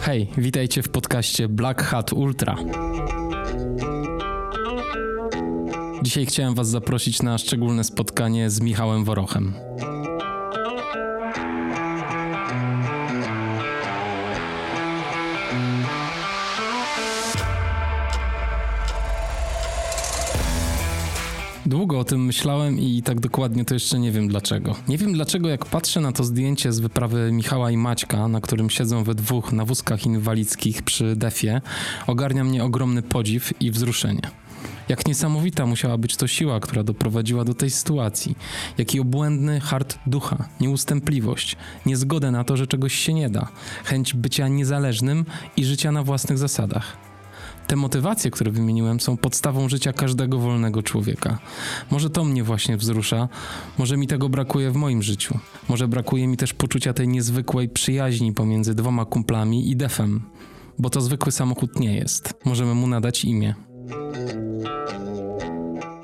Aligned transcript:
Hej, 0.00 0.26
witajcie 0.38 0.82
w 0.82 0.88
podcaście 0.88 1.48
Black 1.48 1.82
Hat 1.82 2.12
Ultra. 2.12 2.56
Dzisiaj 6.02 6.26
chciałem 6.26 6.54
Was 6.54 6.68
zaprosić 6.68 7.22
na 7.22 7.38
szczególne 7.38 7.84
spotkanie 7.84 8.50
z 8.50 8.60
Michałem 8.60 9.04
Worochem. 9.04 9.52
Tym 22.08 22.24
myślałem 22.24 22.78
i 22.78 23.02
tak 23.02 23.20
dokładnie 23.20 23.64
to 23.64 23.74
jeszcze 23.74 23.98
nie 23.98 24.12
wiem 24.12 24.28
dlaczego. 24.28 24.76
Nie 24.88 24.98
wiem 24.98 25.12
dlaczego, 25.12 25.48
jak 25.48 25.66
patrzę 25.66 26.00
na 26.00 26.12
to 26.12 26.24
zdjęcie 26.24 26.72
z 26.72 26.80
wyprawy 26.80 27.32
Michała 27.32 27.70
i 27.70 27.76
Maćka, 27.76 28.28
na 28.28 28.40
którym 28.40 28.70
siedzą 28.70 29.04
we 29.04 29.14
dwóch 29.14 29.52
na 29.52 29.64
wózkach 29.64 30.06
inwalidzkich 30.06 30.82
przy 30.82 31.16
defie, 31.16 31.60
ogarnia 32.06 32.44
mnie 32.44 32.64
ogromny 32.64 33.02
podziw 33.02 33.62
i 33.62 33.70
wzruszenie. 33.70 34.20
Jak 34.88 35.06
niesamowita 35.06 35.66
musiała 35.66 35.98
być 35.98 36.16
to 36.16 36.26
siła, 36.26 36.60
która 36.60 36.82
doprowadziła 36.82 37.44
do 37.44 37.54
tej 37.54 37.70
sytuacji. 37.70 38.36
Jaki 38.78 39.00
obłędny 39.00 39.60
hart 39.60 39.98
ducha, 40.06 40.48
nieustępliwość, 40.60 41.56
niezgodę 41.86 42.30
na 42.30 42.44
to, 42.44 42.56
że 42.56 42.66
czegoś 42.66 42.94
się 42.94 43.14
nie 43.14 43.30
da, 43.30 43.48
chęć 43.84 44.14
bycia 44.14 44.48
niezależnym 44.48 45.24
i 45.56 45.64
życia 45.64 45.92
na 45.92 46.02
własnych 46.02 46.38
zasadach. 46.38 47.07
Te 47.68 47.76
motywacje, 47.76 48.30
które 48.30 48.50
wymieniłem, 48.50 49.00
są 49.00 49.16
podstawą 49.16 49.68
życia 49.68 49.92
każdego 49.92 50.38
wolnego 50.38 50.82
człowieka. 50.82 51.38
Może 51.90 52.10
to 52.10 52.24
mnie 52.24 52.44
właśnie 52.44 52.76
wzrusza, 52.76 53.28
może 53.78 53.96
mi 53.96 54.06
tego 54.06 54.28
brakuje 54.28 54.70
w 54.70 54.76
moim 54.76 55.02
życiu. 55.02 55.38
Może 55.68 55.88
brakuje 55.88 56.26
mi 56.26 56.36
też 56.36 56.54
poczucia 56.54 56.92
tej 56.92 57.08
niezwykłej 57.08 57.68
przyjaźni 57.68 58.32
pomiędzy 58.32 58.74
dwoma 58.74 59.04
kumplami 59.04 59.70
i 59.70 59.76
defem, 59.76 60.22
bo 60.78 60.90
to 60.90 61.00
zwykły 61.00 61.32
samochód 61.32 61.80
nie 61.80 61.96
jest. 61.96 62.34
Możemy 62.44 62.74
mu 62.74 62.86
nadać 62.86 63.24
imię. 63.24 63.54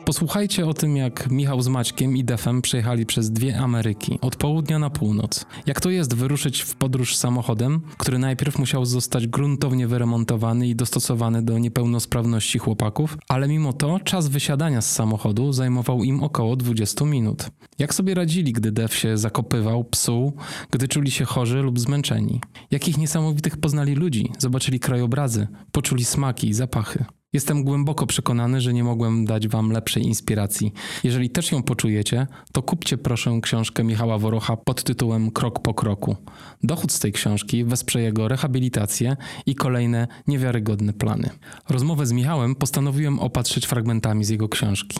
Posłuchajcie 0.04 0.66
o 0.66 0.74
tym, 0.74 0.96
jak 0.96 1.30
Michał 1.30 1.62
z 1.62 1.68
Maćkiem 1.68 2.16
i 2.16 2.24
Defem 2.24 2.62
przejechali 2.62 3.06
przez 3.06 3.30
dwie 3.30 3.58
Ameryki, 3.58 4.18
od 4.20 4.36
południa 4.36 4.78
na 4.78 4.90
północ. 4.90 5.46
Jak 5.66 5.80
to 5.80 5.90
jest 5.90 6.14
wyruszyć 6.14 6.60
w 6.60 6.76
podróż 6.76 7.16
samochodem, 7.16 7.80
który 7.98 8.18
najpierw 8.18 8.58
musiał 8.58 8.84
zostać 8.84 9.26
gruntownie 9.26 9.86
wyremontowany 9.86 10.68
i 10.68 10.76
dostosowany 10.76 11.42
do 11.42 11.58
niepełnosprawności 11.58 12.58
chłopaków, 12.58 13.18
ale 13.28 13.48
mimo 13.48 13.72
to 13.72 14.00
czas 14.00 14.28
wysiadania 14.28 14.82
z 14.82 14.92
samochodu 14.92 15.52
zajmował 15.52 16.04
im 16.04 16.22
około 16.22 16.56
20 16.56 17.04
minut. 17.04 17.50
Jak 17.78 17.94
sobie 17.94 18.14
radzili, 18.14 18.52
gdy 18.52 18.72
Def 18.72 18.94
się 18.94 19.18
zakopywał, 19.18 19.84
psuł, 19.84 20.32
gdy 20.70 20.88
czuli 20.88 21.10
się 21.10 21.24
chorzy 21.24 21.58
lub 21.58 21.80
zmęczeni? 21.80 22.40
Jakich 22.70 22.98
niesamowitych 22.98 23.56
poznali 23.56 23.94
ludzi, 23.94 24.32
zobaczyli 24.38 24.80
krajobrazy, 24.80 25.48
poczuli 25.72 26.04
smaki 26.04 26.48
i 26.48 26.54
zapachy. 26.54 27.04
Jestem 27.34 27.64
głęboko 27.64 28.06
przekonany, 28.06 28.60
że 28.60 28.72
nie 28.72 28.84
mogłem 28.84 29.24
dać 29.24 29.48
Wam 29.48 29.70
lepszej 29.70 30.02
inspiracji. 30.02 30.72
Jeżeli 31.04 31.30
też 31.30 31.52
ją 31.52 31.62
poczujecie, 31.62 32.26
to 32.52 32.62
kupcie 32.62 32.98
proszę 32.98 33.38
książkę 33.42 33.84
Michała 33.84 34.18
Worocha 34.18 34.56
pod 34.56 34.82
tytułem 34.82 35.30
Krok 35.30 35.62
po 35.62 35.74
kroku. 35.74 36.16
Dochód 36.62 36.92
z 36.92 36.98
tej 36.98 37.12
książki 37.12 37.64
wesprze 37.64 38.02
jego 38.02 38.28
rehabilitację 38.28 39.16
i 39.46 39.54
kolejne 39.54 40.08
niewiarygodne 40.26 40.92
plany. 40.92 41.30
Rozmowę 41.68 42.06
z 42.06 42.12
Michałem 42.12 42.54
postanowiłem 42.54 43.20
opatrzyć 43.20 43.66
fragmentami 43.66 44.24
z 44.24 44.28
jego 44.28 44.48
książki. 44.48 44.98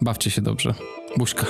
Bawcie 0.00 0.30
się 0.30 0.42
dobrze. 0.42 0.74
Buźka. 1.18 1.46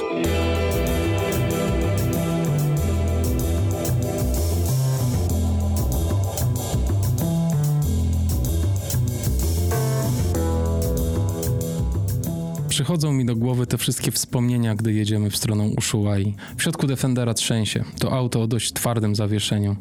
Przychodzą 12.90 13.12
mi 13.12 13.24
do 13.24 13.36
głowy 13.36 13.66
te 13.66 13.78
wszystkie 13.78 14.10
wspomnienia, 14.10 14.74
gdy 14.74 14.92
jedziemy 14.92 15.30
w 15.30 15.36
stronę 15.36 15.64
Ushuai. 15.78 16.34
W 16.56 16.62
środku 16.62 16.86
Defendera 16.86 17.34
trzęsie. 17.34 17.84
To 17.98 18.12
auto 18.12 18.42
o 18.42 18.46
dość 18.46 18.72
twardym 18.72 19.14
zawieszeniu. 19.14 19.76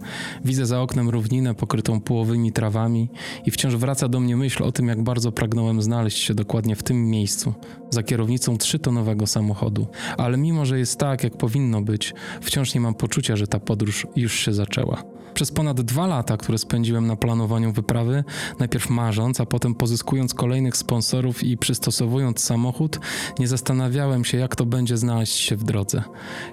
Widzę 0.46 0.66
za 0.66 0.82
oknem 0.82 1.10
równinę 1.10 1.56
pokrytą 1.56 2.02
połowymi 2.02 2.52
trawami 2.52 3.10
i 3.46 3.52
wciąż 3.52 3.76
wraca 3.76 4.08
do 4.08 4.20
mnie 4.20 4.38
myśl 4.38 4.64
o 4.64 4.72
tym, 4.72 4.88
jak 4.88 5.04
bardzo 5.04 5.32
pragnąłem 5.32 5.82
znaleźć 5.82 6.18
się 6.18 6.34
dokładnie 6.34 6.76
w 6.76 6.84
tym 6.84 7.10
miejscu, 7.10 7.54
za 7.90 8.04
kierownicą 8.04 8.58
trzytonowego 8.58 9.28
samochodu. 9.28 9.88
Ale 10.18 10.38
mimo, 10.38 10.66
że 10.66 10.80
jest 10.80 11.00
tak, 11.00 11.24
jak 11.24 11.38
powinno 11.38 11.82
być, 11.82 12.14
wciąż 12.42 12.74
nie 12.74 12.82
mam 12.82 12.94
poczucia, 12.94 13.36
że 13.36 13.48
ta 13.48 13.60
podróż 13.60 14.08
już 14.16 14.34
się 14.34 14.54
zaczęła. 14.54 15.19
Przez 15.34 15.52
ponad 15.52 15.82
dwa 15.82 16.08
lata, 16.08 16.38
które 16.38 16.58
spędziłem 16.58 17.08
na 17.08 17.16
planowaniu 17.16 17.72
wyprawy, 17.72 18.24
najpierw 18.60 18.90
marząc, 18.90 19.42
a 19.42 19.46
potem 19.46 19.76
pozyskując 19.76 20.34
kolejnych 20.34 20.78
sponsorów 20.78 21.44
i 21.44 21.58
przystosowując 21.58 22.40
samochód, 22.40 23.00
nie 23.40 23.48
zastanawiałem 23.48 24.26
się, 24.26 24.38
jak 24.38 24.56
to 24.56 24.66
będzie 24.66 24.98
znaleźć 24.98 25.36
się 25.36 25.56
w 25.56 25.64
drodze. 25.64 26.04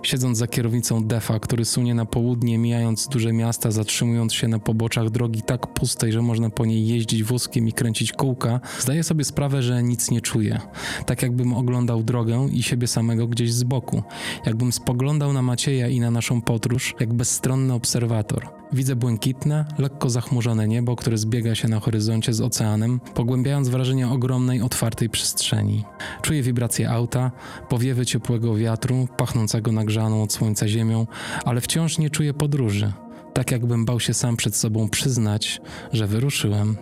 Siedząc 0.02 0.38
za 0.38 0.46
kierownicą 0.46 1.04
Defa, 1.04 1.38
który 1.38 1.64
sunie 1.64 1.94
na 1.94 2.04
południe, 2.04 2.58
mijając 2.58 3.08
duże 3.08 3.32
miasta, 3.32 3.70
zatrzymując 3.70 4.34
się 4.34 4.48
na 4.48 4.58
poboczach 4.58 5.10
drogi 5.10 5.42
tak 5.42 5.66
pustej, 5.66 6.12
że 6.12 6.22
można 6.22 6.50
po 6.50 6.66
niej 6.66 6.86
jeździć 6.86 7.24
wózkiem 7.24 7.68
i 7.68 7.72
kręcić 7.72 8.12
kółka, 8.12 8.60
zdaję 8.78 9.02
sobie 9.02 9.24
sprawę, 9.24 9.62
że 9.62 9.82
nic 9.82 10.10
nie 10.10 10.20
czuję. 10.20 10.60
Tak 11.06 11.22
jakbym 11.22 11.52
oglądał 11.52 12.02
drogę 12.02 12.48
i 12.52 12.62
siebie 12.62 12.86
samego 12.86 13.26
gdzieś 13.26 13.52
z 13.52 13.62
boku. 13.62 14.02
Jakbym 14.46 14.72
spoglądał 14.72 15.32
na 15.32 15.42
Macieja 15.42 15.88
i 15.88 16.00
na 16.00 16.10
naszą 16.10 16.42
podróż, 16.42 16.94
jak 17.00 17.14
bezstronny 17.14 17.74
obserwator. 17.74 18.48
Widzę 18.72 18.96
błękitne, 18.96 19.64
lekko 19.78 20.10
zachmurzone 20.10 20.68
niebo, 20.68 20.96
które 20.96 21.18
zbiega 21.18 21.54
się 21.54 21.68
na 21.68 21.80
horyzoncie 21.80 22.34
z 22.34 22.40
oceanem, 22.40 23.00
pogłębiając 23.14 23.68
wrażenie 23.68 24.08
ogromnej, 24.08 24.62
otwartej 24.62 25.10
przestrzeni. 25.10 25.84
Czuję 26.22 26.42
wibracje 26.42 26.90
auta, 26.90 27.30
powiewy 27.68 28.06
ciepłego 28.06 28.54
wiatru, 28.54 29.08
pachnącego 29.16 29.72
nagrzaną 29.72 30.22
od 30.22 30.32
słońca 30.32 30.68
ziemią, 30.68 31.06
ale 31.44 31.60
wciąż 31.60 31.98
nie 31.98 32.10
czuję 32.10 32.34
podróży. 32.34 32.92
Tak 33.34 33.50
jakbym 33.50 33.84
bał 33.84 34.00
się 34.00 34.14
sam 34.14 34.36
przed 34.36 34.56
sobą 34.56 34.88
przyznać, 34.88 35.60
że 35.92 36.06
wyruszyłem. 36.06 36.76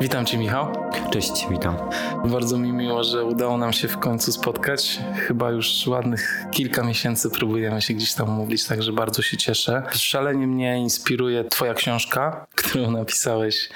Witam 0.00 0.26
Cię, 0.26 0.38
Michał. 0.38 0.90
Cześć, 1.10 1.46
witam. 1.50 1.76
Bardzo 2.24 2.58
mi 2.58 2.72
miło, 2.72 3.04
że 3.04 3.24
udało 3.24 3.56
nam 3.56 3.72
się 3.72 3.88
w 3.88 3.98
końcu 3.98 4.32
spotkać. 4.32 4.98
Chyba 5.14 5.50
już 5.50 5.86
ładnych 5.86 6.44
kilka 6.50 6.84
miesięcy 6.84 7.30
próbujemy 7.30 7.82
się 7.82 7.94
gdzieś 7.94 8.14
tam 8.14 8.28
umówić, 8.28 8.66
także 8.66 8.92
bardzo 8.92 9.22
się 9.22 9.36
cieszę. 9.36 9.82
Szalenie 9.92 10.46
mnie 10.46 10.78
inspiruje 10.78 11.44
Twoja 11.44 11.74
książka, 11.74 12.46
którą 12.54 12.90
napisałeś 12.90 13.68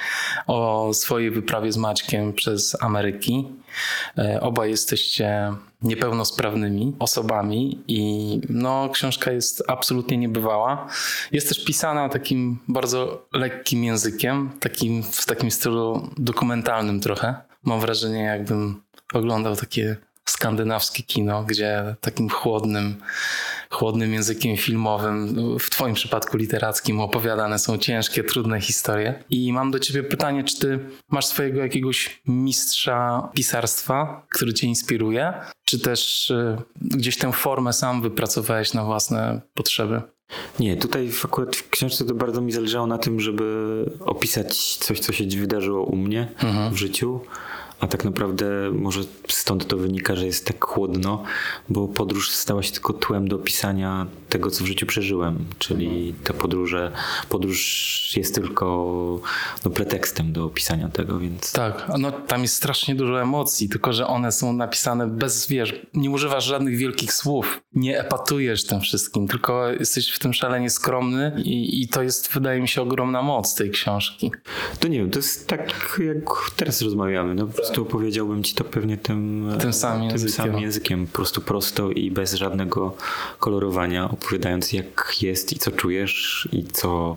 o 0.47 0.91
swojej 0.95 1.31
wyprawie 1.31 1.73
z 1.73 1.77
Maćkiem 1.77 2.33
przez 2.33 2.83
Ameryki. 2.83 3.49
E, 4.19 4.41
obaj 4.41 4.71
jesteście 4.71 5.53
niepełnosprawnymi 5.83 6.97
osobami 6.99 7.85
i 7.89 8.41
no, 8.49 8.89
książka 8.93 9.33
jest 9.33 9.63
absolutnie 9.69 10.19
niebywała. 10.19 10.89
Jest 11.33 11.49
też 11.49 11.65
pisana 11.65 12.09
takim 12.09 12.59
bardzo 12.69 13.29
lekkim 13.33 13.85
językiem, 13.85 14.51
takim, 14.61 15.03
w 15.03 15.27
takim 15.27 15.51
stylu 15.51 16.11
dokumentalnym 16.19 17.01
trochę. 17.01 17.35
Mam 17.63 17.81
wrażenie, 17.81 18.21
jakbym 18.23 18.83
oglądał 19.15 19.57
takie 19.57 19.97
skandynawskie 20.25 21.03
kino, 21.03 21.45
gdzie 21.45 21.95
takim 22.01 22.29
chłodnym, 22.29 23.03
chłodnym 23.73 24.13
językiem 24.13 24.57
filmowym, 24.57 25.37
w 25.59 25.71
Twoim 25.71 25.95
przypadku 25.95 26.37
literackim, 26.37 27.01
opowiadane 27.01 27.59
są 27.59 27.79
ciężkie, 27.79 28.25
trudne 28.25 28.61
historie. 28.61 29.25
I 29.31 29.53
mam 29.53 29.71
do 29.71 29.79
Ciebie 29.79 30.03
pytanie, 30.03 30.45
czy 30.45 30.59
Ty 30.59 30.79
masz 31.11 31.27
swojego 31.27 31.61
jakiegoś 31.61 32.23
mistrza 32.27 33.29
pisarstwa, 33.35 34.27
który 34.31 34.55
Cię 34.55 34.67
inspiruje, 34.67 35.33
czy 35.65 35.79
też 35.79 36.31
y, 36.31 36.57
gdzieś 36.81 37.17
tę 37.17 37.33
formę 37.33 37.73
sam 37.73 38.03
wypracowałeś 38.03 38.73
na 38.75 38.85
własne 38.85 39.41
potrzeby? 39.55 40.03
Nie, 40.61 40.77
tutaj 40.77 41.11
akurat 41.25 41.57
w 41.57 41.71
książce 41.71 42.05
to 42.05 42.15
bardzo 42.15 42.41
mi 42.41 42.53
zależało 42.53 42.87
na 42.87 42.99
tym, 42.99 43.21
żeby 43.21 43.45
opisać 44.01 44.77
coś, 44.77 45.01
co 45.01 45.13
się 45.13 45.25
wydarzyło 45.25 45.85
u 45.85 45.97
mnie 45.97 46.29
mhm. 46.43 46.75
w 46.75 46.77
życiu 46.77 47.21
a 47.83 47.87
tak 47.87 48.05
naprawdę 48.05 48.47
może 48.73 49.01
stąd 49.29 49.67
to 49.67 49.77
wynika, 49.77 50.17
że 50.17 50.27
jest 50.27 50.47
tak 50.47 50.65
chłodno, 50.65 51.23
bo 51.69 51.89
podróż 51.89 52.31
stała 52.31 52.63
się 52.63 52.73
tylko 52.73 52.93
tłem 52.93 53.29
do 53.29 53.37
opisania 53.37 54.07
tego, 54.33 54.51
co 54.51 54.65
w 54.65 54.67
życiu 54.67 54.87
przeżyłem. 54.87 55.45
Czyli 55.59 56.15
ta 56.25 56.33
podróże, 56.35 56.93
podróż 57.29 58.13
jest 58.17 58.35
tylko 58.35 59.21
no, 59.65 59.71
pretekstem 59.71 60.33
do 60.33 60.45
opisania 60.45 60.89
tego, 60.89 61.19
więc... 61.19 61.53
Tak, 61.53 61.87
no 61.99 62.13
tam 62.13 62.43
jest 62.43 62.55
strasznie 62.55 62.95
dużo 62.95 63.23
emocji, 63.23 63.69
tylko 63.69 63.93
że 63.93 64.07
one 64.07 64.33
są 64.33 64.53
napisane 64.53 65.07
bez, 65.07 65.47
wiesz, 65.47 65.87
nie 65.95 66.11
używasz 66.11 66.45
żadnych 66.45 66.77
wielkich 66.77 67.13
słów, 67.13 67.61
nie 67.75 68.01
epatujesz 68.01 68.67
tym 68.67 68.81
wszystkim, 68.81 69.29
tylko 69.29 69.69
jesteś 69.69 70.11
w 70.11 70.19
tym 70.19 70.35
szalenie 70.35 70.71
skromny 70.71 71.33
i, 71.45 71.83
i 71.83 71.89
to 71.89 72.03
jest, 72.03 72.33
wydaje 72.33 72.61
mi 72.61 72.69
się, 72.69 72.83
ogromna 72.83 73.23
moc 73.23 73.55
tej 73.55 73.71
książki. 73.71 74.33
To 74.81 74.89
nie 74.89 74.99
wiem, 74.99 75.11
to 75.11 75.19
jest 75.19 75.49
tak, 75.49 76.01
jak 76.07 76.53
teraz 76.57 76.83
rozmawiamy. 76.83 77.35
No, 77.35 77.47
prostu 77.47 77.85
powiedziałbym 77.85 78.43
ci 78.43 78.55
to 78.55 78.65
pewnie 78.65 78.97
tym, 78.97 79.49
tym, 79.61 79.73
samym, 79.73 80.01
tym 80.01 80.11
językiem. 80.11 80.35
samym 80.35 80.59
językiem, 80.59 81.07
po 81.07 81.13
prostu 81.13 81.41
prosto 81.41 81.91
i 81.91 82.11
bez 82.11 82.35
żadnego 82.35 82.97
kolorowania, 83.39 84.09
opowiadając 84.23 84.73
jak 84.73 85.17
jest 85.21 85.53
i 85.53 85.59
co 85.59 85.71
czujesz 85.71 86.49
i 86.53 86.65
co 86.65 87.17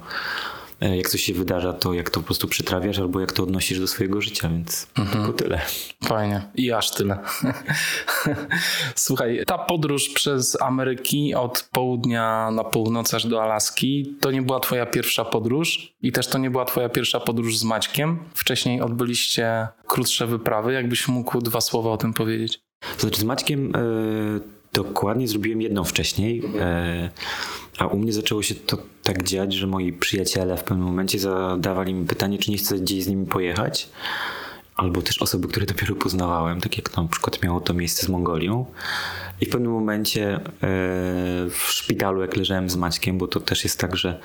E, 0.82 0.98
jak 0.98 1.10
coś 1.10 1.22
się 1.22 1.34
wydarza, 1.34 1.74
to 1.74 1.94
jak 1.94 2.10
to 2.10 2.20
po 2.20 2.26
prostu 2.26 2.48
przytrawiasz 2.48 3.00
albo 3.00 3.20
jak 3.20 3.32
to 3.32 3.44
odnosisz 3.44 3.80
do 3.80 3.88
swojego 3.88 4.22
życia, 4.22 4.50
więc 4.50 4.88
mhm. 4.98 5.18
tylko 5.18 5.34
tyle. 5.34 5.62
Fajnie. 6.04 6.42
I 6.56 6.72
aż 6.72 6.92
tyle. 6.92 7.20
Słuchaj, 8.96 9.44
ta 9.48 9.58
podróż 9.58 10.10
przez 10.10 10.62
Ameryki 10.62 11.36
od 11.36 11.70
południa 11.72 12.52
na 12.52 12.64
północ 12.64 13.14
aż 13.14 13.28
do 13.28 13.44
Alaski, 13.44 14.16
to 14.22 14.32
nie 14.32 14.42
była 14.42 14.60
twoja 14.60 14.86
pierwsza 14.86 15.26
podróż 15.26 15.94
i 16.02 16.12
też 16.12 16.28
to 16.28 16.38
nie 16.38 16.50
była 16.50 16.66
twoja 16.66 16.90
pierwsza 16.90 17.20
podróż 17.20 17.58
z 17.58 17.64
Maćkiem. 17.64 18.20
Wcześniej 18.34 18.82
odbyliście 18.82 19.68
krótsze 19.88 20.28
wyprawy. 20.28 20.74
Jakbyś 20.74 21.08
mógł 21.08 21.42
dwa 21.42 21.62
słowa 21.62 21.92
o 21.92 21.98
tym 21.98 22.14
powiedzieć? 22.14 22.60
To 22.96 23.02
znaczy 23.02 23.22
z 23.22 23.24
Maćkiem 23.24 23.76
e, 23.76 23.80
dokładnie 24.76 25.28
zrobiłem 25.28 25.62
jedną 25.62 25.84
wcześniej. 25.84 26.44
E, 26.60 27.10
a 27.78 27.88
u 27.88 27.98
mnie 27.98 28.14
zaczęło 28.14 28.44
się 28.44 28.56
to 28.56 28.78
tak 29.04 29.24
dziać, 29.24 29.54
że 29.54 29.68
moi 29.68 29.94
przyjaciele 29.94 30.58
w 30.58 30.64
pewnym 30.64 30.88
momencie 30.88 31.20
zadawali 31.20 31.94
mi 31.94 32.08
pytanie, 32.08 32.38
czy 32.38 32.52
nie 32.52 32.58
chcę 32.58 32.80
gdzieś 32.80 33.04
z 33.04 33.08
nimi 33.08 33.26
pojechać. 33.26 33.90
Albo 34.76 35.02
też 35.02 35.22
osoby, 35.22 35.48
które 35.48 35.66
dopiero 35.66 35.96
poznawałem, 35.96 36.62
tak 36.62 36.78
jak 36.78 36.98
na 36.98 37.08
przykład 37.08 37.44
miało 37.44 37.62
to 37.62 37.74
miejsce 37.74 38.06
z 38.06 38.10
Mongolią. 38.10 38.66
I 39.42 39.46
w 39.46 39.50
pewnym 39.50 39.72
momencie 39.72 40.36
e, 40.36 40.40
w 41.50 41.66
szpitalu, 41.68 42.22
jak 42.22 42.38
leżałem 42.38 42.70
z 42.70 42.76
Maćkiem, 42.76 43.18
bo 43.18 43.28
to 43.28 43.40
też 43.40 43.64
jest 43.64 43.80
tak, 43.80 43.96
że 43.96 44.20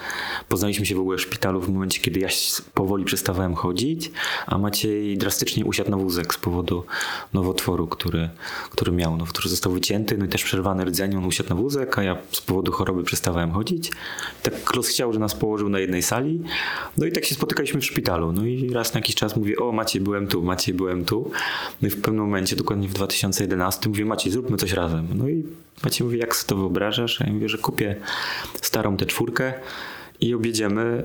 poznaliśmy 0.48 0.86
się 0.86 0.94
w 0.94 1.00
ogóle 1.00 1.18
w 1.18 1.20
szpitalu 1.20 1.60
w 1.60 1.68
momencie, 1.68 2.00
kiedy 2.00 2.20
ja 2.20 2.28
powoli 2.74 3.04
przestawałem 3.04 3.54
chodzić, 3.54 4.10
a 4.46 4.58
Maciej 4.58 5.18
drastycznie 5.18 5.64
usiadł 5.64 5.90
na 5.90 5.96
wózek 5.96 6.34
z 6.34 6.38
powodu 6.38 6.84
nowotworu, 7.32 7.86
który, 7.86 8.28
który 8.70 8.92
miał. 8.92 9.16
Nowotwór 9.16 9.48
został 9.48 9.72
wycięty, 9.72 10.18
no 10.18 10.24
i 10.24 10.28
też 10.28 10.44
przerwany 10.44 10.84
rdzenie, 10.84 11.18
on 11.18 11.24
usiadł 11.24 11.48
na 11.48 11.54
wózek, 11.54 11.98
a 11.98 12.02
ja 12.02 12.16
z 12.32 12.40
powodu 12.40 12.72
choroby 12.72 13.04
przestawałem 13.04 13.52
chodzić. 13.52 13.90
Tak 14.42 14.76
los 14.76 14.88
chciał, 14.88 15.12
że 15.12 15.18
nas 15.18 15.34
położył 15.34 15.68
na 15.68 15.78
jednej 15.78 16.02
sali, 16.02 16.42
no 16.98 17.06
i 17.06 17.12
tak 17.12 17.24
się 17.24 17.34
spotykaliśmy 17.34 17.80
w 17.80 17.84
szpitalu. 17.84 18.32
No 18.32 18.46
i 18.46 18.70
raz 18.70 18.94
na 18.94 19.00
jakiś 19.00 19.14
czas 19.14 19.36
mówię, 19.36 19.56
o 19.56 19.72
Maciej, 19.72 20.02
byłem 20.02 20.26
tu, 20.26 20.42
Maciej, 20.42 20.74
byłem 20.74 21.04
tu. 21.04 21.30
No 21.82 21.88
i 21.88 21.90
w 21.90 22.00
pewnym 22.00 22.24
momencie, 22.24 22.56
dokładnie 22.56 22.88
w 22.88 22.92
2011, 22.92 23.88
mówię, 23.88 24.04
Maciej, 24.04 24.32
zróbmy 24.32 24.56
coś 24.56 24.72
razem. 24.72 24.99
No 25.14 25.28
i 25.28 25.44
Maciej 25.84 26.04
mówi, 26.04 26.18
jak 26.18 26.36
sobie 26.36 26.48
to 26.48 26.56
wyobrażasz? 26.56 27.20
Ja 27.20 27.32
mówię, 27.32 27.48
że 27.48 27.58
kupię 27.58 27.96
starą 28.62 28.96
tę 28.96 29.06
czwórkę 29.06 29.52
i 30.20 30.34
objedziemy 30.34 31.04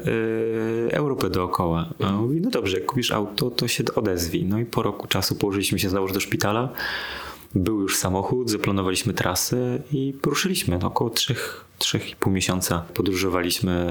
yy, 0.85 0.91
Europę 0.91 1.29
dookoła. 1.29 1.89
A 2.03 2.07
on 2.07 2.15
mówi, 2.15 2.41
no 2.41 2.49
dobrze, 2.49 2.77
jak 2.77 2.85
kupisz 2.85 3.11
auto, 3.11 3.49
to 3.49 3.67
się 3.67 3.83
odezwij. 3.95 4.45
No 4.45 4.59
i 4.59 4.65
po 4.65 4.83
roku 4.83 5.07
czasu 5.07 5.35
położyliśmy 5.35 5.79
się 5.79 5.89
znowu 5.89 6.13
do 6.13 6.19
szpitala. 6.19 6.69
Był 7.55 7.81
już 7.81 7.97
samochód, 7.97 8.49
zaplanowaliśmy 8.49 9.13
trasy 9.13 9.81
i 9.91 10.13
poruszyliśmy. 10.21 10.77
No, 10.81 10.87
około 10.87 11.09
trzech, 11.09 11.65
trzech 11.77 12.11
i 12.11 12.15
pół 12.15 12.33
miesiąca 12.33 12.83
podróżowaliśmy 12.93 13.89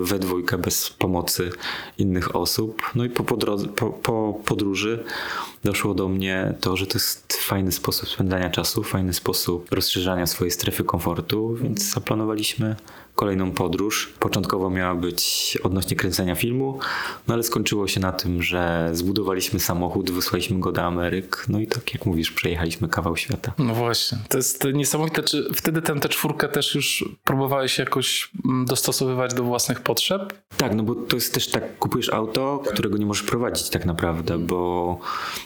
we 0.00 0.18
dwójkę 0.18 0.58
bez 0.58 0.90
pomocy 0.90 1.50
innych 1.98 2.36
osób. 2.36 2.82
No 2.94 3.04
i 3.04 3.10
po, 3.10 3.24
podrodze, 3.24 3.68
po, 3.68 3.90
po 3.90 4.40
podróży 4.44 5.04
doszło 5.64 5.94
do 5.94 6.08
mnie 6.08 6.54
to, 6.60 6.76
że 6.76 6.86
to 6.86 6.94
jest 6.94 7.32
fajny 7.32 7.72
sposób 7.72 8.08
spędzania 8.08 8.50
czasu, 8.50 8.82
fajny 8.82 9.12
sposób 9.12 9.72
rozszerzania 9.72 10.26
swojej 10.26 10.50
strefy 10.50 10.84
komfortu, 10.84 11.54
więc 11.54 11.92
zaplanowaliśmy 11.92 12.76
kolejną 13.16 13.52
podróż. 13.52 14.12
Początkowo 14.20 14.70
miała 14.70 14.94
być 14.94 15.58
odnośnie 15.62 15.96
kręcenia 15.96 16.34
filmu, 16.34 16.78
no 17.28 17.34
ale 17.34 17.42
skończyło 17.42 17.88
się 17.88 18.00
na 18.00 18.12
tym, 18.12 18.42
że 18.42 18.90
zbudowaliśmy 18.92 19.60
samochód, 19.60 20.10
wysłaliśmy 20.10 20.60
go 20.60 20.72
do 20.72 20.82
Ameryk, 20.82 21.44
no 21.48 21.60
i 21.60 21.66
tak 21.66 21.94
jak 21.94 22.06
mówisz, 22.06 22.30
przejechaliśmy 22.30 22.88
kawał 22.88 23.16
świata. 23.16 23.52
No 23.58 23.74
właśnie, 23.74 24.18
to 24.28 24.36
jest 24.36 24.64
niesamowite. 24.74 25.22
Czy 25.22 25.48
wtedy 25.54 25.82
tę 25.82 26.00
te 26.00 26.08
czwórkę 26.08 26.48
też 26.48 26.74
już 26.74 27.04
próbowałeś 27.24 27.78
jakoś 27.78 28.30
mm, 28.44 28.66
dostosowywać 28.66 29.34
do 29.34 29.42
własnych 29.42 29.80
potrzeb? 29.80 30.34
Tak, 30.56 30.74
no 30.74 30.82
bo 30.82 30.94
to 30.94 31.16
jest 31.16 31.34
też 31.34 31.50
tak, 31.50 31.78
kupujesz 31.78 32.08
auto, 32.08 32.62
którego 32.72 32.98
nie 32.98 33.06
możesz 33.06 33.22
prowadzić 33.22 33.70
tak 33.70 33.86
naprawdę, 33.86 34.38
bo 34.38 34.98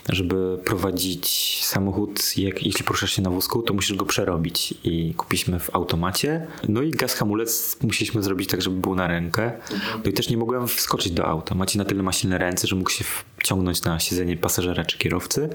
żeby 0.09 0.57
prowadzić 0.65 1.59
samochód, 1.65 2.37
jak, 2.37 2.65
jeśli 2.65 2.83
poruszasz 2.83 3.11
się 3.11 3.21
na 3.21 3.29
wózku, 3.29 3.61
to 3.61 3.73
musisz 3.73 3.97
go 3.97 4.05
przerobić 4.05 4.73
i 4.83 5.13
kupiliśmy 5.13 5.59
w 5.59 5.75
automacie. 5.75 6.47
No 6.69 6.81
i 6.81 6.91
gaz 6.91 7.13
hamulec 7.13 7.60
musieliśmy 7.83 8.23
zrobić 8.23 8.49
tak, 8.49 8.61
żeby 8.61 8.75
był 8.75 8.95
na 8.95 9.07
rękę. 9.07 9.51
No 10.03 10.11
i 10.11 10.13
też 10.13 10.29
nie 10.29 10.37
mogłem 10.37 10.67
wskoczyć 10.67 11.11
do 11.11 11.25
auta. 11.25 11.55
Macie 11.55 11.77
na 11.77 11.85
tyle 11.85 12.03
ma 12.03 12.11
silne 12.11 12.37
ręce, 12.37 12.67
że 12.67 12.75
mógł 12.75 12.89
się 12.89 13.05
wciągnąć 13.37 13.83
na 13.83 13.99
siedzenie 13.99 14.37
pasażera 14.37 14.85
czy 14.85 14.97
kierowcy. 14.97 15.49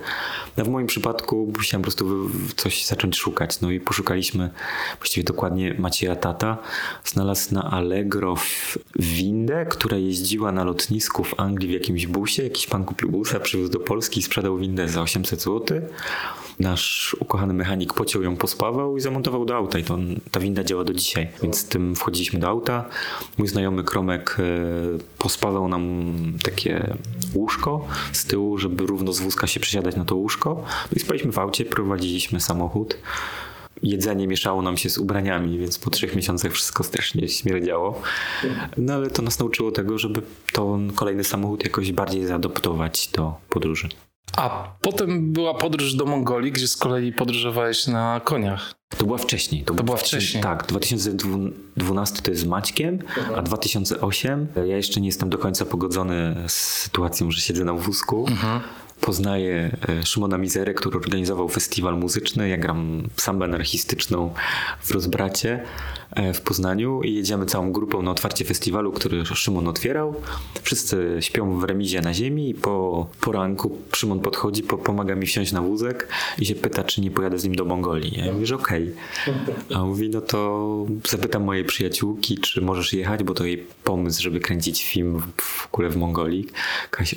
No 0.57 0.65
w 0.65 0.69
moim 0.69 0.87
przypadku 0.87 1.53
musiałem 1.57 1.83
po 1.83 1.85
prostu 1.85 2.31
coś 2.57 2.87
zacząć 2.87 3.17
szukać. 3.17 3.61
No 3.61 3.71
i 3.71 3.81
poszukaliśmy 3.81 4.51
właściwie 4.99 5.25
dokładnie 5.25 5.75
Macieja 5.79 6.17
Tata. 6.17 6.59
Znalazł 7.05 7.55
na 7.55 7.71
Allegro 7.71 8.35
windę, 8.97 9.67
która 9.67 9.97
jeździła 9.97 10.53
na 10.53 10.65
lotnisku 10.65 11.25
w 11.25 11.41
Anglii 11.41 11.69
w 11.69 11.73
jakimś 11.73 12.07
busie. 12.07 12.43
Jakiś 12.43 12.67
pan 12.67 12.85
kupił 12.85 13.11
busa, 13.11 13.41
przywiózł 13.41 13.73
do 13.73 13.81
Polski 13.81 14.21
i 14.21 14.23
sprzedał 14.23 14.59
windę 14.59 14.89
za 14.89 15.03
800 15.03 15.43
zł. 15.43 15.81
Nasz 16.61 17.17
ukochany 17.21 17.55
mechanik 17.55 17.95
pociął 17.95 18.23
ją, 18.23 18.37
pospawał 18.37 18.97
i 18.97 19.01
zamontował 19.01 19.45
do 19.45 19.57
auta 19.57 19.79
i 19.79 19.85
to, 19.85 19.99
ta 20.31 20.41
winda 20.41 20.65
działa 20.65 20.85
do 20.85 20.95
dzisiaj. 20.95 21.29
Więc 21.43 21.69
tym 21.69 21.97
wchodziliśmy 21.97 22.41
do 22.41 22.49
auta. 22.49 22.85
Mój 23.39 23.49
znajomy 23.49 23.85
Kromek 23.85 24.37
e, 24.39 24.43
pospawał 25.19 25.69
nam 25.69 26.13
takie 26.45 26.97
łóżko 27.35 27.87
z 28.13 28.25
tyłu, 28.25 28.59
żeby 28.59 28.87
równo 28.87 29.13
z 29.13 29.21
wózka 29.21 29.47
się 29.47 29.61
przesiadać 29.61 29.97
na 29.97 30.05
to 30.05 30.17
łóżko. 30.17 30.65
No 30.65 30.97
i 30.97 31.01
spaliśmy 31.01 31.33
w 31.33 31.39
aucie, 31.39 31.65
prowadziliśmy 31.65 32.41
samochód 32.41 32.99
jedzenie 33.83 34.29
mieszało 34.29 34.63
nam 34.63 34.77
się 34.77 34.91
z 34.91 34.99
ubraniami, 34.99 35.59
więc 35.59 35.79
po 35.79 35.91
trzech 35.91 36.17
miesiącach 36.17 36.53
wszystko 36.53 36.85
strasznie 36.85 37.29
śmierdziało. 37.29 38.03
No 38.77 38.95
ale 38.95 39.11
to 39.11 39.23
nas 39.23 39.39
nauczyło 39.39 39.73
tego, 39.73 39.99
żeby 39.99 40.23
ten 40.53 40.93
kolejny 40.93 41.25
samochód 41.25 41.65
jakoś 41.65 41.93
bardziej 41.93 42.27
zaadoptować 42.27 43.09
do 43.09 43.35
podróży. 43.49 43.89
A 44.37 44.77
potem 44.81 45.33
była 45.33 45.55
podróż 45.55 45.95
do 45.95 46.05
Mongolii, 46.05 46.53
gdzie 46.53 46.69
z 46.69 46.77
kolei 46.77 47.13
podróżowałeś 47.13 47.87
na 47.87 48.21
koniach. 48.25 48.75
To 48.99 49.07
była 49.07 49.19
wcześniej. 49.19 49.65
To, 49.65 49.75
to 49.75 49.83
była 49.83 49.97
wcześniej. 49.97 50.43
Tak, 50.43 50.67
2012 50.67 52.23
to 52.23 52.31
jest 52.31 52.43
z 52.43 52.47
Maćkiem, 52.47 52.99
a 53.37 53.43
2008 53.43 54.47
ja 54.57 54.77
jeszcze 54.77 55.01
nie 55.01 55.09
jestem 55.09 55.31
do 55.31 55.39
końca 55.39 55.65
pogodzony 55.65 56.45
z 56.47 56.53
sytuacją, 56.53 57.31
że 57.31 57.41
siedzę 57.41 57.65
na 57.65 57.73
wózku. 57.73 58.27
Mhm 58.29 58.61
poznaję 59.01 59.77
e, 59.89 60.07
Szymona 60.07 60.39
Mizerę, 60.39 60.75
który 60.75 60.97
organizował 60.99 61.49
festiwal 61.49 61.99
muzyczny. 61.99 62.49
Ja 62.49 62.57
gram 62.57 63.03
sambę 63.17 63.45
anarchistyczną 63.45 64.35
w 64.83 64.91
Rozbracie 64.91 65.63
e, 66.11 66.33
w 66.35 66.41
Poznaniu 66.41 67.03
i 67.03 67.15
jedziemy 67.15 67.47
całą 67.47 67.73
grupą 67.73 68.03
na 68.03 68.11
otwarcie 68.11 68.45
festiwalu, 68.45 68.93
który 68.93 69.27
Szymon 69.27 69.69
otwierał. 69.69 70.15
Wszyscy 70.63 71.17
śpią 71.21 71.59
w 71.59 71.65
remizie 71.65 72.01
na 72.01 72.15
ziemi 72.15 72.51
i 72.51 72.55
po 72.55 73.07
poranku 73.21 73.79
Szymon 73.93 74.21
podchodzi, 74.21 74.63
po, 74.63 74.79
pomaga 74.79 75.15
mi 75.15 75.27
wsiąść 75.27 75.53
na 75.53 75.63
wózek 75.63 76.09
i 76.39 76.47
się 76.47 76.55
pyta, 76.55 76.85
czy 76.85 77.01
nie 77.01 77.11
pojadę 77.11 77.39
z 77.39 77.45
nim 77.45 77.55
do 77.55 77.65
Mongolii. 77.65 78.19
Ja 78.19 78.33
mówię, 78.33 78.47
że 78.47 78.55
okej. 78.55 78.93
Okay. 79.23 79.77
A 79.77 79.83
on 79.83 79.89
mówi, 79.89 80.09
no 80.09 80.21
to 80.21 80.67
zapytam 81.09 81.45
mojej 81.45 81.65
przyjaciółki, 81.65 82.39
czy 82.39 82.61
możesz 82.61 82.93
jechać, 82.93 83.23
bo 83.23 83.35
to 83.35 83.45
jej 83.45 83.67
pomysł, 83.85 84.23
żeby 84.23 84.41
kręcić 84.41 84.85
film 84.85 85.23
w 85.37 85.69
ogóle 85.73 85.91
w 85.91 85.97
Mongolii. 85.97 86.47
Kasia, 86.91 87.17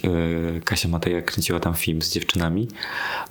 e, 0.85 0.87
Mateja 0.89 1.21
kręciła 1.21 1.59
tam 1.59 1.68
tam 1.69 1.75
film 1.75 2.01
z 2.01 2.11
dziewczynami. 2.11 2.67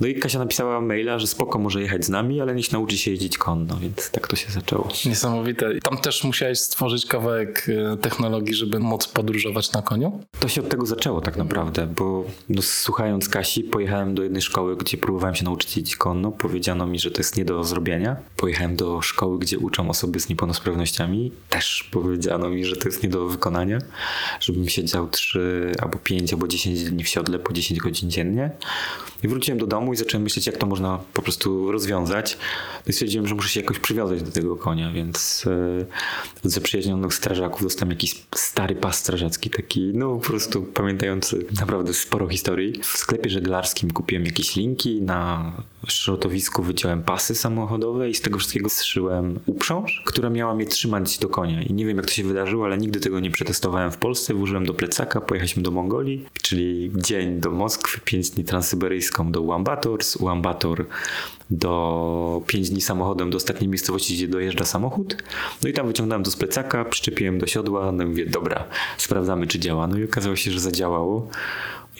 No 0.00 0.06
i 0.06 0.14
Kasia 0.14 0.38
napisała 0.38 0.80
maila, 0.80 1.18
że 1.18 1.26
spoko 1.26 1.58
może 1.58 1.82
jechać 1.82 2.04
z 2.04 2.08
nami, 2.08 2.40
ale 2.40 2.54
niech 2.54 2.72
nauczy 2.72 2.98
się 2.98 3.10
jeździć 3.10 3.38
konno, 3.38 3.76
więc 3.76 4.10
tak 4.10 4.28
to 4.28 4.36
się 4.36 4.50
zaczęło. 4.50 4.88
Niesamowite. 5.06 5.80
Tam 5.80 5.98
też 5.98 6.24
musiałeś 6.24 6.58
stworzyć 6.58 7.06
kawałek 7.06 7.66
e, 7.92 7.96
technologii, 7.96 8.54
żeby 8.54 8.78
móc 8.78 9.06
podróżować 9.06 9.72
na 9.72 9.82
koniu? 9.82 10.20
To 10.40 10.48
się 10.48 10.60
od 10.60 10.68
tego 10.68 10.86
zaczęło 10.86 11.20
tak 11.20 11.36
naprawdę, 11.36 11.86
bo 11.86 12.24
no, 12.48 12.62
słuchając 12.62 13.28
Kasi 13.28 13.64
pojechałem 13.64 14.14
do 14.14 14.22
jednej 14.22 14.42
szkoły, 14.42 14.76
gdzie 14.76 14.98
próbowałem 14.98 15.34
się 15.34 15.44
nauczyć 15.44 15.76
jeździć 15.76 15.96
konno. 15.96 16.32
Powiedziano 16.32 16.86
mi, 16.86 16.98
że 16.98 17.10
to 17.10 17.18
jest 17.18 17.36
nie 17.36 17.44
do 17.44 17.64
zrobienia. 17.64 18.16
Pojechałem 18.36 18.76
do 18.76 19.02
szkoły, 19.02 19.38
gdzie 19.38 19.58
uczą 19.58 19.90
osoby 19.90 20.20
z 20.20 20.28
niepełnosprawnościami. 20.28 21.32
Też 21.48 21.88
powiedziano 21.92 22.50
mi, 22.50 22.64
że 22.64 22.76
to 22.76 22.88
jest 22.88 23.02
nie 23.02 23.08
do 23.08 23.28
wykonania, 23.28 23.78
żebym 24.40 24.68
siedział 24.68 25.08
3 25.08 25.72
albo 25.82 25.98
5 25.98 26.32
albo 26.32 26.48
10 26.48 26.84
dni 26.84 27.04
w 27.04 27.08
siodle 27.08 27.38
po 27.38 27.52
10 27.52 27.80
godzin 27.80 28.10
dziennie 28.10 28.27
codziennie. 28.28 28.50
I 29.22 29.28
wróciłem 29.28 29.58
do 29.58 29.66
domu 29.66 29.92
i 29.92 29.96
zacząłem 29.96 30.22
myśleć, 30.22 30.46
jak 30.46 30.56
to 30.56 30.66
można 30.66 30.98
po 31.14 31.22
prostu 31.22 31.72
rozwiązać. 31.72 32.38
No 32.86 32.90
I 32.90 32.92
stwierdziłem, 32.92 33.26
że 33.26 33.34
muszę 33.34 33.48
się 33.48 33.60
jakoś 33.60 33.78
przywiązać 33.78 34.22
do 34.22 34.30
tego 34.30 34.56
konia, 34.56 34.92
więc 34.92 35.44
e, 35.46 35.86
od 36.44 36.50
zaprzyjaźnionych 36.50 37.14
strażaków 37.14 37.62
dostałem 37.62 37.90
jakiś 37.90 38.22
stary 38.34 38.74
pas 38.74 38.98
strażacki, 38.98 39.50
taki, 39.50 39.90
no 39.94 40.16
po 40.16 40.26
prostu 40.26 40.62
pamiętający 40.62 41.46
naprawdę 41.60 41.94
sporo 41.94 42.28
historii. 42.28 42.80
W 42.82 42.86
sklepie 42.86 43.30
żeglarskim 43.30 43.90
kupiłem 43.90 44.24
jakieś 44.24 44.56
linki, 44.56 45.02
na 45.02 45.52
szrotowisku 45.86 46.62
wyciąłem 46.62 47.02
pasy 47.02 47.34
samochodowe 47.34 48.10
i 48.10 48.14
z 48.14 48.20
tego 48.20 48.38
wszystkiego 48.38 48.68
zszyłem 48.68 49.40
uprząż, 49.46 50.02
która 50.04 50.30
miała 50.30 50.54
mnie 50.54 50.66
trzymać 50.66 51.18
do 51.18 51.28
konia. 51.28 51.62
I 51.62 51.72
nie 51.72 51.86
wiem, 51.86 51.96
jak 51.96 52.06
to 52.06 52.12
się 52.12 52.24
wydarzyło, 52.24 52.64
ale 52.64 52.78
nigdy 52.78 53.00
tego 53.00 53.20
nie 53.20 53.30
przetestowałem 53.30 53.90
w 53.90 53.96
Polsce. 53.96 54.34
Włożyłem 54.34 54.66
do 54.66 54.74
plecaka, 54.74 55.20
pojechaliśmy 55.20 55.62
do 55.62 55.70
Mongolii, 55.70 56.26
czyli 56.42 56.90
dzień 56.96 57.40
do 57.40 57.50
Moskwy, 57.50 58.00
5 58.18 58.30
dni 58.30 58.44
transsyberyjską 58.44 59.32
do 59.32 59.40
Uambator, 59.40 60.04
z 60.04 60.16
Uambator 60.16 60.86
do 61.50 62.42
5 62.46 62.70
dni 62.70 62.80
samochodem 62.80 63.30
do 63.30 63.36
ostatniej 63.36 63.68
miejscowości, 63.68 64.14
gdzie 64.14 64.28
dojeżdża 64.28 64.64
samochód. 64.64 65.16
No 65.62 65.68
i 65.68 65.72
tam 65.72 65.86
wyciągnąłem 65.86 66.24
to 66.24 66.30
z 66.30 66.36
plecaka, 66.36 66.84
przyczepiłem 66.84 67.38
do 67.38 67.46
siodła, 67.46 67.92
no 67.92 68.04
i 68.04 68.06
mówię, 68.06 68.26
dobra, 68.26 68.64
sprawdzamy 68.96 69.46
czy 69.46 69.58
działa. 69.58 69.86
No 69.86 69.98
i 69.98 70.04
okazało 70.04 70.36
się, 70.36 70.50
że 70.50 70.60
zadziałało. 70.60 71.28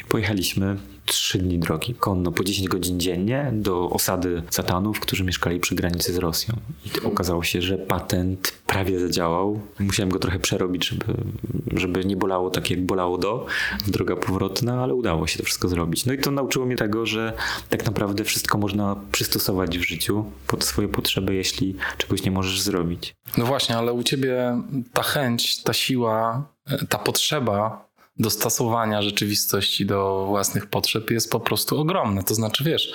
I 0.01 0.05
pojechaliśmy 0.05 0.77
trzy 1.09 1.39
dni 1.39 1.59
drogi 1.59 1.95
konno 1.95 2.33
po 2.33 2.45
10 2.45 2.69
godzin 2.69 3.01
dziennie 3.01 3.51
do 3.53 3.91
osady 3.91 4.43
satanów, 4.51 5.01
którzy 5.01 5.25
mieszkali 5.25 5.61
przy 5.61 5.75
granicy 5.75 6.13
z 6.13 6.17
Rosją. 6.17 6.55
I 6.87 7.07
okazało 7.07 7.45
się, 7.45 7.63
że 7.63 7.79
patent 7.79 8.53
prawie 8.67 9.01
zadziałał. 9.01 9.61
Musiałem 9.79 10.11
go 10.11 10.19
trochę 10.19 10.39
przerobić, 10.39 10.89
żeby, 10.89 11.05
żeby 11.77 12.05
nie 12.05 12.17
bolało 12.17 12.51
tak 12.51 12.71
jak 12.71 12.87
bolało 12.87 13.19
do, 13.19 13.47
droga 13.87 14.17
powrotna, 14.17 14.83
ale 14.83 14.95
udało 14.95 15.27
się 15.27 15.39
to 15.39 15.45
wszystko 15.45 15.69
zrobić. 15.69 16.07
No 16.07 16.13
i 16.13 16.19
to 16.19 16.31
nauczyło 16.31 16.67
mnie 16.67 16.77
tego, 16.77 17.07
że 17.07 17.33
tak 17.69 17.87
naprawdę 17.87 18.25
wszystko 18.25 18.59
można 18.59 18.97
przystosować 19.13 19.79
w 19.79 19.83
życiu 19.83 20.25
pod 20.47 20.65
swoje 20.65 20.89
potrzeby, 20.89 21.35
jeśli 21.35 21.77
czegoś 21.99 22.23
nie 22.23 22.31
możesz 22.31 22.61
zrobić. 22.61 23.15
No 23.39 23.47
właśnie, 23.47 23.77
ale 23.77 23.93
u 23.93 24.03
ciebie 24.03 24.63
ta 24.93 25.03
chęć, 25.03 25.63
ta 25.63 25.73
siła, 25.73 26.49
ta 26.89 26.99
potrzeba 26.99 27.88
dostosowania 28.19 29.03
rzeczywistości 29.03 29.87
do 29.87 30.27
własnych 30.27 30.67
potrzeb 30.67 31.11
jest 31.11 31.31
po 31.31 31.41
prostu 31.41 31.81
ogromne. 31.81 32.23
To 32.23 32.35
znaczy, 32.35 32.65
wiesz, 32.65 32.93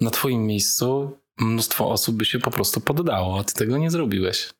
na 0.00 0.10
Twoim 0.10 0.46
miejscu 0.46 1.18
mnóstwo 1.38 1.90
osób 1.90 2.16
by 2.16 2.24
się 2.24 2.38
po 2.38 2.50
prostu 2.50 2.80
poddało, 2.80 3.38
a 3.38 3.44
Ty 3.44 3.54
tego 3.54 3.78
nie 3.78 3.90
zrobiłeś. 3.90 4.50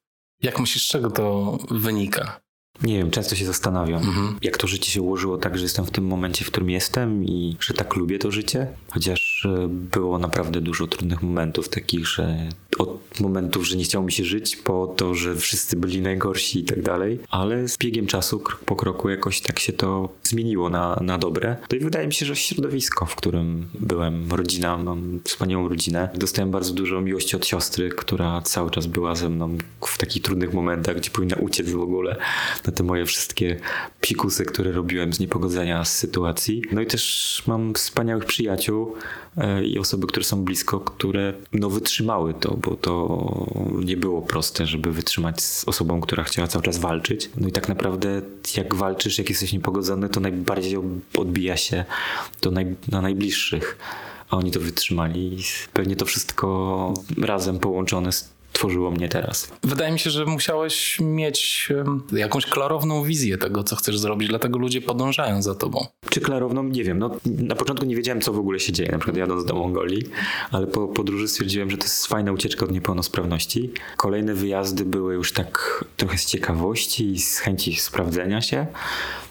Jak 0.43 0.61
myślisz, 0.61 0.87
z 0.87 0.91
czego 0.91 1.11
to 1.11 1.59
wynika? 1.71 2.44
Nie 2.83 2.99
wiem, 2.99 3.11
często 3.11 3.37
się 3.37 3.47
zastanawiam, 3.47 4.03
mhm. 4.03 4.37
jak 4.43 4.57
to 4.57 4.67
życie 4.67 4.91
się 4.91 5.03
ułożyło 5.03 5.39
tak, 5.39 5.59
że 5.59 5.63
jestem 5.63 5.87
w 5.87 5.91
tym 5.91 6.07
momencie, 6.07 6.45
w 6.45 6.49
którym 6.49 6.71
jestem 6.71 7.25
i 7.25 7.57
że 7.61 7.75
tak 7.75 7.97
lubię 7.97 8.19
to 8.19 8.31
życie. 8.31 8.67
Chociaż 8.91 9.47
e, 9.47 9.69
było 9.69 10.19
naprawdę 10.19 10.61
dużo 10.61 10.87
trudnych 10.87 11.23
momentów, 11.23 11.69
takich, 11.69 12.09
że 12.09 12.49
od 12.79 13.21
momentów, 13.21 13.67
że 13.67 13.77
nie 13.77 13.85
chciało 13.85 14.05
mi 14.05 14.13
się 14.13 14.25
żyć, 14.25 14.57
po 14.57 14.95
to, 14.97 15.15
że 15.15 15.37
wszyscy 15.37 15.77
byli 15.77 16.01
najgorsi 16.01 16.59
i 16.59 16.65
tak 16.65 16.83
dalej. 16.83 17.19
Ale 17.31 17.69
z 17.69 17.79
biegiem 17.79 18.07
czasu, 18.07 18.39
krok 18.39 18.61
po 18.61 18.77
kroku, 18.77 19.09
jakoś 19.09 19.41
tak 19.41 19.59
się 19.59 19.73
to 19.73 20.09
zmieniło 20.23 20.71
na, 20.71 20.99
na 21.01 21.19
dobre. 21.19 21.57
No 21.73 21.79
i 21.79 21.81
wydaje 21.81 22.07
mi 22.07 22.15
się, 22.15 22.27
że 22.27 22.37
środowisko, 22.37 23.07
w 23.07 23.17
którym 23.17 23.69
byłem, 23.81 24.33
rodzina, 24.33 24.79
mam 24.79 25.21
wspaniałą 25.25 25.69
rodzinę. 25.69 26.09
Dostałem 26.15 26.51
bardzo 26.51 26.73
dużo 26.73 27.01
miłości 27.01 27.37
od 27.37 27.47
siostry, 27.47 27.91
która 27.91 28.41
cały 28.41 28.71
czas 28.71 28.87
była 28.87 29.15
ze 29.15 29.29
mną 29.29 29.59
w 29.87 29.99
takich 29.99 30.23
trudnych 30.23 30.53
momentach, 30.53 30.97
gdzie 30.97 31.11
powinna 31.11 31.37
uciec 31.37 31.71
w 31.71 31.81
ogóle 31.81 32.17
na 32.67 32.73
te 32.73 32.83
moje 32.83 33.07
wszystkie 33.07 33.61
pikusy, 34.01 34.45
które 34.45 34.73
robiłem 34.73 35.13
z 35.13 35.21
niepogodzenia 35.21 35.85
z 35.85 35.97
sytuacji. 35.97 36.63
No 36.73 36.81
i 36.81 36.87
też 36.87 37.43
mam 37.47 37.75
wspaniałych 37.75 38.25
przyjaciół 38.25 38.95
e, 39.37 39.65
i 39.65 39.79
osoby, 39.79 40.07
które 40.07 40.25
są 40.25 40.45
blisko, 40.45 40.81
które 40.81 41.35
no 41.53 41.71
wytrzymały 41.71 42.35
to, 42.35 42.57
bo 42.57 42.77
to 42.77 43.47
nie 43.85 43.97
było 43.97 44.23
proste, 44.23 44.67
żeby 44.67 44.93
wytrzymać 44.93 45.43
z 45.43 45.69
osobą, 45.69 46.01
która 46.01 46.25
chciała 46.25 46.49
cały 46.49 46.65
czas 46.65 46.79
walczyć. 46.79 47.31
No 47.37 47.49
i 47.49 47.53
tak 47.53 47.69
naprawdę 47.69 48.23
jak 48.57 48.75
walczysz, 48.75 49.19
jak 49.19 49.29
jesteś 49.29 49.53
niepogodzony, 49.53 50.09
to 50.09 50.21
najbardziej 50.21 50.79
odbija 51.17 51.57
się 51.57 51.85
to 52.41 52.51
naj, 52.51 52.75
na 52.89 53.03
najbliższych 53.03 53.79
a 54.31 54.37
oni 54.37 54.51
to 54.51 54.61
wytrzymali. 54.61 55.37
Pewnie 55.73 55.97
to 55.97 56.05
wszystko 56.05 56.95
razem 57.23 57.59
połączone 57.59 58.11
tworzyło 58.55 58.91
mnie 58.91 59.09
teraz. 59.09 59.53
Wydaje 59.63 59.93
mi 59.93 59.99
się, 59.99 60.11
że 60.11 60.25
musiałeś 60.25 61.01
mieć 61.01 61.69
jakąś 62.13 62.47
klarowną 62.47 63.03
wizję 63.03 63.39
tego, 63.39 63.65
co 63.65 63.77
chcesz 63.77 63.99
zrobić, 63.99 64.29
dlatego 64.29 64.59
ludzie 64.59 64.81
podążają 64.81 65.43
za 65.43 65.55
tobą. 65.55 65.87
Czy 66.11 66.21
klarowną? 66.21 66.63
Nie 66.63 66.85
wiem. 66.85 66.99
No, 66.99 67.11
na 67.27 67.55
początku 67.55 67.87
nie 67.87 67.97
wiedziałem, 67.97 68.21
co 68.21 68.33
w 68.33 68.39
ogóle 68.39 68.61
się 68.61 68.73
dzieje, 68.73 68.93
na 68.93 68.99
przykład 68.99 69.17
jadąc 69.17 69.45
do 69.45 69.55
Mongolii, 69.55 70.03
ale 70.51 70.67
po 70.67 70.89
podróży 70.89 71.29
stwierdziłem, 71.29 71.71
że 71.71 71.77
to 71.77 71.85
jest 71.85 72.07
fajna 72.07 72.33
ucieczka 72.33 72.65
od 72.65 72.73
niepełnosprawności. 72.73 73.71
Kolejne 73.97 74.35
wyjazdy 74.35 74.85
były 74.85 75.15
już 75.15 75.33
tak 75.33 75.85
trochę 75.97 76.19
z 76.19 76.27
ciekawości 76.27 77.13
i 77.13 77.21
z 77.21 77.39
chęci 77.39 77.77
sprawdzenia 77.77 78.41
się. 78.41 78.67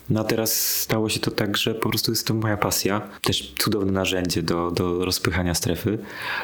No 0.09 0.21
a 0.21 0.23
teraz 0.23 0.79
stało 0.79 1.09
się 1.09 1.19
to 1.19 1.31
tak, 1.31 1.57
że 1.57 1.75
po 1.75 1.89
prostu 1.89 2.11
jest 2.11 2.27
to 2.27 2.33
moja 2.33 2.57
pasja. 2.57 3.01
Też 3.21 3.53
cudowne 3.57 3.91
narzędzie 3.91 4.43
do, 4.43 4.71
do 4.71 5.05
rozpychania 5.05 5.55
strefy 5.55 5.99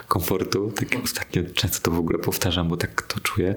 komfortu. 0.08 0.72
Tak 0.76 1.04
ostatnio 1.04 1.42
często 1.54 1.90
to 1.90 1.96
w 1.96 2.00
ogóle 2.00 2.20
powtarzam, 2.20 2.68
bo 2.70 2.78
tak 2.78 3.02
to 3.02 3.20
czuję. 3.20 3.56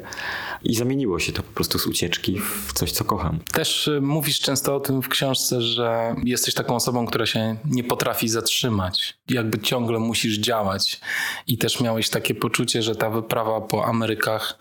I 0.62 0.74
zamieniło 0.74 1.18
się 1.18 1.32
to 1.32 1.42
po 1.42 1.52
prostu 1.52 1.78
z 1.78 1.86
ucieczki 1.86 2.40
w 2.40 2.72
coś, 2.72 2.92
co 2.92 3.04
kocham. 3.04 3.38
Też 3.52 3.88
y, 3.88 4.00
mówisz 4.00 4.40
często 4.40 4.76
o 4.76 4.80
tym 4.80 5.02
w 5.02 5.08
książce, 5.08 5.62
że 5.62 6.14
jesteś 6.24 6.54
taką 6.54 6.74
osobą, 6.74 7.06
która 7.06 7.26
się 7.26 7.56
nie 7.64 7.84
potrafi 7.84 8.28
zatrzymać. 8.28 9.18
Jakby 9.28 9.58
ciągle 9.58 9.98
musisz 9.98 10.38
działać. 10.38 11.00
I 11.46 11.58
też 11.58 11.80
miałeś 11.80 12.10
takie 12.10 12.34
poczucie, 12.34 12.82
że 12.82 12.94
ta 12.94 13.10
wyprawa 13.10 13.60
po 13.60 13.86
Amerykach 13.86 14.58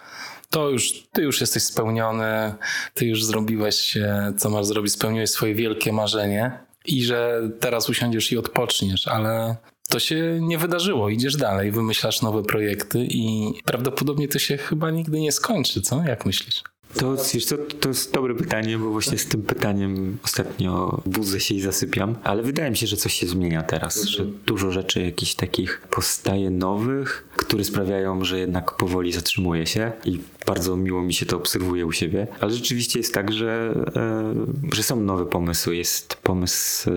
to 0.52 0.70
już, 0.70 1.04
ty 1.12 1.22
już 1.22 1.42
jesteś 1.42 1.64
spełniony, 1.64 2.54
ty 2.94 3.06
już 3.06 3.26
zrobiłeś, 3.26 3.98
co 4.38 4.50
masz 4.50 4.66
zrobić, 4.66 4.94
spełniłeś 4.94 5.30
swoje 5.30 5.56
wielkie 5.56 5.94
marzenie 5.94 6.60
i 6.86 7.04
że 7.04 7.50
teraz 7.60 7.90
usiądziesz 7.90 8.32
i 8.32 8.38
odpoczniesz, 8.38 9.08
ale 9.08 9.56
to 9.90 10.00
się 10.00 10.40
nie 10.42 10.58
wydarzyło. 10.58 11.10
Idziesz 11.10 11.36
dalej, 11.36 11.72
wymyślasz 11.72 12.22
nowe 12.22 12.44
projekty 12.44 13.00
i 13.10 13.54
prawdopodobnie 13.66 14.28
to 14.28 14.40
się 14.40 14.58
chyba 14.58 14.92
nigdy 14.92 15.20
nie 15.20 15.32
skończy, 15.32 15.82
co? 15.82 16.04
Jak 16.04 16.26
myślisz? 16.26 16.64
To, 16.98 17.16
wiesz 17.34 17.46
co, 17.46 17.58
to 17.58 17.88
jest 17.90 18.14
dobre 18.14 18.36
pytanie, 18.36 18.78
bo 18.78 18.90
właśnie 18.90 19.18
z 19.18 19.26
tym 19.26 19.42
pytaniem 19.42 20.18
ostatnio 20.24 21.02
budzę 21.06 21.40
się 21.40 21.56
i 21.56 21.62
zasypiam, 21.62 22.16
ale 22.24 22.44
wydaje 22.44 22.72
mi 22.72 22.78
się, 22.78 22.88
że 22.88 22.98
coś 22.98 23.14
się 23.14 23.28
zmienia 23.28 23.64
teraz, 23.64 24.04
że 24.04 24.26
dużo 24.26 24.72
rzeczy 24.72 25.02
jakichś 25.02 25.36
takich 25.36 25.82
powstaje 25.90 26.50
nowych, 26.50 27.28
które 27.42 27.64
sprawiają, 27.64 28.24
że 28.24 28.40
jednak 28.40 28.72
powoli 28.72 29.12
zatrzymuje 29.12 29.66
się 29.66 29.92
i 30.06 30.20
bardzo 30.46 30.78
miło 30.78 31.02
mi 31.02 31.14
się 31.14 31.26
to 31.26 31.38
obserwuje 31.38 31.86
u 31.86 31.92
siebie, 31.92 32.28
ale 32.40 32.52
rzeczywiście 32.52 33.00
jest 33.00 33.14
tak, 33.14 33.32
że, 33.32 33.74
e, 33.96 34.34
że 34.74 34.84
są 34.84 34.96
nowe 34.96 35.26
pomysły. 35.26 35.76
Jest 35.76 36.16
pomysł 36.16 36.90
e, 36.90 36.94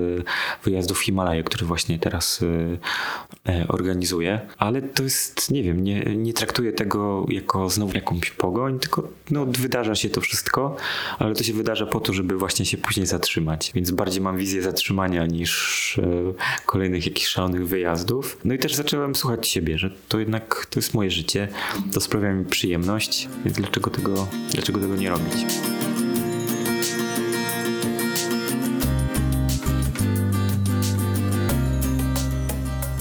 wyjazdu 0.65 0.95
w 0.95 1.05
Himalaje, 1.05 1.45
który 1.45 1.67
właśnie 1.67 1.99
teraz 1.99 2.41
e, 3.47 3.69
organizuję, 3.69 4.41
ale 4.59 4.83
to 4.83 5.03
jest, 5.03 5.51
nie 5.51 5.63
wiem, 5.63 5.85
nie, 5.85 6.01
nie 6.01 6.33
traktuję 6.33 6.73
tego 6.73 7.27
jako 7.29 7.71
znowu 7.71 7.95
jakąś 7.95 8.31
pogoń, 8.31 8.79
tylko 8.79 9.09
no, 9.31 9.47
wydarza 9.47 9.95
się 9.95 10.11
to 10.11 10.21
wszystko, 10.21 10.77
ale 11.19 11.35
to 11.35 11.45
się 11.45 11.53
wydarza 11.53 11.87
po 11.87 12.01
to, 12.01 12.13
żeby 12.13 12.37
właśnie 12.37 12.67
się 12.67 12.79
później 12.79 13.07
zatrzymać, 13.07 13.73
więc 13.75 13.91
bardziej 13.91 14.23
mam 14.23 14.37
wizję 14.37 14.63
zatrzymania 14.63 15.27
niż 15.27 16.01
kolejnych 16.67 17.07
jakichś 17.07 17.27
szalonych 17.27 17.69
wyjazdów. 17.69 18.39
No 18.45 18.55
i 18.55 18.59
też 18.59 18.75
zacząłem 18.75 19.15
słuchać 19.15 19.49
siebie, 19.49 19.79
że 19.79 19.91
to 20.09 20.19
jednak 20.19 20.34
to 20.41 20.81
jest 20.81 20.95
moje 20.95 21.11
życie, 21.11 21.49
to 21.93 22.01
sprawia 22.01 22.33
mi 22.33 22.45
przyjemność, 22.45 23.29
więc 23.45 23.57
dlaczego 23.57 23.91
tego, 23.91 24.29
dlaczego 24.53 24.81
tego 24.81 24.97
nie 24.97 25.11
robić? 25.11 25.35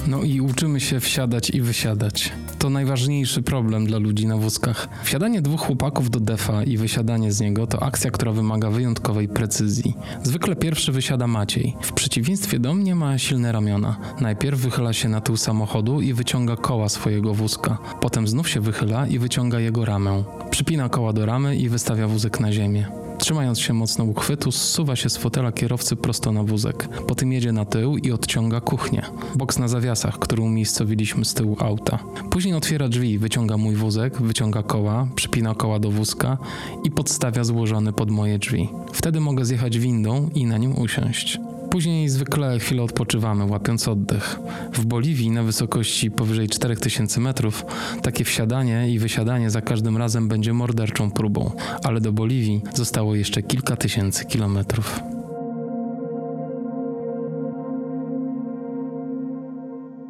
No 0.07 0.23
i 0.23 0.41
uczymy 0.41 0.79
się 0.79 0.99
wsiadać 0.99 1.49
i 1.49 1.61
wysiadać. 1.61 2.33
To 2.63 2.69
najważniejszy 2.69 3.41
problem 3.41 3.85
dla 3.85 3.97
ludzi 3.97 4.27
na 4.27 4.37
wózkach. 4.37 4.87
Wsiadanie 5.03 5.41
dwóch 5.41 5.61
chłopaków 5.61 6.09
do 6.09 6.19
defa 6.19 6.63
i 6.63 6.77
wysiadanie 6.77 7.31
z 7.31 7.41
niego 7.41 7.67
to 7.67 7.83
akcja, 7.83 8.11
która 8.11 8.31
wymaga 8.31 8.69
wyjątkowej 8.69 9.27
precyzji. 9.27 9.93
Zwykle 10.23 10.55
pierwszy 10.55 10.91
wysiada 10.91 11.27
Maciej. 11.27 11.75
W 11.81 11.93
przeciwieństwie 11.93 12.59
do 12.59 12.73
mnie 12.73 12.95
ma 12.95 13.17
silne 13.17 13.51
ramiona. 13.51 13.97
Najpierw 14.21 14.59
wychyla 14.59 14.93
się 14.93 15.09
na 15.09 15.21
tył 15.21 15.37
samochodu 15.37 16.01
i 16.01 16.13
wyciąga 16.13 16.55
koła 16.55 16.89
swojego 16.89 17.33
wózka. 17.33 17.77
Potem 18.01 18.27
znów 18.27 18.49
się 18.49 18.61
wychyla 18.61 19.07
i 19.07 19.19
wyciąga 19.19 19.59
jego 19.59 19.85
ramę. 19.85 20.23
Przypina 20.51 20.89
koła 20.89 21.13
do 21.13 21.25
ramy 21.25 21.55
i 21.55 21.69
wystawia 21.69 22.07
wózek 22.07 22.39
na 22.39 22.51
ziemię. 22.51 23.02
Trzymając 23.23 23.59
się 23.59 23.73
mocno 23.73 24.05
uchwytu, 24.05 24.51
zsuwa 24.51 24.95
się 24.95 25.09
z 25.09 25.17
fotela 25.17 25.51
kierowcy 25.51 25.95
prosto 25.95 26.31
na 26.31 26.43
wózek. 26.43 26.89
Potem 27.07 27.33
jedzie 27.33 27.51
na 27.51 27.65
tył 27.65 27.97
i 27.97 28.11
odciąga 28.11 28.61
kuchnię. 28.61 29.01
Boks 29.35 29.59
na 29.59 29.67
zawiasach, 29.67 30.19
który 30.19 30.41
umiejscowiliśmy 30.41 31.25
z 31.25 31.33
tyłu 31.33 31.57
auta. 31.59 31.99
Później 32.29 32.53
otwiera 32.53 32.89
drzwi, 32.89 33.19
wyciąga 33.19 33.57
mój 33.57 33.75
wózek, 33.75 34.21
wyciąga 34.21 34.63
koła, 34.63 35.07
przypina 35.15 35.55
koła 35.55 35.79
do 35.79 35.91
wózka 35.91 36.37
i 36.83 36.91
podstawia 36.91 37.43
złożony 37.43 37.93
pod 37.93 38.11
moje 38.11 38.39
drzwi. 38.39 38.69
Wtedy 38.93 39.19
mogę 39.19 39.45
zjechać 39.45 39.79
windą 39.79 40.29
i 40.35 40.45
na 40.45 40.57
nim 40.57 40.77
usiąść. 40.77 41.39
Później 41.73 42.09
zwykle 42.09 42.59
chwilę 42.59 42.83
odpoczywamy, 42.83 43.45
łapiąc 43.45 43.87
oddech. 43.87 44.39
W 44.73 44.85
Boliwii 44.85 45.31
na 45.31 45.43
wysokości 45.43 46.11
powyżej 46.11 46.49
4000 46.49 47.19
metrów 47.19 47.65
takie 48.01 48.23
wsiadanie 48.23 48.89
i 48.89 48.99
wysiadanie 48.99 49.49
za 49.49 49.61
każdym 49.61 49.97
razem 49.97 50.27
będzie 50.27 50.53
morderczą 50.53 51.11
próbą, 51.11 51.51
ale 51.83 52.01
do 52.01 52.11
Boliwii 52.11 52.61
zostało 52.73 53.15
jeszcze 53.15 53.43
kilka 53.43 53.75
tysięcy 53.75 54.25
kilometrów. 54.25 55.12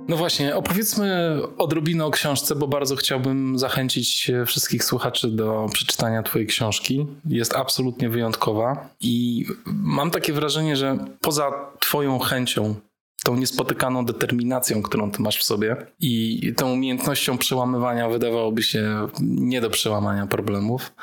No 0.08 0.18
właśnie, 0.18 0.56
opowiedzmy 0.56 1.38
odrobinę 1.58 2.06
o 2.06 2.12
książce, 2.12 2.56
bo 2.56 2.68
bardzo 2.68 2.96
chciałbym 2.96 3.60
zachęcić 3.60 4.32
wszystkich 4.46 4.84
słuchaczy 4.84 5.28
do 5.28 5.66
przeczytania 5.74 6.24
Twojej 6.24 6.48
książki. 6.48 7.06
Jest 7.26 7.56
absolutnie 7.56 8.10
wyjątkowa 8.10 8.90
i 9.02 9.46
mam 9.66 10.12
takie 10.12 10.34
wrażenie, 10.34 10.76
że 10.76 10.98
poza 11.22 11.52
Twoją 11.80 12.20
chęcią 12.20 12.76
tą 13.24 13.36
niespotykaną 13.36 14.06
determinacją, 14.06 14.82
którą 14.82 15.12
ty 15.12 15.22
masz 15.22 15.38
w 15.38 15.44
sobie 15.44 15.76
i 16.00 16.54
tą 16.58 16.72
umiejętnością 16.72 17.38
przełamywania 17.38 18.10
wydawałoby 18.10 18.64
się 18.64 19.08
nie 19.22 19.62
do 19.62 19.70
przełamania 19.70 20.28
problemów, 20.28 20.94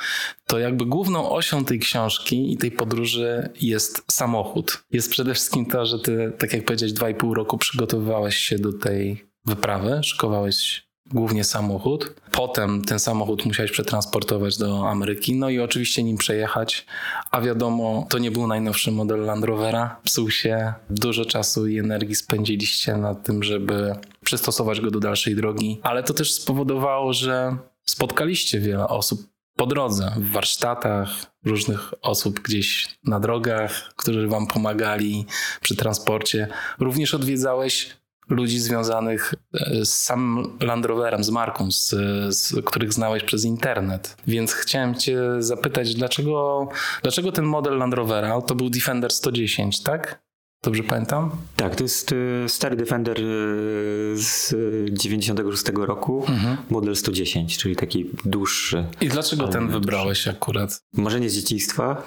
to 0.46 0.58
jakby 0.58 0.86
główną 0.86 1.30
osią 1.30 1.64
tej 1.64 1.78
książki 1.78 2.52
i 2.52 2.56
tej 2.56 2.70
podróży 2.70 3.50
jest 3.60 4.04
samochód. 4.12 4.84
Jest 4.92 5.10
przede 5.10 5.34
wszystkim 5.34 5.66
to, 5.66 5.86
że 5.86 5.98
ty, 5.98 6.32
tak 6.38 6.52
jak 6.52 6.64
powiedziałeś, 6.64 6.92
dwa 6.92 7.10
i 7.10 7.14
pół 7.14 7.34
roku 7.34 7.58
przygotowywałeś 7.58 8.36
się 8.36 8.58
do 8.58 8.72
tej 8.72 9.24
wyprawy, 9.46 10.00
szykowałeś 10.02 10.89
głównie 11.12 11.44
samochód. 11.44 12.14
Potem 12.32 12.84
ten 12.84 12.98
samochód 12.98 13.44
musiałeś 13.44 13.72
przetransportować 13.72 14.58
do 14.58 14.88
Ameryki, 14.88 15.34
no 15.34 15.50
i 15.50 15.58
oczywiście 15.58 16.02
nim 16.02 16.16
przejechać. 16.16 16.86
A 17.30 17.40
wiadomo, 17.40 18.06
to 18.10 18.18
nie 18.18 18.30
był 18.30 18.46
najnowszy 18.46 18.92
model 18.92 19.20
Land 19.20 19.44
Rovera. 19.44 19.96
Psuł 20.04 20.30
się. 20.30 20.72
Dużo 20.90 21.24
czasu 21.24 21.66
i 21.66 21.78
energii 21.78 22.14
spędziliście 22.14 22.96
na 22.96 23.14
tym, 23.14 23.42
żeby 23.42 23.96
przystosować 24.24 24.80
go 24.80 24.90
do 24.90 25.00
dalszej 25.00 25.36
drogi. 25.36 25.80
Ale 25.82 26.02
to 26.02 26.14
też 26.14 26.32
spowodowało, 26.32 27.12
że 27.12 27.56
spotkaliście 27.84 28.60
wiele 28.60 28.88
osób 28.88 29.30
po 29.56 29.66
drodze, 29.66 30.12
w 30.16 30.30
warsztatach, 30.30 31.10
różnych 31.44 31.94
osób 32.02 32.40
gdzieś 32.40 32.98
na 33.04 33.20
drogach, 33.20 33.92
którzy 33.96 34.28
wam 34.28 34.46
pomagali 34.46 35.26
przy 35.60 35.76
transporcie. 35.76 36.48
Również 36.78 37.14
odwiedzałeś 37.14 37.99
ludzi 38.30 38.58
związanych 38.58 39.34
e, 39.54 39.84
z 39.84 39.94
samym 40.02 40.58
Land 40.60 40.86
Roverem, 40.86 41.24
z 41.24 41.30
marką, 41.30 41.70
z, 41.70 41.88
z, 42.36 42.64
których 42.64 42.92
znałeś 42.92 43.24
przez 43.24 43.44
internet. 43.44 44.16
Więc 44.26 44.52
chciałem 44.52 44.94
cię 44.94 45.20
zapytać, 45.38 45.94
dlaczego, 45.94 46.68
dlaczego 47.02 47.32
ten 47.32 47.44
model 47.44 47.78
Land 47.78 47.94
Rovera, 47.94 48.40
to 48.42 48.54
był 48.54 48.70
Defender 48.70 49.12
110, 49.12 49.82
tak? 49.82 50.29
Dobrze 50.62 50.82
pamiętam? 50.82 51.30
Tak, 51.56 51.76
to 51.76 51.82
jest 51.82 52.12
e, 52.44 52.48
stary 52.48 52.76
Defender 52.76 53.16
e, 53.18 53.22
z 54.16 54.54
96 54.92 55.64
roku, 55.74 56.24
mhm. 56.28 56.56
model 56.70 56.96
110, 56.96 57.58
czyli 57.58 57.76
taki 57.76 58.10
dłuższy. 58.24 58.84
I 59.00 59.08
dlaczego 59.08 59.48
ten 59.48 59.68
wybrałeś 59.68 60.28
akurat? 60.28 60.82
Marzenie 60.92 61.30
z 61.30 61.34
dzieciństwa 61.34 62.02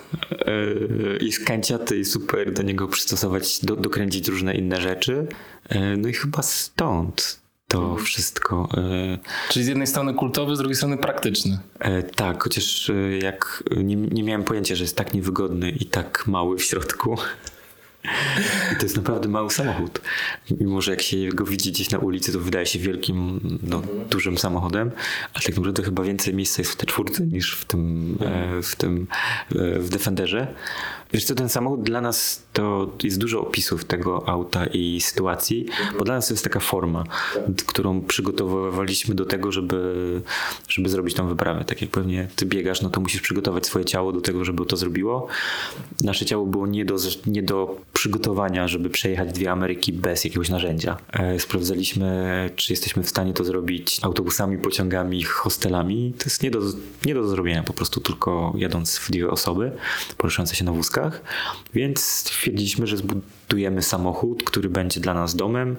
i 1.22 1.32
z 1.32 1.40
kęciaty 1.40 2.00
i 2.00 2.06
super 2.06 2.54
do 2.54 2.62
niego 2.62 2.88
przystosować, 2.88 3.60
do, 3.66 3.76
dokręcić 3.76 4.28
różne 4.28 4.56
inne 4.56 4.82
rzeczy. 4.82 5.28
E, 5.70 5.98
no 5.98 6.08
i 6.08 6.14
chyba 6.14 6.42
stąd 6.42 7.40
to 7.68 7.96
wszystko. 7.96 8.70
E, 8.78 9.18
Czyli 9.50 9.66
z 9.66 9.68
jednej 9.68 9.88
strony 9.88 10.14
kultowy, 10.14 10.56
z 10.56 10.60
drugiej 10.60 10.76
strony 10.76 10.98
praktyczny. 10.98 11.60
E, 11.80 12.04
tak, 12.04 12.44
chociaż 12.44 12.92
jak 13.22 13.64
nie, 13.78 13.96
nie 13.96 14.24
miałem 14.24 14.44
pojęcia, 14.44 14.76
że 14.76 14.84
jest 14.84 14.98
tak 14.98 15.14
niewygodny 15.14 15.70
i 15.70 15.86
tak 15.86 16.28
mały 16.28 16.58
w 16.58 16.64
środku. 16.64 17.18
I 18.74 18.76
to 18.76 18.84
jest 18.84 18.98
naprawdę 18.98 19.30
mały 19.30 19.50
samochód. 19.50 20.02
Mimo, 20.60 20.82
że 20.82 20.92
jak 20.92 21.02
się 21.02 21.30
go 21.30 21.46
widzi 21.46 21.72
gdzieś 21.72 21.90
na 21.90 21.98
ulicy, 21.98 22.34
to 22.34 22.40
wydaje 22.40 22.66
się 22.66 22.80
wielkim, 22.80 23.40
no, 23.64 23.82
dużym 24.10 24.38
samochodem, 24.38 24.92
ale 25.34 25.44
tak 25.44 25.56
naprawdę 25.56 25.84
chyba 25.84 26.04
więcej 26.04 26.34
miejsca 26.34 26.62
jest 26.62 26.72
w 26.72 26.76
tej 26.76 26.88
czwórce 26.88 27.28
niż 27.28 27.56
w 27.56 27.66
tym, 27.66 28.18
w 28.64 28.76
tym 28.76 29.08
w 29.80 29.90
Defenderze. 29.90 30.48
Wiesz 31.14 31.26
co, 31.26 31.36
ten 31.36 31.50
samochód 31.50 31.84
dla 31.84 32.02
nas 32.02 32.44
to 32.54 32.92
jest 33.04 33.18
dużo 33.18 33.42
opisów 33.42 33.86
tego 33.86 34.30
auta 34.30 34.66
i 34.66 35.02
sytuacji, 35.02 35.66
bo 36.00 36.06
dla 36.06 36.16
nas 36.16 36.28
to 36.28 36.34
jest 36.34 36.44
taka 36.44 36.60
forma, 36.60 37.04
którą 37.68 38.02
przygotowywaliśmy 38.02 39.16
do 39.16 39.26
tego, 39.26 39.52
żeby, 39.52 40.22
żeby 40.68 40.90
zrobić 40.90 41.16
tą 41.16 41.28
wyprawę. 41.28 41.66
Tak 41.66 41.82
jak 41.82 41.90
pewnie 41.92 42.28
ty 42.36 42.46
biegasz, 42.46 42.82
no 42.82 42.90
to 42.90 43.02
musisz 43.02 43.22
przygotować 43.22 43.66
swoje 43.66 43.86
ciało 43.86 44.12
do 44.12 44.22
tego, 44.22 44.46
żeby 44.46 44.66
to 44.66 44.78
zrobiło. 44.78 45.28
Nasze 46.04 46.26
ciało 46.26 46.46
było 46.46 46.68
nie 46.68 46.86
do, 46.86 46.98
nie 47.26 47.44
do 47.44 47.82
przygotowania, 48.04 48.68
żeby 48.68 48.90
przejechać 48.90 49.34
dwie 49.34 49.52
Ameryki 49.52 49.94
bez 49.94 50.24
jakiegoś 50.24 50.50
narzędzia. 50.50 50.98
E, 51.14 51.40
sprawdzaliśmy, 51.40 52.50
czy 52.56 52.74
jesteśmy 52.74 53.04
w 53.04 53.10
stanie 53.10 53.34
to 53.34 53.44
zrobić 53.44 54.00
autobusami, 54.02 54.58
pociągami, 54.58 55.24
hostelami. 55.24 56.14
To 56.18 56.26
jest 56.26 56.44
nie 56.44 56.52
do, 56.52 56.60
nie 57.06 57.14
do 57.14 57.28
zrobienia, 57.28 57.64
po 57.64 57.74
prostu 57.74 58.02
tylko 58.02 58.54
jadąc 58.58 58.98
w 58.98 59.12
dwie 59.12 59.30
osoby, 59.30 59.72
poruszające 60.18 60.56
się 60.56 60.66
na 60.66 60.72
wózkach 60.72 61.22
więc 61.74 62.04
stwierdziliśmy, 62.06 62.88
że 62.88 62.98
zbudujemy 62.98 63.34
samochód, 63.82 64.44
który 64.44 64.70
będzie 64.70 65.00
dla 65.00 65.14
nas 65.14 65.36
domem, 65.36 65.76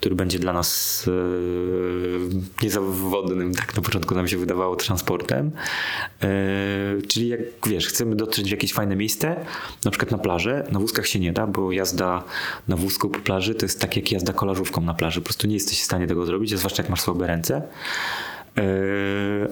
który 0.00 0.14
będzie 0.14 0.38
dla 0.38 0.52
nas 0.52 1.04
e, 1.08 2.64
niezawodnym, 2.64 3.54
tak 3.54 3.76
na 3.76 3.82
początku 3.82 4.14
nam 4.14 4.28
się 4.28 4.38
wydawało, 4.38 4.76
transportem. 4.76 5.50
E, 6.22 6.28
czyli 7.08 7.28
jak 7.28 7.40
wiesz, 7.66 7.86
chcemy 7.86 8.16
dotrzeć 8.16 8.48
w 8.48 8.50
jakieś 8.50 8.72
fajne 8.72 8.96
miejsce, 8.96 9.36
na 9.84 9.90
przykład 9.90 10.10
na 10.10 10.18
plażę, 10.18 10.66
na 10.72 10.78
wózkach 10.78 11.06
się 11.06 11.20
nie 11.20 11.32
da, 11.32 11.46
bo 11.46 11.72
jazda 11.72 12.24
na 12.68 12.76
wózku 12.76 13.08
po 13.08 13.18
plaży 13.18 13.54
to 13.54 13.66
jest 13.66 13.80
tak 13.80 13.96
jak 13.96 14.12
jazda 14.12 14.32
kolażówką 14.32 14.80
na 14.80 14.94
plaży. 14.94 15.20
Po 15.20 15.24
prostu 15.24 15.46
nie 15.46 15.54
jesteś 15.54 15.80
w 15.80 15.84
stanie 15.84 16.06
tego 16.06 16.26
zrobić, 16.26 16.58
zwłaszcza 16.58 16.82
jak 16.82 16.90
masz 16.90 17.00
słabe 17.00 17.26
ręce. 17.26 17.62
E, 18.56 18.62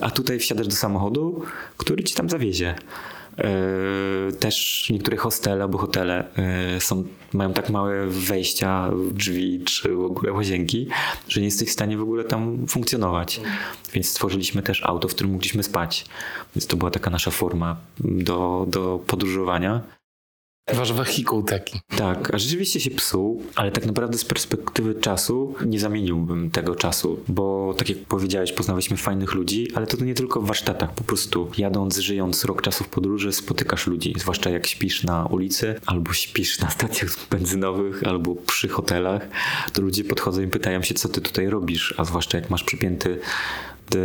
a 0.01 0.11
tutaj 0.11 0.39
wsiadasz 0.39 0.69
do 0.69 0.77
samochodu, 0.77 1.43
który 1.77 2.05
ci 2.05 2.15
tam 2.15 2.31
zawiezie. 2.31 2.75
E, 3.39 4.33
też 4.33 4.87
niektóre 4.91 5.17
hostele 5.17 5.63
albo 5.63 5.79
hotele 5.79 6.25
e, 6.37 6.81
są, 6.81 7.05
mają 7.33 7.53
tak 7.53 7.71
małe 7.71 8.07
wejścia, 8.07 8.91
drzwi 9.13 9.61
czy 9.65 9.95
w 9.95 10.01
ogóle 10.01 10.33
łazienki, 10.33 10.89
że 11.29 11.41
nie 11.41 11.47
jesteś 11.47 11.69
w 11.69 11.73
stanie 11.73 11.97
w 11.97 12.03
ogóle 12.03 12.25
tam 12.25 12.67
funkcjonować. 12.67 13.41
Więc 13.93 14.09
stworzyliśmy 14.09 14.63
też 14.63 14.83
auto, 14.85 15.09
w 15.09 15.15
którym 15.15 15.33
mogliśmy 15.33 15.63
spać. 15.63 16.05
Więc 16.57 16.67
to 16.67 16.77
była 16.77 16.91
taka 16.91 17.11
nasza 17.11 17.31
forma 17.31 17.77
do, 18.01 18.67
do 18.69 19.01
podróżowania. 19.07 19.96
Wasz 20.75 20.93
wehikuł 20.93 21.43
taki. 21.43 21.81
Tak, 21.97 22.35
a 22.35 22.39
rzeczywiście 22.39 22.81
się 22.81 22.91
psuł, 22.91 23.43
ale 23.55 23.73
tak 23.73 23.87
naprawdę 23.87 24.19
z 24.19 24.25
perspektywy 24.25 24.95
czasu 24.95 25.55
nie 25.67 25.81
zamieniłbym 25.81 26.51
tego 26.51 26.75
czasu, 26.75 27.21
bo 27.29 27.75
tak 27.79 27.89
jak 27.89 27.99
powiedziałeś, 27.99 28.53
poznawaliśmy 28.53 28.97
fajnych 28.97 29.35
ludzi, 29.35 29.69
ale 29.75 29.87
to 29.87 30.05
nie 30.05 30.15
tylko 30.15 30.41
w 30.41 30.47
warsztatach, 30.47 30.95
po 30.95 31.05
prostu 31.05 31.51
jadąc, 31.59 31.99
żyjąc 31.99 32.45
rok 32.45 32.63
czasu 32.63 32.85
w 32.85 32.89
podróży, 32.89 33.33
spotykasz 33.33 33.87
ludzi, 33.87 34.15
zwłaszcza 34.19 34.51
jak 34.51 34.67
śpisz 34.67 35.05
na 35.05 35.27
ulicy, 35.27 35.81
albo 35.87 36.13
śpisz 36.13 36.59
na 36.59 36.71
stacjach 36.71 37.11
benzynowych, 37.31 38.03
albo 38.05 38.35
przy 38.35 38.69
hotelach, 38.69 39.29
to 39.73 39.83
ludzie 39.83 40.05
podchodzą 40.05 40.43
i 40.43 40.47
pytają 40.47 40.83
się, 40.83 40.95
co 40.95 41.09
ty 41.09 41.21
tutaj 41.21 41.47
robisz, 41.47 41.95
a 41.97 42.05
zwłaszcza 42.05 42.39
jak 42.39 42.51
masz 42.51 42.65
przypięty 42.65 43.21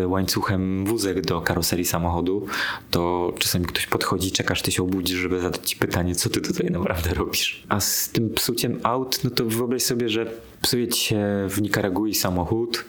łańcuchem 0.06 0.86
wózek 0.86 1.22
do 1.22 1.41
karoserii 1.41 1.86
samochodu, 1.86 2.46
to 2.91 3.34
czasami 3.39 3.65
ktoś 3.65 3.88
podchodzi, 3.88 4.32
czekasz, 4.32 4.62
ty 4.62 4.72
się 4.72 4.84
obudzisz, 4.84 5.17
żeby 5.17 5.39
zadać 5.39 5.70
ci 5.70 5.76
pytanie, 5.76 6.15
co 6.15 6.30
ty 6.30 6.41
tutaj 6.41 6.72
naprawdę 6.72 7.13
robisz. 7.13 7.63
A 7.70 7.80
z 7.80 8.10
tym 8.10 8.30
psuciem 8.30 8.80
aut, 8.84 9.24
no 9.24 9.30
to 9.30 9.46
wyobraź 9.46 9.84
sobie, 9.84 10.10
że 10.10 10.32
psuje 10.62 10.88
ci 10.88 11.06
się 11.06 11.48
w 11.50 11.62
Nikaragui 11.62 12.15
samochód, 12.15 12.86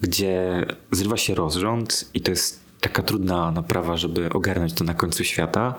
gdzie 0.00 0.66
zrywa 0.90 1.16
się 1.16 1.34
rozrząd 1.34 2.10
i 2.14 2.20
to 2.20 2.30
jest 2.30 2.60
taka 2.80 3.02
trudna 3.02 3.50
naprawa, 3.50 3.96
żeby 3.96 4.30
ogarnąć 4.30 4.72
to 4.72 4.84
na 4.84 4.94
końcu 4.94 5.24
świata. 5.24 5.74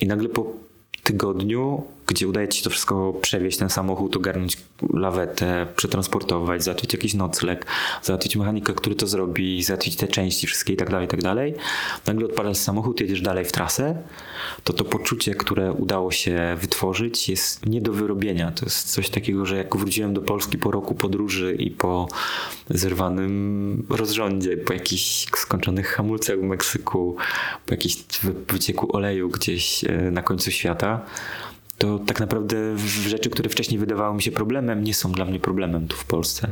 I 0.00 0.06
nagle 0.06 0.28
po 0.28 0.52
tygodniu, 1.02 1.84
gdzie 2.06 2.28
udaje 2.28 2.48
ci 2.48 2.58
się 2.58 2.64
to 2.64 2.70
wszystko 2.70 3.12
przewieźć, 3.12 3.58
ten 3.58 3.70
samochód, 3.70 4.16
ogarnąć 4.16 4.56
lawetę, 4.94 5.66
przetransportować, 5.76 6.64
załatwić 6.64 6.92
jakiś 6.92 7.14
nocleg, 7.14 7.66
załatwić 8.02 8.36
mechanika, 8.36 8.72
który 8.72 8.94
to 8.94 9.06
zrobi, 9.06 9.62
załatwić 9.62 9.96
te 9.96 10.08
części 10.08 10.46
wszystkie 10.46 10.72
i 10.72 10.76
tak 10.76 10.90
dalej, 10.90 11.06
i 11.06 11.10
tak 11.10 11.22
dalej. 11.22 11.54
Nagle 12.06 12.26
odpalasz 12.26 12.56
samochód, 12.56 13.00
jedziesz 13.00 13.20
dalej 13.20 13.44
w 13.44 13.52
trasę, 13.52 14.02
to 14.64 14.72
to 14.72 14.84
poczucie, 14.84 15.34
które 15.34 15.72
udało 15.72 16.10
się 16.10 16.56
wytworzyć 16.60 17.28
jest 17.28 17.66
nie 17.66 17.80
do 17.80 17.92
wyrobienia. 17.92 18.50
To 18.50 18.66
jest 18.66 18.92
coś 18.92 19.10
takiego, 19.10 19.46
że 19.46 19.56
jak 19.56 19.76
wróciłem 19.76 20.14
do 20.14 20.20
Polski 20.20 20.58
po 20.58 20.70
roku 20.70 20.94
podróży 20.94 21.56
i 21.58 21.70
po 21.70 22.08
zerwanym 22.70 23.86
rozrządzie, 23.90 24.56
po 24.56 24.72
jakichś 24.72 25.26
skończonych 25.36 25.88
hamulcach 25.88 26.38
w 26.38 26.42
Meksyku, 26.42 27.16
po 27.66 27.74
jakimś 27.74 27.96
wycieku 28.48 28.96
oleju 28.96 29.28
gdzieś 29.28 29.84
e, 29.84 30.10
na 30.10 30.22
końcu 30.22 30.50
świata, 30.50 31.06
to 31.78 31.98
tak 31.98 32.20
naprawdę 32.20 32.78
rzeczy, 33.08 33.30
które 33.30 33.50
wcześniej 33.50 33.78
wydawały 33.78 34.14
mi 34.14 34.22
się 34.22 34.32
problemem, 34.32 34.84
nie 34.84 34.94
są 34.94 35.12
dla 35.12 35.24
mnie 35.24 35.40
problemem 35.40 35.88
tu 35.88 35.96
w 35.96 36.04
Polsce. 36.04 36.48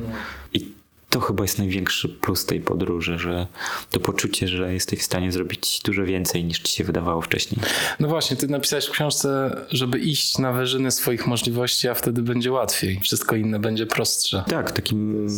I 0.52 0.72
to 1.10 1.20
chyba 1.20 1.44
jest 1.44 1.58
największy 1.58 2.08
plus 2.08 2.46
tej 2.46 2.60
podróży, 2.60 3.18
że 3.18 3.46
to 3.90 4.00
poczucie, 4.00 4.48
że 4.48 4.74
jesteś 4.74 5.00
w 5.00 5.02
stanie 5.02 5.32
zrobić 5.32 5.80
dużo 5.84 6.04
więcej 6.04 6.44
niż 6.44 6.58
ci 6.58 6.72
się 6.72 6.84
wydawało 6.84 7.20
wcześniej. 7.20 7.60
No 8.00 8.08
właśnie, 8.08 8.36
ty 8.36 8.48
napisałeś 8.48 8.86
w 8.86 8.90
książce, 8.90 9.56
żeby 9.70 9.98
iść 9.98 10.38
na 10.38 10.52
wyżyny 10.52 10.90
swoich 10.90 11.26
możliwości, 11.26 11.88
a 11.88 11.94
wtedy 11.94 12.22
będzie 12.22 12.52
łatwiej. 12.52 13.00
Wszystko 13.02 13.36
inne 13.36 13.58
będzie 13.58 13.86
prostsze. 13.86 14.44
Tak, 14.48 14.72
takim 14.72 15.28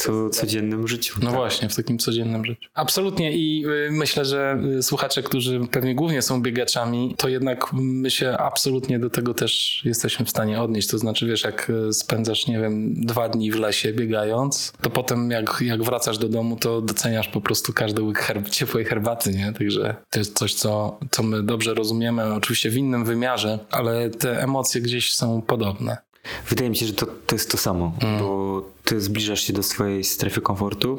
co, 0.00 0.30
codziennym 0.30 0.88
życiu. 0.88 1.14
No 1.22 1.26
tak. 1.26 1.36
właśnie, 1.36 1.68
w 1.68 1.76
takim 1.76 1.98
codziennym 1.98 2.44
życiu. 2.44 2.68
Absolutnie 2.74 3.32
i 3.32 3.66
y, 3.66 3.90
myślę, 3.90 4.24
że 4.24 4.62
y, 4.78 4.82
słuchacze, 4.82 5.22
którzy 5.22 5.60
pewnie 5.70 5.94
głównie 5.94 6.22
są 6.22 6.42
biegaczami, 6.42 7.14
to 7.18 7.28
jednak 7.28 7.72
my 7.72 8.10
się 8.10 8.30
absolutnie 8.38 8.98
do 8.98 9.10
tego 9.10 9.34
też 9.34 9.82
jesteśmy 9.84 10.26
w 10.26 10.30
stanie 10.30 10.62
odnieść. 10.62 10.88
To 10.88 10.98
znaczy, 10.98 11.26
wiesz, 11.26 11.44
jak 11.44 11.70
y, 11.70 11.92
spędzasz, 11.92 12.46
nie 12.46 12.60
wiem, 12.60 12.94
dwa 12.94 13.28
dni 13.28 13.52
w 13.52 13.56
lesie 13.56 13.92
biegając, 13.92 14.72
to 14.82 14.90
potem 14.90 15.30
jak, 15.30 15.58
jak 15.60 15.82
wracasz 15.82 16.18
do 16.18 16.28
domu, 16.28 16.56
to 16.56 16.80
doceniasz 16.80 17.28
po 17.28 17.40
prostu 17.40 17.72
każdy 17.72 18.02
łyk 18.02 18.18
herb 18.18 18.48
ciepłej 18.48 18.84
herbaty, 18.84 19.32
nie? 19.32 19.52
Także 19.52 19.96
to 20.10 20.18
jest 20.18 20.38
coś, 20.38 20.54
co, 20.54 20.98
co 21.10 21.22
my 21.22 21.42
dobrze 21.42 21.74
rozumiemy, 21.74 22.34
oczywiście 22.34 22.70
w 22.70 22.76
innym 22.76 23.04
wymiarze, 23.04 23.58
ale 23.70 24.10
te 24.10 24.42
emocje 24.42 24.80
gdzieś 24.80 25.14
są 25.14 25.42
podobne. 25.42 26.09
Wydaje 26.48 26.70
mi 26.70 26.76
się, 26.76 26.86
że 26.86 26.92
to, 26.92 27.06
to 27.06 27.34
jest 27.34 27.50
to 27.50 27.56
samo, 27.56 27.92
bo 28.18 28.62
ty 28.84 29.00
zbliżasz 29.00 29.40
się 29.42 29.52
do 29.52 29.62
swojej 29.62 30.04
strefy 30.04 30.40
komfortu 30.40 30.98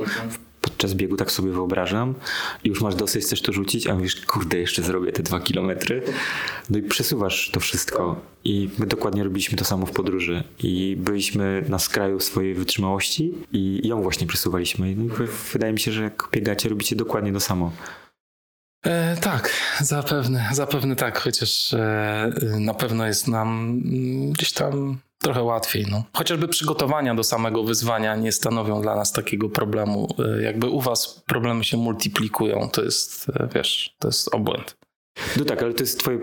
podczas 0.62 0.94
biegu, 0.94 1.18
tak 1.18 1.32
sobie 1.32 1.52
wyobrażam 1.52 2.16
i 2.64 2.70
już 2.70 2.82
masz 2.82 2.96
dosyć, 2.96 3.24
chcesz 3.26 3.42
to 3.42 3.52
rzucić, 3.54 3.88
a 3.88 3.94
mówisz, 3.96 4.26
kurde, 4.26 4.58
jeszcze 4.58 4.82
zrobię 4.82 5.12
te 5.12 5.24
dwa 5.24 5.40
kilometry. 5.40 6.04
No 6.70 6.78
i 6.80 6.82
przesuwasz 6.82 7.52
to 7.54 7.60
wszystko 7.60 8.22
i 8.44 8.70
my 8.78 8.86
dokładnie 8.88 9.24
robiliśmy 9.24 9.58
to 9.58 9.66
samo 9.66 9.86
w 9.86 9.92
podróży 9.92 10.44
i 10.64 10.96
byliśmy 11.00 11.66
na 11.70 11.80
skraju 11.80 12.20
swojej 12.20 12.54
wytrzymałości 12.56 13.34
i 13.52 13.88
ją 13.88 14.02
właśnie 14.02 14.28
przesuwaliśmy. 14.28 14.96
No 14.96 15.04
i 15.06 15.08
wy- 15.08 15.28
wydaje 15.54 15.74
mi 15.74 15.80
się, 15.80 15.92
że 15.92 16.04
jak 16.04 16.28
biegacie, 16.32 16.70
robicie 16.70 16.96
dokładnie 16.96 17.34
to 17.34 17.40
samo. 17.40 17.72
E, 18.86 19.18
tak, 19.18 19.54
zapewne, 19.82 20.50
zapewne 20.54 20.96
tak, 20.96 21.20
chociaż 21.20 21.74
e, 21.74 22.32
na 22.60 22.74
pewno 22.74 23.08
jest 23.08 23.28
nam 23.28 23.48
mm, 23.86 24.32
gdzieś 24.32 24.52
tam 24.52 24.98
trochę 25.22 25.44
łatwiej. 25.44 25.86
No. 25.92 26.04
Chociażby 26.14 26.48
przygotowania 26.48 27.16
do 27.16 27.24
samego 27.24 27.64
wyzwania 27.64 28.16
nie 28.16 28.32
stanowią 28.32 28.82
dla 28.82 28.96
nas 28.96 29.12
takiego 29.12 29.50
problemu. 29.50 30.16
E, 30.38 30.42
jakby 30.42 30.68
u 30.70 30.82
was 30.82 31.24
problemy 31.28 31.64
się 31.64 31.78
multiplikują, 31.78 32.70
to 32.70 32.84
jest, 32.84 33.30
e, 33.30 33.48
wiesz, 33.56 33.96
to 34.00 34.08
jest 34.08 34.36
obłęd. 34.36 34.76
No 35.38 35.46
tak, 35.46 35.64
ale 35.64 35.74
to 35.74 35.84
jest 35.84 36.00
twoje 36.00 36.20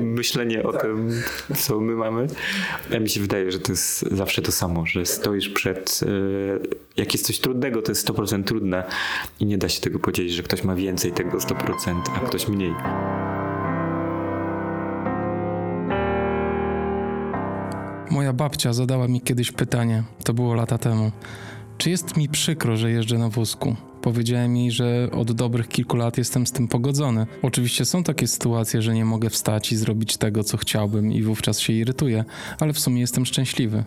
myślenie 0.00 0.62
o 0.62 0.72
tym, 0.72 1.22
co 1.56 1.80
my 1.80 1.92
mamy. 1.96 2.26
Ja 2.90 3.00
mi 3.00 3.08
się 3.08 3.20
wydaje, 3.20 3.52
że 3.52 3.58
to 3.58 3.72
jest 3.72 4.00
zawsze 4.10 4.42
to 4.42 4.52
samo, 4.52 4.86
że 4.86 5.06
stoisz 5.06 5.48
przed... 5.48 6.00
e, 6.02 6.06
Jak 6.96 7.12
jest 7.12 7.26
coś 7.26 7.38
trudnego, 7.38 7.82
to 7.82 7.90
jest 7.92 8.08
100% 8.08 8.44
trudne 8.44 8.84
i 9.40 9.46
nie 9.46 9.58
da 9.58 9.68
się 9.68 9.80
tego 9.80 9.98
podzielić, 9.98 10.32
że 10.32 10.42
ktoś 10.42 10.64
ma 10.64 10.74
więcej 10.74 11.12
tego 11.12 11.38
100%, 11.38 12.02
a 12.16 12.20
ktoś 12.20 12.48
mniej. 12.48 12.74
Moja 18.12 18.32
babcia 18.32 18.72
zadała 18.72 19.08
mi 19.08 19.20
kiedyś 19.20 19.52
pytanie, 19.52 20.02
to 20.24 20.34
było 20.34 20.54
lata 20.54 20.78
temu. 20.78 21.12
Czy 21.78 21.90
jest 21.90 22.16
mi 22.16 22.28
przykro, 22.28 22.76
że 22.76 22.90
jeżdżę 22.90 23.18
na 23.18 23.28
wózku? 23.28 23.76
Powiedziałem 24.02 24.56
jej, 24.56 24.70
że 24.70 25.08
od 25.12 25.32
dobrych 25.32 25.68
kilku 25.68 25.96
lat 25.96 26.18
jestem 26.18 26.46
z 26.46 26.52
tym 26.52 26.68
pogodzony. 26.68 27.26
Oczywiście 27.42 27.84
są 27.84 28.02
takie 28.02 28.26
sytuacje, 28.26 28.82
że 28.82 28.94
nie 28.94 29.04
mogę 29.04 29.30
wstać 29.30 29.72
i 29.72 29.76
zrobić 29.76 30.16
tego, 30.16 30.44
co 30.44 30.56
chciałbym, 30.56 31.12
i 31.12 31.22
wówczas 31.22 31.60
się 31.60 31.72
irytuję, 31.72 32.24
ale 32.60 32.72
w 32.72 32.78
sumie 32.78 33.00
jestem 33.00 33.26
szczęśliwy. 33.26 33.84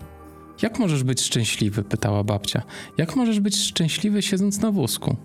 Jak 0.61 0.79
możesz 0.79 1.03
być 1.03 1.21
szczęśliwy? 1.21 1.83
pytała 1.83 2.23
babcia. 2.23 2.61
Jak 2.97 3.15
możesz 3.15 3.39
być 3.39 3.57
szczęśliwy 3.57 4.21
siedząc 4.21 4.59
na 4.59 4.71
wózku? 4.71 5.15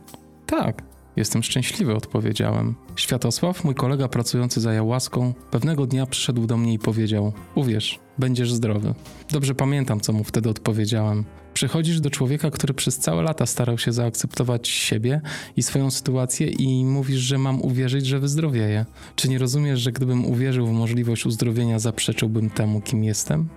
Tak, 0.47 0.83
jestem 1.17 1.43
szczęśliwy, 1.43 1.95
odpowiedziałem. 1.95 2.75
Światosław, 2.97 3.65
mój 3.65 3.75
kolega 3.75 4.09
pracujący 4.09 4.61
za 4.61 4.73
jałaską, 4.73 5.35
pewnego 5.51 5.87
dnia 5.87 6.07
przyszedł 6.07 6.47
do 6.47 6.57
mnie 6.57 6.73
i 6.73 6.79
powiedział: 6.79 7.33
Uwierz, 7.55 7.99
będziesz 8.19 8.53
zdrowy. 8.53 8.95
Dobrze 9.31 9.55
pamiętam, 9.55 10.01
co 10.01 10.13
mu 10.13 10.25
wtedy 10.25 10.49
odpowiedziałem. 10.49 11.25
Przychodzisz 11.55 12.01
do 12.01 12.11
człowieka, 12.11 12.51
który 12.51 12.75
przez 12.75 12.99
całe 12.99 13.23
lata 13.23 13.47
starał 13.47 13.79
się 13.79 13.93
zaakceptować 13.93 14.69
siebie 14.69 15.21
i 15.57 15.63
swoją 15.63 15.91
sytuację, 15.91 16.47
i 16.47 16.85
mówisz, 16.85 17.21
że 17.21 17.39
mam 17.39 17.63
uwierzyć, 17.63 18.07
że 18.07 18.19
wyzdrowieję. 18.19 18.87
Czy 19.17 19.29
nie 19.29 19.39
rozumiesz, 19.39 19.81
że 19.81 19.93
gdybym 19.93 20.27
uwierzył 20.27 20.67
w 20.67 20.73
możliwość 20.73 21.27
uzdrowienia, 21.27 21.79
zaprzeczyłbym 21.79 22.51
temu, 22.51 22.81
kim 22.81 23.05
jestem? 23.05 23.49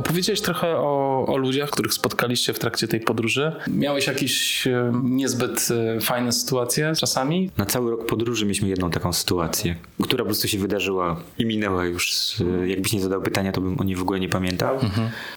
Opowiedziałeś 0.00 0.40
trochę 0.40 0.68
o, 0.76 1.24
o 1.28 1.36
ludziach, 1.36 1.70
których 1.70 1.94
spotkaliście 1.94 2.52
w 2.52 2.58
trakcie 2.58 2.88
tej 2.88 3.00
podróży. 3.00 3.52
Miałeś 3.68 4.06
jakieś 4.06 4.66
e, 4.66 4.92
niezbyt 5.04 5.68
e, 5.96 6.00
fajne 6.00 6.32
sytuacje 6.32 6.92
czasami? 7.00 7.50
Na 7.56 7.66
cały 7.66 7.90
rok 7.90 8.06
podróży 8.06 8.44
mieliśmy 8.44 8.68
jedną 8.68 8.90
taką 8.90 9.12
sytuację, 9.12 9.76
która 10.02 10.18
po 10.18 10.28
prostu 10.28 10.48
się 10.48 10.58
wydarzyła 10.58 11.20
i 11.38 11.46
minęła 11.46 11.84
już. 11.86 12.34
e, 12.62 12.68
Jakbyś 12.68 12.92
nie 12.92 13.00
zadał 13.00 13.22
pytania, 13.22 13.52
to 13.52 13.60
bym 13.60 13.80
o 13.80 13.84
niej 13.84 13.96
w 13.96 14.02
ogóle 14.02 14.20
nie 14.20 14.28
pamiętał. 14.28 14.78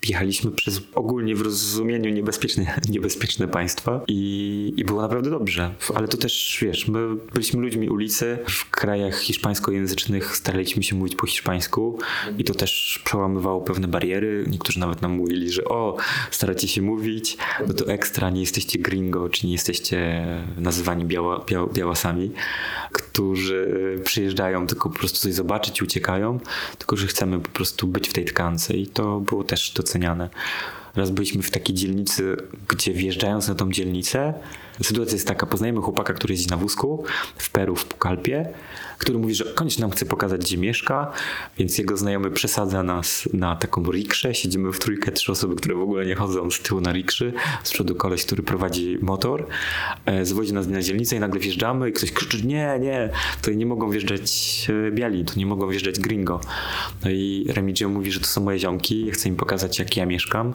Jechaliśmy 0.10 0.52
przez 0.52 0.82
ogólnie 0.96 1.36
w 1.36 1.42
rozumieniu 1.42 2.10
niebezpieczne, 2.10 2.80
niebezpieczne 2.90 3.48
państwa 3.48 4.02
i, 4.08 4.74
i 4.78 4.84
było 4.86 5.02
naprawdę 5.02 5.30
dobrze. 5.30 5.72
Ale 5.96 6.08
to 6.08 6.18
też, 6.18 6.60
wiesz, 6.62 6.88
my 6.88 7.00
byliśmy 7.34 7.62
ludźmi 7.62 7.90
ulicy. 7.90 8.38
W 8.48 8.70
krajach 8.70 9.20
hiszpańskojęzycznych 9.20 10.38
staraliśmy 10.38 10.84
się 10.84 10.96
mówić 10.96 11.16
po 11.16 11.28
hiszpańsku 11.28 12.00
i 12.38 12.44
to 12.44 12.54
też 12.54 13.02
przełamywało 13.06 13.62
pewne 13.62 13.88
bariery. 13.88 14.46
Niektórzy 14.54 14.80
nawet 14.80 15.02
nam 15.02 15.12
mówili, 15.12 15.52
że 15.52 15.66
o, 15.66 15.98
staracie 16.32 16.68
się 16.68 16.82
mówić, 16.82 17.38
no 17.68 17.74
to 17.74 17.88
ekstra, 17.88 18.30
nie 18.30 18.42
jesteście 18.42 18.80
gringo, 18.80 19.30
czy 19.30 19.48
nie 19.48 19.54
jesteście 19.54 20.26
nazywani 20.58 21.06
biała, 21.06 21.46
biała, 21.46 21.68
białasami, 21.74 22.32
którzy 22.92 23.68
przyjeżdżają 24.04 24.68
tylko 24.68 24.90
po 24.90 25.00
prostu 25.00 25.20
coś 25.20 25.34
zobaczyć 25.34 25.82
i 25.82 25.84
uciekają, 25.84 26.40
tylko 26.78 26.98
że 26.98 27.08
chcemy 27.08 27.40
po 27.40 27.50
prostu 27.50 27.88
być 27.88 28.10
w 28.10 28.14
tej 28.14 28.26
tkance 28.26 28.74
i 28.74 28.88
to 28.88 29.20
było 29.20 29.44
też 29.44 29.72
doceniane. 29.72 30.30
Raz 30.96 31.12
byliśmy 31.12 31.44
w 31.44 31.52
takiej 31.52 31.76
dzielnicy, 31.76 32.38
gdzie 32.68 32.94
wjeżdżając 32.94 33.48
na 33.48 33.56
tą 33.56 33.72
dzielnicę, 33.72 34.34
sytuacja 34.84 35.14
jest 35.14 35.28
taka, 35.28 35.46
poznajemy 35.46 35.82
chłopaka, 35.82 36.14
który 36.14 36.34
jeździ 36.34 36.50
na 36.50 36.58
wózku 36.58 37.04
w 37.38 37.50
Peru, 37.50 37.76
w 37.76 37.86
Pukalpie, 37.86 38.54
który 39.04 39.20
mówi, 39.20 39.36
że 39.36 39.46
koniecznie 39.46 39.82
nam 39.82 39.92
chce 39.92 40.06
pokazać, 40.06 40.42
gdzie 40.42 40.58
mieszka, 40.58 41.12
więc 41.58 41.78
jego 41.78 41.98
znajomy 41.98 42.32
przesadza 42.32 42.84
nas 42.84 43.30
na 43.34 43.56
taką 43.56 43.92
rikszę. 43.92 44.36
Siedzimy 44.36 44.72
w 44.72 44.80
trójkę, 44.80 45.12
trzy 45.12 45.32
osoby, 45.32 45.56
które 45.56 45.76
w 45.76 45.82
ogóle 45.82 46.06
nie 46.06 46.16
chodzą 46.16 46.52
z 46.52 46.60
tyłu 46.60 46.82
na 46.82 46.92
rikszy. 46.92 47.34
Z 47.64 47.72
przodu 47.72 47.96
koleś, 47.96 48.26
który 48.26 48.44
prowadzi 48.44 48.98
motor. 49.02 49.48
E, 50.06 50.26
Zwozi 50.26 50.54
nas 50.54 50.68
na 50.68 50.82
dzielnicę 50.82 51.16
i 51.16 51.20
nagle 51.20 51.40
wjeżdżamy 51.40 51.90
i 51.90 51.94
ktoś 51.94 52.12
krzyczy, 52.12 52.46
nie, 52.46 52.80
nie, 52.82 53.10
tutaj 53.42 53.58
nie 53.58 53.66
mogą 53.66 53.90
wjeżdżać 53.90 54.68
e, 54.88 54.92
biali, 54.92 55.26
tu 55.26 55.40
nie 55.40 55.46
mogą 55.46 55.70
wjeżdżać 55.70 56.00
gringo. 56.00 56.40
No 57.04 57.12
i 57.12 57.46
Remigio 57.50 57.90
mówi, 57.90 58.12
że 58.12 58.20
to 58.20 58.26
są 58.26 58.42
moje 58.42 58.60
ziomki, 58.60 59.12
chcę 59.12 59.30
im 59.30 59.36
pokazać, 59.36 59.80
jak 59.80 59.98
ja 59.98 60.06
mieszkam. 60.06 60.54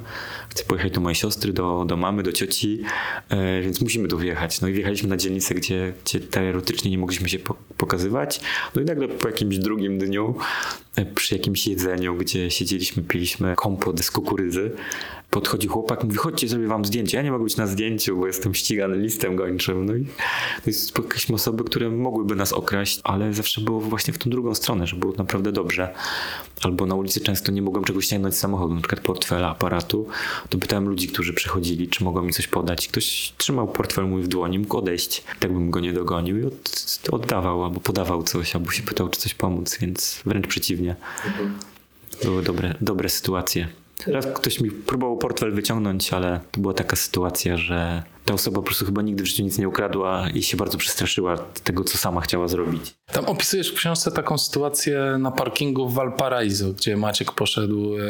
Chcę 0.48 0.64
pojechać 0.64 0.92
do 0.92 1.00
mojej 1.00 1.14
siostry, 1.14 1.52
do, 1.52 1.84
do 1.88 1.96
mamy, 1.96 2.22
do 2.22 2.32
cioci, 2.32 2.82
e, 3.28 3.62
więc 3.62 3.80
musimy 3.80 4.08
tu 4.08 4.18
wjechać. 4.18 4.60
No 4.60 4.68
i 4.68 4.72
wjechaliśmy 4.72 5.08
na 5.08 5.16
dzielnicę, 5.16 5.54
gdzie, 5.54 5.92
gdzie 6.04 6.20
teoretycznie 6.20 6.90
nie 6.90 6.98
mogliśmy 6.98 7.28
się 7.28 7.38
po, 7.38 7.54
pokazywać. 7.76 8.37
No 8.74 8.82
i 8.82 8.84
nagle 8.84 9.08
po 9.08 9.28
jakimś 9.28 9.58
drugim 9.58 9.98
dniu, 9.98 10.34
przy 11.06 11.34
jakimś 11.34 11.66
jedzeniu, 11.66 12.16
gdzie 12.16 12.50
siedzieliśmy, 12.50 13.02
piliśmy 13.02 13.54
kompot 13.56 14.00
z 14.00 14.10
kukurydzy, 14.10 14.72
podchodzi 15.30 15.68
chłopak, 15.68 16.04
mówi, 16.04 16.16
chodźcie, 16.16 16.48
zrobię 16.48 16.66
wam 16.66 16.84
zdjęcie. 16.84 17.16
Ja 17.16 17.22
nie 17.22 17.30
mogę 17.30 17.44
być 17.44 17.56
na 17.56 17.66
zdjęciu, 17.66 18.16
bo 18.16 18.26
jestem 18.26 18.54
ścigany 18.54 18.96
listem 18.96 19.36
gończym. 19.36 19.86
No 19.86 19.94
i 19.94 20.04
to 20.64 20.70
jest 20.70 20.86
spotkaliśmy 20.86 21.34
osoby, 21.34 21.64
które 21.64 21.90
mogłyby 21.90 22.36
nas 22.36 22.52
okraść, 22.52 23.00
ale 23.04 23.34
zawsze 23.34 23.60
było 23.60 23.80
właśnie 23.80 24.14
w 24.14 24.18
tą 24.18 24.30
drugą 24.30 24.54
stronę, 24.54 24.86
że 24.86 24.96
było 24.96 25.12
naprawdę 25.12 25.52
dobrze. 25.52 25.94
Albo 26.62 26.86
na 26.86 26.94
ulicy 26.94 27.20
często 27.20 27.52
nie 27.52 27.62
mogłem 27.62 27.84
czegoś 27.84 28.04
ściągnąć 28.04 28.34
z 28.34 28.38
samochodu, 28.38 28.74
na 28.74 28.80
przykład 28.80 29.00
portfela, 29.00 29.48
aparatu. 29.48 30.06
To 30.48 30.58
pytałem 30.58 30.88
ludzi, 30.88 31.08
którzy 31.08 31.32
przechodzili, 31.32 31.88
czy 31.88 32.04
mogą 32.04 32.22
mi 32.22 32.32
coś 32.32 32.46
podać. 32.48 32.88
Ktoś 32.88 33.32
trzymał 33.36 33.68
portfel 33.68 34.08
mój 34.08 34.22
w 34.22 34.28
dłoni, 34.28 34.58
mógł 34.58 34.76
odejść. 34.76 35.24
Tak 35.40 35.52
bym 35.52 35.70
go 35.70 35.80
nie 35.80 35.92
dogonił 35.92 36.38
i 36.38 36.44
od, 36.44 36.98
oddawał, 37.10 37.64
albo 37.64 37.80
podawał 37.80 38.22
coś, 38.22 38.56
albo 38.56 38.70
się 38.70 38.82
pytał, 38.82 39.08
czy 39.08 39.20
coś 39.20 39.34
pomóc, 39.34 39.78
więc 39.80 40.22
wręcz 40.26 40.46
przeciwnie. 40.46 40.87
Były 42.22 42.42
dobre, 42.42 42.74
dobre 42.80 43.08
sytuacje. 43.08 43.68
Raz 44.06 44.26
ktoś 44.26 44.60
mi 44.60 44.70
próbował 44.70 45.16
portfel 45.16 45.52
wyciągnąć, 45.52 46.12
ale 46.12 46.40
to 46.50 46.60
była 46.60 46.74
taka 46.74 46.96
sytuacja, 46.96 47.56
że 47.56 48.02
ta 48.24 48.34
osoba 48.34 48.56
po 48.56 48.62
prostu 48.62 48.84
chyba 48.84 49.02
nigdy 49.02 49.22
w 49.22 49.26
życiu 49.26 49.42
nic 49.42 49.58
nie 49.58 49.68
ukradła 49.68 50.28
i 50.34 50.42
się 50.42 50.56
bardzo 50.56 50.78
przestraszyła 50.78 51.38
tego, 51.64 51.84
co 51.84 51.98
sama 51.98 52.20
chciała 52.20 52.48
zrobić. 52.48 52.94
Tam 53.12 53.24
opisujesz 53.24 53.72
w 53.72 53.74
książce 53.74 54.12
taką 54.12 54.38
sytuację 54.38 55.16
na 55.18 55.30
parkingu 55.30 55.88
w 55.88 55.94
Valparaiso, 55.94 56.72
gdzie 56.72 56.96
Maciek 56.96 57.32
poszedł 57.32 57.96
e, 57.98 58.02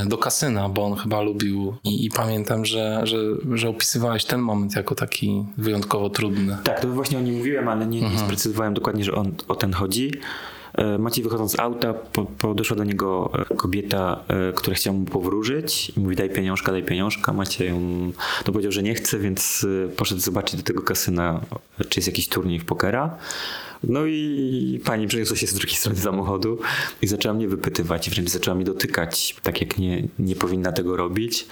e, 0.00 0.06
do 0.06 0.18
kasyna, 0.18 0.68
bo 0.68 0.84
on 0.84 0.96
chyba 0.96 1.20
lubił 1.20 1.74
i, 1.84 2.04
i 2.04 2.10
pamiętam, 2.10 2.64
że, 2.64 3.00
że, 3.04 3.18
że 3.52 3.68
opisywałeś 3.68 4.24
ten 4.24 4.40
moment 4.40 4.76
jako 4.76 4.94
taki 4.94 5.44
wyjątkowo 5.58 6.10
trudny. 6.10 6.56
Tak, 6.64 6.80
to 6.80 6.88
właśnie 6.88 7.18
o 7.18 7.20
nim 7.20 7.36
mówiłem, 7.36 7.68
ale 7.68 7.86
nie, 7.86 8.00
nie 8.00 8.18
sprecyzowałem 8.18 8.74
dokładnie, 8.74 9.04
że 9.04 9.14
on 9.14 9.34
o 9.48 9.54
ten 9.54 9.72
chodzi. 9.72 10.12
E, 10.74 10.98
Maciej 10.98 11.24
wychodząc 11.24 11.52
z 11.52 11.60
auta, 11.60 11.94
po, 11.94 12.24
podeszła 12.24 12.76
do 12.76 12.84
niego 12.84 13.30
e, 13.50 13.54
kobieta, 13.54 14.24
e, 14.28 14.52
która 14.52 14.76
chciała 14.76 14.96
mu 14.96 15.04
powróżyć 15.04 15.92
i 15.96 16.00
mówi 16.00 16.16
daj 16.16 16.30
pieniążka, 16.30 16.72
daj 16.72 16.82
pieniążka. 16.82 17.32
Maciej 17.32 17.68
ją, 17.68 17.80
no 18.46 18.52
powiedział, 18.52 18.72
że 18.72 18.82
nie 18.82 18.94
chce, 18.94 19.18
więc 19.18 19.66
poszedł 19.96 20.20
zobaczyć 20.20 20.56
do 20.56 20.62
tego 20.62 20.82
kasyna, 20.82 21.40
czy 21.88 22.00
jest 22.00 22.08
jakiś 22.08 22.28
turniej 22.28 22.58
w 22.58 22.64
pokera. 22.64 23.16
No 23.84 24.06
i 24.06 24.80
pani 24.84 25.06
przeniosła 25.06 25.36
się 25.36 25.46
z 25.46 25.54
drugiej 25.54 25.76
strony 25.76 25.98
samochodu 25.98 26.58
i 27.02 27.06
zaczęła 27.06 27.34
mnie 27.34 27.48
wypytywać, 27.48 28.10
wręcz 28.10 28.28
zaczęła 28.30 28.54
mnie 28.54 28.64
dotykać, 28.64 29.36
tak 29.42 29.60
jak 29.60 29.78
nie, 29.78 30.08
nie 30.18 30.36
powinna 30.36 30.72
tego 30.72 30.96
robić. 30.96 31.46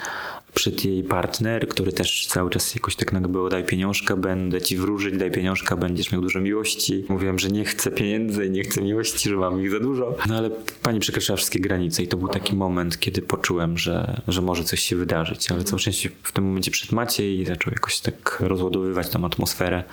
Przed 0.54 0.84
jej 0.84 1.02
partner, 1.04 1.68
który 1.68 1.92
też 1.92 2.26
cały 2.26 2.50
czas 2.50 2.74
jakoś 2.74 2.96
tak 2.96 3.12
nagle 3.12 3.50
daj 3.50 3.64
pieniążka, 3.64 4.16
będę 4.16 4.62
ci 4.62 4.76
wróżyć, 4.76 5.16
daj 5.16 5.30
pieniążka, 5.30 5.76
będziesz 5.76 6.12
miał 6.12 6.20
dużo 6.20 6.40
miłości. 6.40 7.04
Mówiłem, 7.08 7.38
że 7.38 7.48
nie 7.48 7.64
chcę 7.64 7.90
pieniędzy 7.90 8.50
nie 8.50 8.62
chcę 8.62 8.82
miłości, 8.82 9.28
że 9.28 9.36
mam 9.36 9.62
ich 9.62 9.70
za 9.70 9.80
dużo. 9.80 10.16
No 10.28 10.36
ale 10.36 10.50
pani 10.82 11.00
przekraczała 11.00 11.36
wszystkie 11.36 11.60
granice 11.60 12.02
i 12.02 12.08
to 12.08 12.16
był 12.16 12.28
taki 12.28 12.56
moment, 12.56 13.00
kiedy 13.00 13.22
poczułem, 13.22 13.78
że, 13.78 14.20
że 14.28 14.42
może 14.42 14.64
coś 14.64 14.80
się 14.80 14.96
wydarzyć. 14.96 15.52
Ale 15.52 15.64
całe 15.64 15.78
szczęście 15.78 16.10
w 16.22 16.32
tym 16.32 16.44
momencie 16.44 16.70
przed 16.70 16.92
Maciej 16.92 17.46
zaczął 17.46 17.72
jakoś 17.72 18.00
tak 18.00 18.36
rozładowywać 18.40 19.08
tą 19.08 19.24
atmosferę 19.24 19.84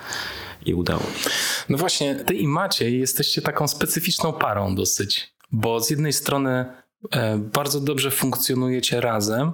i 0.66 0.74
udało. 0.74 1.02
No 1.68 1.78
właśnie, 1.78 2.14
ty 2.14 2.34
i 2.34 2.48
Maciej 2.48 3.00
jesteście 3.00 3.42
taką 3.42 3.68
specyficzną 3.68 4.32
parą 4.32 4.74
dosyć, 4.74 5.34
bo 5.52 5.80
z 5.80 5.90
jednej 5.90 6.12
strony 6.12 6.66
e, 7.10 7.38
bardzo 7.38 7.80
dobrze 7.80 8.10
funkcjonujecie 8.10 9.00
razem, 9.00 9.52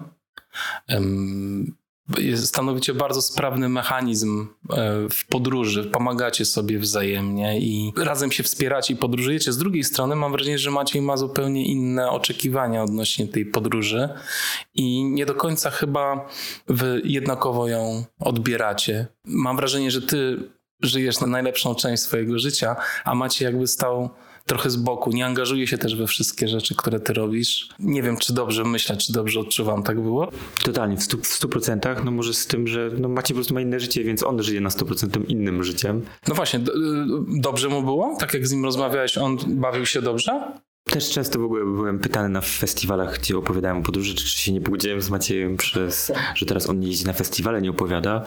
em, 0.88 1.74
stanowicie 2.36 2.94
bardzo 2.94 3.22
sprawny 3.22 3.68
mechanizm 3.68 4.46
e, 4.70 5.08
w 5.10 5.26
podróży, 5.26 5.84
pomagacie 5.84 6.44
sobie 6.44 6.78
wzajemnie 6.78 7.60
i 7.60 7.92
razem 7.96 8.32
się 8.32 8.42
wspieracie 8.42 8.94
i 8.94 8.96
podróżujecie. 8.96 9.52
Z 9.52 9.58
drugiej 9.58 9.84
strony 9.84 10.16
mam 10.16 10.32
wrażenie, 10.32 10.58
że 10.58 10.70
Maciej 10.70 11.02
ma 11.02 11.16
zupełnie 11.16 11.66
inne 11.66 12.10
oczekiwania 12.10 12.82
odnośnie 12.82 13.28
tej 13.28 13.46
podróży 13.46 14.08
i 14.74 15.04
nie 15.04 15.26
do 15.26 15.34
końca 15.34 15.70
chyba 15.70 16.28
wy 16.68 17.02
jednakowo 17.04 17.68
ją 17.68 18.04
odbieracie. 18.18 19.06
Mam 19.24 19.56
wrażenie, 19.56 19.90
że 19.90 20.02
ty 20.02 20.50
żyjesz 20.82 21.20
na 21.20 21.26
najlepszą 21.26 21.74
część 21.74 22.02
swojego 22.02 22.38
życia, 22.38 22.76
a 23.04 23.14
Maciej 23.14 23.46
jakby 23.46 23.66
stał 23.66 24.10
trochę 24.46 24.70
z 24.70 24.76
boku, 24.76 25.10
nie 25.10 25.26
angażuje 25.26 25.66
się 25.66 25.78
też 25.78 25.96
we 25.96 26.06
wszystkie 26.06 26.48
rzeczy, 26.48 26.74
które 26.74 27.00
ty 27.00 27.12
robisz. 27.12 27.68
Nie 27.78 28.02
wiem, 28.02 28.16
czy 28.16 28.34
dobrze 28.34 28.64
myślę, 28.64 28.96
czy 28.96 29.12
dobrze 29.12 29.40
odczuwam, 29.40 29.82
tak 29.82 30.00
było? 30.00 30.30
Totalnie, 30.64 30.96
w 30.96 31.00
100%, 31.00 31.16
w 31.22 31.40
100% 31.40 32.04
no 32.04 32.10
może 32.10 32.34
z 32.34 32.46
tym, 32.46 32.66
że 32.66 32.90
no 32.98 33.08
Maciej 33.08 33.34
po 33.34 33.38
prostu 33.38 33.54
ma 33.54 33.60
inne 33.60 33.80
życie, 33.80 34.04
więc 34.04 34.22
on 34.22 34.42
żyje 34.42 34.60
na 34.60 34.68
100% 34.68 35.24
innym 35.28 35.64
życiem. 35.64 36.02
No 36.28 36.34
właśnie, 36.34 36.58
do, 36.58 36.72
dobrze 37.40 37.68
mu 37.68 37.82
było? 37.82 38.16
Tak 38.20 38.34
jak 38.34 38.46
z 38.46 38.52
nim 38.52 38.64
rozmawiałeś, 38.64 39.18
on 39.18 39.38
bawił 39.46 39.86
się 39.86 40.02
dobrze? 40.02 40.52
Też 40.90 41.10
często 41.10 41.38
w 41.38 41.44
ogóle 41.44 41.64
byłem 41.64 41.98
pytany 41.98 42.28
na 42.28 42.40
festiwalach, 42.40 43.18
gdzie 43.18 43.38
opowiadałem 43.38 43.78
o 43.78 43.82
podróży, 43.82 44.14
czy 44.14 44.28
się 44.28 44.52
nie 44.52 44.60
pogodziłem 44.60 45.02
z 45.02 45.10
Maciejem 45.10 45.56
przez, 45.56 46.12
że 46.34 46.46
teraz 46.46 46.68
on 46.68 46.80
nie 46.80 46.88
jeździ 46.88 47.06
na 47.06 47.12
festiwale, 47.12 47.62
nie 47.62 47.70
opowiada, 47.70 48.24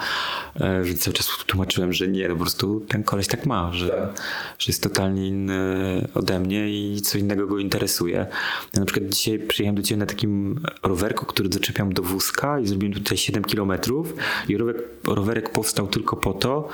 e, 0.56 0.84
więc 0.84 1.00
cały 1.00 1.14
czas 1.14 1.30
tłumaczyłem, 1.48 1.94
że 1.94 2.08
nie, 2.08 2.28
no 2.28 2.36
po 2.36 2.42
prostu 2.42 2.86
ten 2.88 3.04
koleś 3.04 3.28
tak 3.28 3.46
ma, 3.46 3.74
że, 3.74 4.14
że 4.60 4.66
jest 4.68 4.84
totalnie 4.84 5.28
inny 5.28 6.08
ode 6.14 6.40
mnie 6.40 6.70
i 6.70 7.02
co 7.02 7.18
innego 7.18 7.48
go 7.48 7.58
interesuje. 7.58 8.28
Ja 8.74 8.80
na 8.80 8.86
przykład 8.86 9.10
dzisiaj 9.10 9.40
przyjechałem 9.40 9.76
do 9.76 9.84
Ciebie 9.84 10.00
na 10.00 10.06
takim 10.06 10.60
rowerku, 10.84 11.26
który 11.26 11.50
doczepiam 11.50 11.94
do 11.94 12.04
wózka 12.04 12.60
i 12.60 12.68
zrobiłem 12.68 12.94
tutaj 12.94 13.18
7 13.18 13.44
kilometrów 13.44 14.14
i 14.48 14.58
rowerek, 14.58 14.84
rowerek 15.08 15.50
powstał 15.50 15.88
tylko 15.88 16.16
po 16.16 16.34
to, 16.34 16.70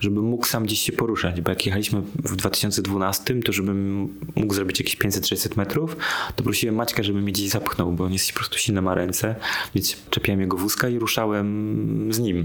żebym 0.00 0.24
mógł 0.24 0.46
sam 0.46 0.64
gdzieś 0.64 0.80
się 0.80 0.92
poruszać, 0.92 1.40
bo 1.40 1.50
jak 1.50 1.66
jechaliśmy 1.66 2.02
w 2.24 2.36
2012, 2.36 3.42
to 3.42 3.52
żebym 3.52 4.08
mógł 4.36 4.54
zrobić 4.54 4.80
jakieś 4.80 4.96
500-600 4.96 5.56
metrów, 5.56 5.96
to 6.36 6.44
prosiłem 6.44 6.74
Maćka, 6.74 7.02
żeby 7.02 7.20
mnie 7.20 7.32
gdzieś 7.32 7.48
zapchnął, 7.48 7.92
bo 7.92 8.04
on 8.04 8.12
jest 8.12 8.32
po 8.32 8.36
prostu 8.36 8.58
silny, 8.58 8.82
ma 8.82 8.94
ręce, 8.94 9.34
więc 9.74 9.96
czepiałem 10.10 10.40
jego 10.40 10.56
wózka 10.56 10.88
i 10.88 10.98
ruszałem 10.98 12.08
z 12.12 12.18
nim. 12.18 12.42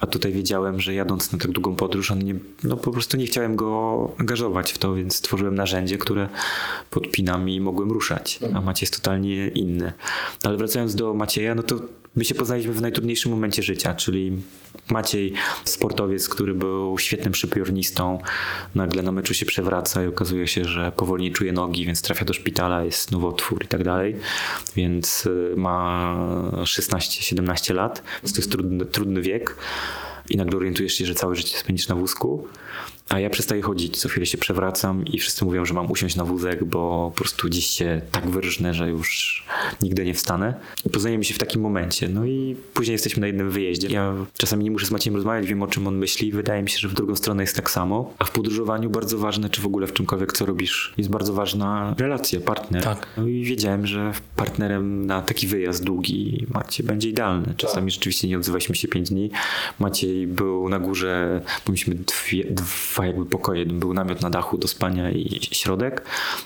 A 0.00 0.06
tutaj 0.06 0.32
wiedziałem, 0.32 0.80
że 0.80 0.94
jadąc 0.94 1.32
na 1.32 1.38
tak 1.38 1.50
długą 1.50 1.76
podróż, 1.76 2.10
on 2.10 2.18
nie, 2.18 2.34
no 2.64 2.76
po 2.76 2.90
prostu 2.90 3.16
nie 3.16 3.26
chciałem 3.26 3.56
go 3.56 4.12
angażować 4.18 4.72
w 4.72 4.78
to, 4.78 4.94
więc 4.94 5.16
stworzyłem 5.16 5.54
narzędzie, 5.54 5.98
które 5.98 6.28
podpinam 6.90 7.48
i 7.48 7.60
mogłem 7.60 7.92
ruszać, 7.92 8.40
a 8.54 8.60
Maciej 8.60 8.86
jest 8.86 8.96
totalnie 9.02 9.48
inny. 9.48 9.92
Ale 10.42 10.56
wracając 10.56 10.94
do 10.94 11.14
Macieja, 11.14 11.54
no 11.54 11.62
to 11.62 11.80
My 12.16 12.24
się 12.24 12.34
poznaliśmy 12.34 12.72
w 12.72 12.80
najtrudniejszym 12.80 13.32
momencie 13.32 13.62
życia, 13.62 13.94
czyli 13.94 14.32
Maciej, 14.90 15.32
sportowiec, 15.64 16.28
który 16.28 16.54
był 16.54 16.98
świetnym 16.98 17.34
szypiornistą, 17.34 18.18
nagle 18.74 19.02
na 19.02 19.12
meczu 19.12 19.34
się 19.34 19.46
przewraca 19.46 20.04
i 20.04 20.06
okazuje 20.06 20.46
się, 20.46 20.64
że 20.64 20.92
powoli 20.92 21.32
czuje 21.32 21.52
nogi, 21.52 21.86
więc 21.86 22.02
trafia 22.02 22.24
do 22.24 22.32
szpitala, 22.32 22.84
jest 22.84 23.12
nowotwór 23.12 23.64
i 23.64 23.68
tak 23.68 23.84
dalej, 23.84 24.16
więc 24.76 25.26
y, 25.26 25.54
ma 25.56 26.16
16-17 26.62 27.74
lat, 27.74 28.02
więc 28.22 28.32
to 28.32 28.38
jest 28.38 28.50
trudny, 28.50 28.86
trudny 28.86 29.22
wiek. 29.22 29.56
I 30.30 30.36
nagle 30.36 30.56
orientujesz 30.56 30.94
się, 30.94 31.06
że 31.06 31.14
całe 31.14 31.36
życie 31.36 31.58
spędzisz 31.58 31.88
na 31.88 31.94
wózku 31.94 32.48
a 33.08 33.20
ja 33.20 33.30
przestaję 33.30 33.62
chodzić, 33.62 33.96
co 33.96 34.08
chwilę 34.08 34.26
się 34.26 34.38
przewracam 34.38 35.04
i 35.06 35.18
wszyscy 35.18 35.44
mówią, 35.44 35.64
że 35.64 35.74
mam 35.74 35.90
usiąść 35.90 36.16
na 36.16 36.24
wózek, 36.24 36.64
bo 36.64 37.12
po 37.14 37.20
prostu 37.20 37.48
dziś 37.48 37.66
się 37.66 38.00
tak 38.12 38.30
wyrżnę, 38.30 38.74
że 38.74 38.88
już 38.88 39.44
nigdy 39.82 40.04
nie 40.04 40.14
wstanę. 40.14 40.54
I 40.86 40.90
poznajemy 40.90 41.24
się 41.24 41.34
w 41.34 41.38
takim 41.38 41.60
momencie. 41.60 42.08
No 42.08 42.24
i 42.24 42.56
później 42.74 42.92
jesteśmy 42.92 43.20
na 43.20 43.26
jednym 43.26 43.50
wyjeździe. 43.50 43.88
Ja 43.88 44.14
czasami 44.36 44.64
nie 44.64 44.70
muszę 44.70 44.86
z 44.86 44.90
Maciejem 44.90 45.16
rozmawiać, 45.16 45.46
wiem 45.46 45.62
o 45.62 45.66
czym 45.66 45.86
on 45.86 45.96
myśli. 45.96 46.32
Wydaje 46.32 46.62
mi 46.62 46.70
się, 46.70 46.78
że 46.78 46.88
w 46.88 46.94
drugą 46.94 47.16
stronę 47.16 47.42
jest 47.42 47.56
tak 47.56 47.70
samo. 47.70 48.14
A 48.18 48.24
w 48.24 48.30
podróżowaniu 48.30 48.90
bardzo 48.90 49.18
ważne, 49.18 49.50
czy 49.50 49.60
w 49.60 49.66
ogóle 49.66 49.86
w 49.86 49.92
czymkolwiek, 49.92 50.32
co 50.32 50.46
robisz, 50.46 50.94
jest 50.96 51.10
bardzo 51.10 51.32
ważna 51.32 51.94
relacja, 51.98 52.40
partner. 52.40 52.82
Tak. 52.82 53.06
No 53.16 53.26
i 53.26 53.44
wiedziałem, 53.44 53.86
że 53.86 54.12
partnerem 54.36 55.06
na 55.06 55.22
taki 55.22 55.46
wyjazd 55.46 55.84
długi 55.84 56.46
Maciej 56.54 56.86
będzie 56.86 57.08
idealny. 57.08 57.54
Czasami 57.56 57.86
tak. 57.86 57.94
rzeczywiście 57.94 58.28
nie 58.28 58.38
odzywaliśmy 58.38 58.74
się 58.74 58.88
pięć 58.88 59.08
dni. 59.08 59.30
Maciej 59.78 60.26
był 60.26 60.68
na 60.68 60.78
górze, 60.78 61.40
bo 61.66 61.72
mieliśmy 61.72 61.94
dwie, 61.94 62.44
dwa 62.44 62.93
jakby 63.02 63.26
pokoje. 63.26 63.66
Był 63.66 63.94
namiot 63.94 64.20
na 64.20 64.30
dachu 64.30 64.58
do 64.58 64.68
spania 64.68 65.10
i 65.10 65.40
środek. 65.52 66.04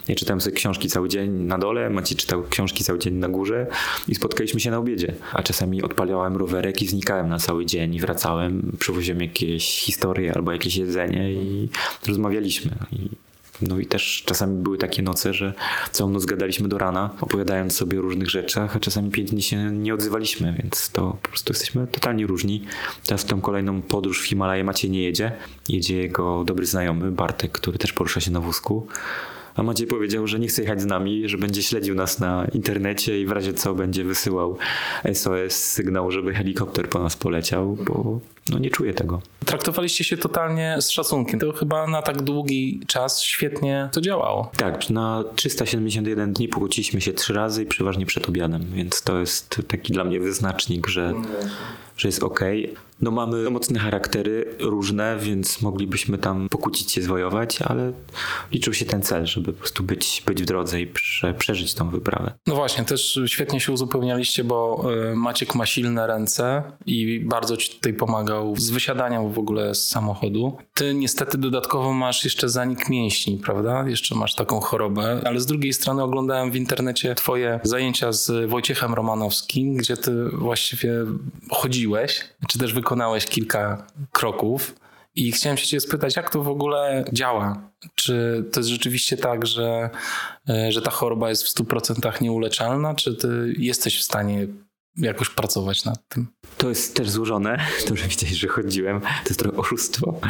Ja 0.08 0.14
czytałem 0.14 0.40
sobie 0.40 0.56
książki 0.56 0.88
cały 0.88 1.08
dzień 1.08 1.30
na 1.30 1.58
dole, 1.58 1.90
Maciej 1.90 2.16
czytał 2.16 2.42
książki 2.50 2.84
cały 2.84 2.98
dzień 2.98 3.14
na 3.14 3.28
górze 3.28 3.66
i 4.08 4.14
spotkaliśmy 4.14 4.60
się 4.60 4.70
na 4.70 4.78
obiedzie. 4.78 5.14
A 5.32 5.42
czasami 5.42 5.82
odpaliałem 5.82 6.36
rowerek 6.36 6.82
i 6.82 6.86
znikałem 6.86 7.28
na 7.28 7.38
cały 7.38 7.66
dzień 7.66 7.94
i 7.94 8.00
wracałem, 8.00 8.76
przywoziłem 8.78 9.20
jakieś 9.20 9.80
historie 9.80 10.34
albo 10.34 10.52
jakieś 10.52 10.76
jedzenie 10.76 11.32
i 11.32 11.68
rozmawialiśmy. 12.06 12.70
I 12.92 13.27
no 13.62 13.78
i 13.78 13.86
też 13.86 14.22
czasami 14.26 14.62
były 14.62 14.78
takie 14.78 15.02
noce, 15.02 15.34
że 15.34 15.54
całą 15.92 16.10
noc 16.10 16.24
gadaliśmy 16.24 16.68
do 16.68 16.78
rana, 16.78 17.10
opowiadając 17.20 17.76
sobie 17.76 17.98
o 17.98 18.02
różnych 18.02 18.30
rzeczach, 18.30 18.76
a 18.76 18.80
czasami 18.80 19.10
pięć 19.10 19.30
dni 19.30 19.42
się 19.42 19.56
nie 19.56 19.94
odzywaliśmy, 19.94 20.54
więc 20.62 20.90
to 20.90 21.18
po 21.22 21.28
prostu 21.28 21.52
jesteśmy 21.52 21.86
totalnie 21.86 22.26
różni. 22.26 22.64
Teraz 23.06 23.22
w 23.22 23.26
tą 23.26 23.40
kolejną 23.40 23.82
podróż 23.82 24.22
w 24.22 24.26
Himalaje 24.26 24.64
Maciej 24.64 24.90
nie 24.90 25.02
jedzie. 25.02 25.32
Jedzie 25.68 25.96
jego 25.96 26.44
dobry 26.44 26.66
znajomy 26.66 27.10
Bartek, 27.10 27.52
który 27.52 27.78
też 27.78 27.92
porusza 27.92 28.20
się 28.20 28.30
na 28.30 28.40
wózku. 28.40 28.86
A 29.58 29.62
Maciej 29.62 29.86
powiedział, 29.86 30.26
że 30.26 30.38
nie 30.38 30.48
chce 30.48 30.62
jechać 30.62 30.80
z 30.80 30.86
nami, 30.86 31.28
że 31.28 31.38
będzie 31.38 31.62
śledził 31.62 31.94
nas 31.94 32.20
na 32.20 32.46
internecie 32.54 33.20
i 33.20 33.26
w 33.26 33.30
razie 33.30 33.54
co 33.54 33.74
będzie 33.74 34.04
wysyłał 34.04 34.58
SOS 35.12 35.52
sygnał, 35.52 36.10
żeby 36.10 36.34
helikopter 36.34 36.88
po 36.88 36.98
nas 36.98 37.16
poleciał, 37.16 37.76
bo 37.86 38.20
no 38.50 38.58
nie 38.58 38.70
czuję 38.70 38.94
tego. 38.94 39.22
Traktowaliście 39.44 40.04
się 40.04 40.16
totalnie 40.16 40.76
z 40.80 40.90
szacunkiem. 40.90 41.40
To 41.40 41.52
chyba 41.52 41.86
na 41.86 42.02
tak 42.02 42.22
długi 42.22 42.80
czas 42.86 43.22
świetnie 43.22 43.88
to 43.92 44.00
działało. 44.00 44.50
Tak, 44.56 44.90
na 44.90 45.24
371 45.36 46.32
dni 46.32 46.48
pokłóciliśmy 46.48 47.00
się 47.00 47.12
trzy 47.12 47.32
razy 47.32 47.62
i 47.62 47.66
przeważnie 47.66 48.06
przed 48.06 48.28
obiadem, 48.28 48.64
więc 48.72 49.02
to 49.02 49.18
jest 49.18 49.62
taki 49.68 49.92
dla 49.92 50.04
mnie 50.04 50.20
wyznacznik, 50.20 50.86
że, 50.86 51.14
że 51.96 52.08
jest 52.08 52.22
ok. 52.22 52.40
No 53.00 53.10
mamy 53.10 53.50
mocne 53.50 53.78
charaktery, 53.78 54.56
różne, 54.58 55.16
więc 55.20 55.62
moglibyśmy 55.62 56.18
tam 56.18 56.48
pokłócić 56.48 56.92
się, 56.92 57.02
zwojować, 57.02 57.62
ale 57.62 57.92
liczył 58.52 58.74
się 58.74 58.84
ten 58.84 59.02
cel, 59.02 59.26
żeby 59.26 59.52
po 59.52 59.58
prostu 59.58 59.82
być, 59.82 60.22
być 60.26 60.42
w 60.42 60.46
drodze 60.46 60.80
i 60.80 60.86
prze, 60.86 61.34
przeżyć 61.34 61.74
tą 61.74 61.90
wyprawę. 61.90 62.32
No 62.46 62.54
właśnie, 62.54 62.84
też 62.84 63.20
świetnie 63.26 63.60
się 63.60 63.72
uzupełnialiście, 63.72 64.44
bo 64.44 64.84
y, 65.12 65.16
Maciek 65.16 65.54
ma 65.54 65.66
silne 65.66 66.06
ręce 66.06 66.62
i 66.86 67.20
bardzo 67.20 67.56
ci 67.56 67.70
tutaj 67.70 67.94
pomagał 67.94 68.56
z 68.56 68.70
wysiadaniem 68.70 69.32
w 69.32 69.38
ogóle 69.38 69.74
z 69.74 69.88
samochodu. 69.88 70.56
Ty 70.74 70.94
niestety 70.94 71.38
dodatkowo 71.38 71.92
masz 71.92 72.24
jeszcze 72.24 72.48
zanik 72.48 72.88
mięśni, 72.88 73.38
prawda? 73.44 73.88
Jeszcze 73.88 74.14
masz 74.14 74.34
taką 74.34 74.60
chorobę, 74.60 75.20
ale 75.24 75.40
z 75.40 75.46
drugiej 75.46 75.72
strony 75.72 76.02
oglądałem 76.02 76.50
w 76.50 76.56
internecie 76.56 77.14
twoje 77.14 77.60
zajęcia 77.62 78.12
z 78.12 78.50
Wojciechem 78.50 78.94
Romanowskim, 78.94 79.76
gdzie 79.76 79.96
ty 79.96 80.24
właściwie 80.32 80.92
chodziłeś, 81.50 82.20
czy 82.48 82.58
też 82.58 82.72
wykonałeś 82.88 83.26
kilka 83.26 83.86
kroków. 84.12 84.74
I 85.14 85.32
chciałem 85.32 85.56
się 85.56 85.66
cię 85.66 85.80
spytać, 85.80 86.16
jak 86.16 86.30
to 86.30 86.42
w 86.42 86.48
ogóle 86.48 87.04
działa? 87.12 87.70
Czy 87.94 88.44
to 88.52 88.60
jest 88.60 88.70
rzeczywiście 88.70 89.16
tak, 89.16 89.46
że, 89.46 89.90
e, 90.48 90.72
że 90.72 90.82
ta 90.82 90.90
choroba 90.90 91.28
jest 91.28 91.44
w 91.44 91.48
100% 91.48 92.20
nieuleczalna, 92.20 92.94
czy 92.94 93.14
ty 93.14 93.54
jesteś 93.58 93.98
w 93.98 94.02
stanie 94.02 94.46
jakoś 94.96 95.28
pracować 95.28 95.84
nad 95.84 96.08
tym? 96.08 96.26
To 96.58 96.68
jest 96.68 96.96
też 96.96 97.10
złożone, 97.10 97.58
to 97.88 97.96
że 97.96 98.08
widziałeś, 98.08 98.36
że 98.36 98.48
chodziłem. 98.48 99.00
To 99.00 99.28
jest 99.28 99.40
trochę 99.40 99.56
oszustwo, 99.56 100.20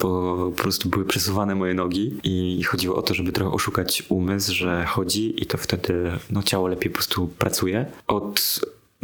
bo 0.00 0.36
po 0.56 0.62
prostu 0.62 0.88
były 0.88 1.04
przesuwane 1.04 1.54
moje 1.54 1.74
nogi 1.74 2.20
i 2.22 2.62
chodziło 2.62 2.96
o 2.96 3.02
to, 3.02 3.14
żeby 3.14 3.32
trochę 3.32 3.52
oszukać 3.52 4.02
umysł, 4.08 4.54
że 4.54 4.84
chodzi 4.84 5.42
i 5.42 5.46
to 5.46 5.58
wtedy 5.58 6.12
no, 6.30 6.42
ciało 6.42 6.68
lepiej 6.68 6.90
po 6.90 6.94
prostu 6.94 7.28
pracuje. 7.28 7.86
Od 8.06 8.60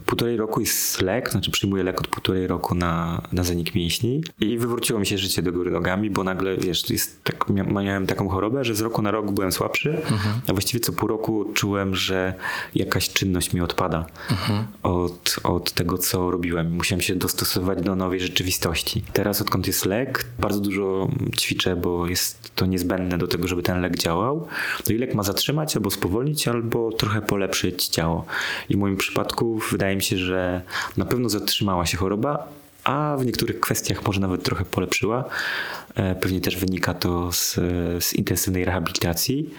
półtorej 0.06 0.36
roku 0.36 0.60
jest 0.60 1.02
lek, 1.02 1.30
znaczy 1.30 1.50
przyjmuję 1.50 1.82
lek 1.82 2.00
od 2.00 2.08
półtorej 2.08 2.46
roku 2.46 2.74
na, 2.74 3.22
na 3.32 3.44
zanik 3.44 3.74
mięśni 3.74 4.22
i 4.40 4.58
wywróciło 4.58 5.00
mi 5.00 5.06
się 5.06 5.18
życie 5.18 5.42
do 5.42 5.52
góry 5.52 5.70
nogami, 5.70 6.10
bo 6.10 6.24
nagle, 6.24 6.56
wiesz, 6.56 6.90
jest 6.90 7.24
tak, 7.24 7.44
miałem 7.48 8.06
taką 8.06 8.28
chorobę, 8.28 8.64
że 8.64 8.74
z 8.74 8.80
roku 8.80 9.02
na 9.02 9.10
rok 9.10 9.30
byłem 9.30 9.52
słabszy, 9.52 9.90
mhm. 9.90 10.40
a 10.48 10.52
właściwie 10.52 10.80
co 10.80 10.92
pół 10.92 11.08
roku 11.08 11.44
czułem, 11.54 11.94
że 11.94 12.34
jakaś 12.74 13.08
czynność 13.08 13.52
mi 13.52 13.60
odpada 13.60 14.06
mhm. 14.30 14.66
od, 14.82 15.36
od 15.44 15.72
tego, 15.72 15.98
co 15.98 16.30
robiłem. 16.30 16.72
Musiałem 16.72 17.02
się 17.02 17.14
dostosować 17.14 17.82
do 17.82 17.96
nowej 17.96 18.20
rzeczywistości. 18.20 19.02
Teraz, 19.12 19.40
odkąd 19.40 19.66
jest 19.66 19.86
lek, 19.86 20.26
bardzo 20.38 20.60
dużo 20.60 21.08
ćwiczę, 21.38 21.76
bo 21.76 22.06
jest 22.06 22.54
to 22.54 22.66
niezbędne 22.66 23.18
do 23.18 23.26
tego, 23.26 23.48
żeby 23.48 23.62
ten 23.62 23.80
lek 23.80 23.96
działał. 23.96 24.46
No 24.88 24.94
i 24.94 24.98
lek 24.98 25.14
ma 25.14 25.22
zatrzymać 25.22 25.76
albo 25.76 25.90
spowolnić, 25.90 26.48
albo 26.48 26.92
trochę 26.92 27.22
polepszyć 27.22 27.86
ciało. 27.86 28.24
I 28.68 28.74
w 28.74 28.78
moim 28.78 28.96
przypadku 28.96 29.60
wydaje 29.70 29.87
wydaje 29.88 29.96
mi 29.96 30.02
się, 30.02 30.18
że 30.18 30.62
na 30.96 31.04
pewno 31.04 31.28
zatrzymała 31.28 31.86
się 31.86 31.96
choroba, 31.96 32.48
a 32.84 33.16
w 33.18 33.26
niektórych 33.26 33.60
kwestiach 33.60 34.06
może 34.06 34.20
nawet 34.20 34.42
trochę 34.42 34.64
polepszyła. 34.64 35.24
E, 35.94 36.14
pewnie 36.14 36.40
też 36.40 36.56
wynika 36.56 36.94
to 36.94 37.32
z, 37.32 37.54
z, 38.04 38.14
intensywnej 38.14 38.64
rehabilitacji. 38.64 39.50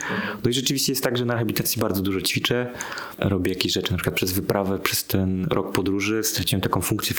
No 0.43 0.49
i 0.49 0.53
rzeczywiście 0.53 0.91
jest 0.91 1.03
tak, 1.03 1.17
że 1.17 1.25
na 1.25 1.33
rehabilitacji 1.33 1.81
bardzo 1.81 2.01
dużo 2.01 2.21
ćwiczę. 2.21 2.73
Robię 3.17 3.51
jakieś 3.51 3.73
rzeczy, 3.73 3.91
na 3.91 3.97
przykład 3.97 4.15
przez 4.15 4.31
wyprawę, 4.31 4.79
przez 4.79 5.03
ten 5.03 5.45
rok 5.45 5.71
podróży 5.71 6.23
straciłem 6.23 6.61
taką 6.61 6.81
funkcję 6.81 7.15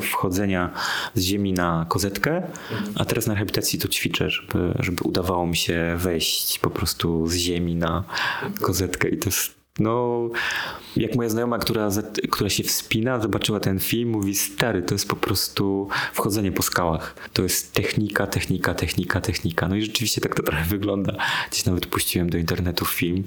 wchodzenia 0.00 0.70
z 1.14 1.22
ziemi 1.22 1.52
na 1.52 1.86
kozetkę, 1.88 2.42
a 2.94 3.04
teraz 3.04 3.26
na 3.26 3.34
rehabilitacji 3.34 3.78
to 3.78 3.88
ćwiczę, 3.88 4.30
żeby, 4.30 4.74
żeby 4.78 5.04
udawało 5.04 5.46
mi 5.46 5.56
się 5.56 5.94
wejść 5.96 6.58
po 6.58 6.70
prostu 6.70 7.26
z 7.26 7.34
ziemi 7.34 7.76
na 7.76 8.04
kozetkę 8.60 9.08
i 9.08 9.18
to 9.18 9.28
jest 9.28 9.59
no, 9.80 10.28
jak 10.96 11.14
moja 11.14 11.28
znajoma, 11.28 11.58
która, 11.58 11.88
która 12.30 12.50
się 12.50 12.62
wspina, 12.62 13.20
zobaczyła 13.20 13.60
ten 13.60 13.80
film, 13.80 14.10
mówi: 14.10 14.34
Stary, 14.34 14.82
to 14.82 14.94
jest 14.94 15.08
po 15.08 15.16
prostu 15.16 15.88
wchodzenie 16.12 16.52
po 16.52 16.62
skałach. 16.62 17.14
To 17.32 17.42
jest 17.42 17.72
technika, 17.72 18.26
technika, 18.26 18.74
technika, 18.74 19.20
technika. 19.20 19.68
No 19.68 19.76
i 19.76 19.82
rzeczywiście 19.82 20.20
tak 20.20 20.34
to 20.34 20.42
trochę 20.42 20.64
wygląda. 20.64 21.16
Gdzieś 21.50 21.64
nawet 21.64 21.86
puściłem 21.86 22.30
do 22.30 22.38
internetu 22.38 22.84
film 22.84 23.24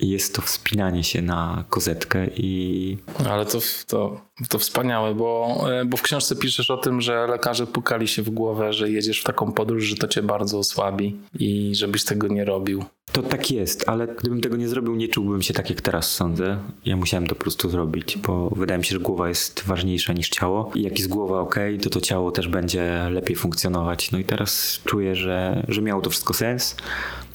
jest 0.00 0.34
to 0.34 0.42
wspinanie 0.42 1.04
się 1.04 1.22
na 1.22 1.64
kozetkę 1.68 2.26
i. 2.36 2.98
Ale 3.30 3.46
to, 3.46 3.58
to, 3.86 4.20
to 4.48 4.58
wspaniałe, 4.58 5.14
bo, 5.14 5.60
e, 5.72 5.84
bo 5.84 5.96
w 5.96 6.02
książce 6.02 6.36
piszesz 6.36 6.70
o 6.70 6.76
tym, 6.76 7.00
że 7.00 7.26
lekarze 7.26 7.66
pukali 7.66 8.08
się 8.08 8.22
w 8.22 8.30
głowę, 8.30 8.72
że 8.72 8.90
jedziesz 8.90 9.20
w 9.20 9.24
taką 9.24 9.52
podróż, 9.52 9.84
że 9.84 9.96
to 9.96 10.08
cię 10.08 10.22
bardzo 10.22 10.58
osłabi 10.58 11.16
i 11.38 11.74
żebyś 11.74 12.04
tego 12.04 12.28
nie 12.28 12.44
robił. 12.44 12.84
To 13.12 13.22
tak 13.22 13.50
jest, 13.50 13.88
ale 13.88 14.06
gdybym 14.06 14.40
tego 14.40 14.56
nie 14.56 14.68
zrobił, 14.68 14.94
nie 14.96 15.08
czułbym 15.08 15.42
się 15.42 15.54
tak, 15.54 15.70
jak 15.70 15.80
teraz 15.80 16.12
sądzę. 16.12 16.58
Ja 16.84 16.96
musiałem 16.96 17.26
to 17.26 17.34
po 17.34 17.40
prostu 17.40 17.70
zrobić, 17.70 18.18
bo 18.18 18.50
wydaje 18.50 18.78
mi 18.78 18.84
się, 18.84 18.94
że 18.94 19.00
głowa 19.00 19.28
jest 19.28 19.62
ważniejsza 19.66 20.12
niż 20.12 20.28
ciało. 20.28 20.70
I 20.74 20.82
jak 20.82 20.98
jest 20.98 21.10
głowa 21.10 21.40
ok, 21.40 21.54
to 21.82 21.90
to 21.90 22.00
ciało 22.00 22.30
też 22.30 22.48
będzie 22.48 23.08
lepiej 23.10 23.36
funkcjonować. 23.36 24.12
No 24.12 24.18
i 24.18 24.24
teraz 24.24 24.80
czuję, 24.84 25.14
że, 25.14 25.66
że 25.68 25.82
miało 25.82 26.02
to 26.02 26.10
wszystko 26.10 26.34
sens 26.34 26.76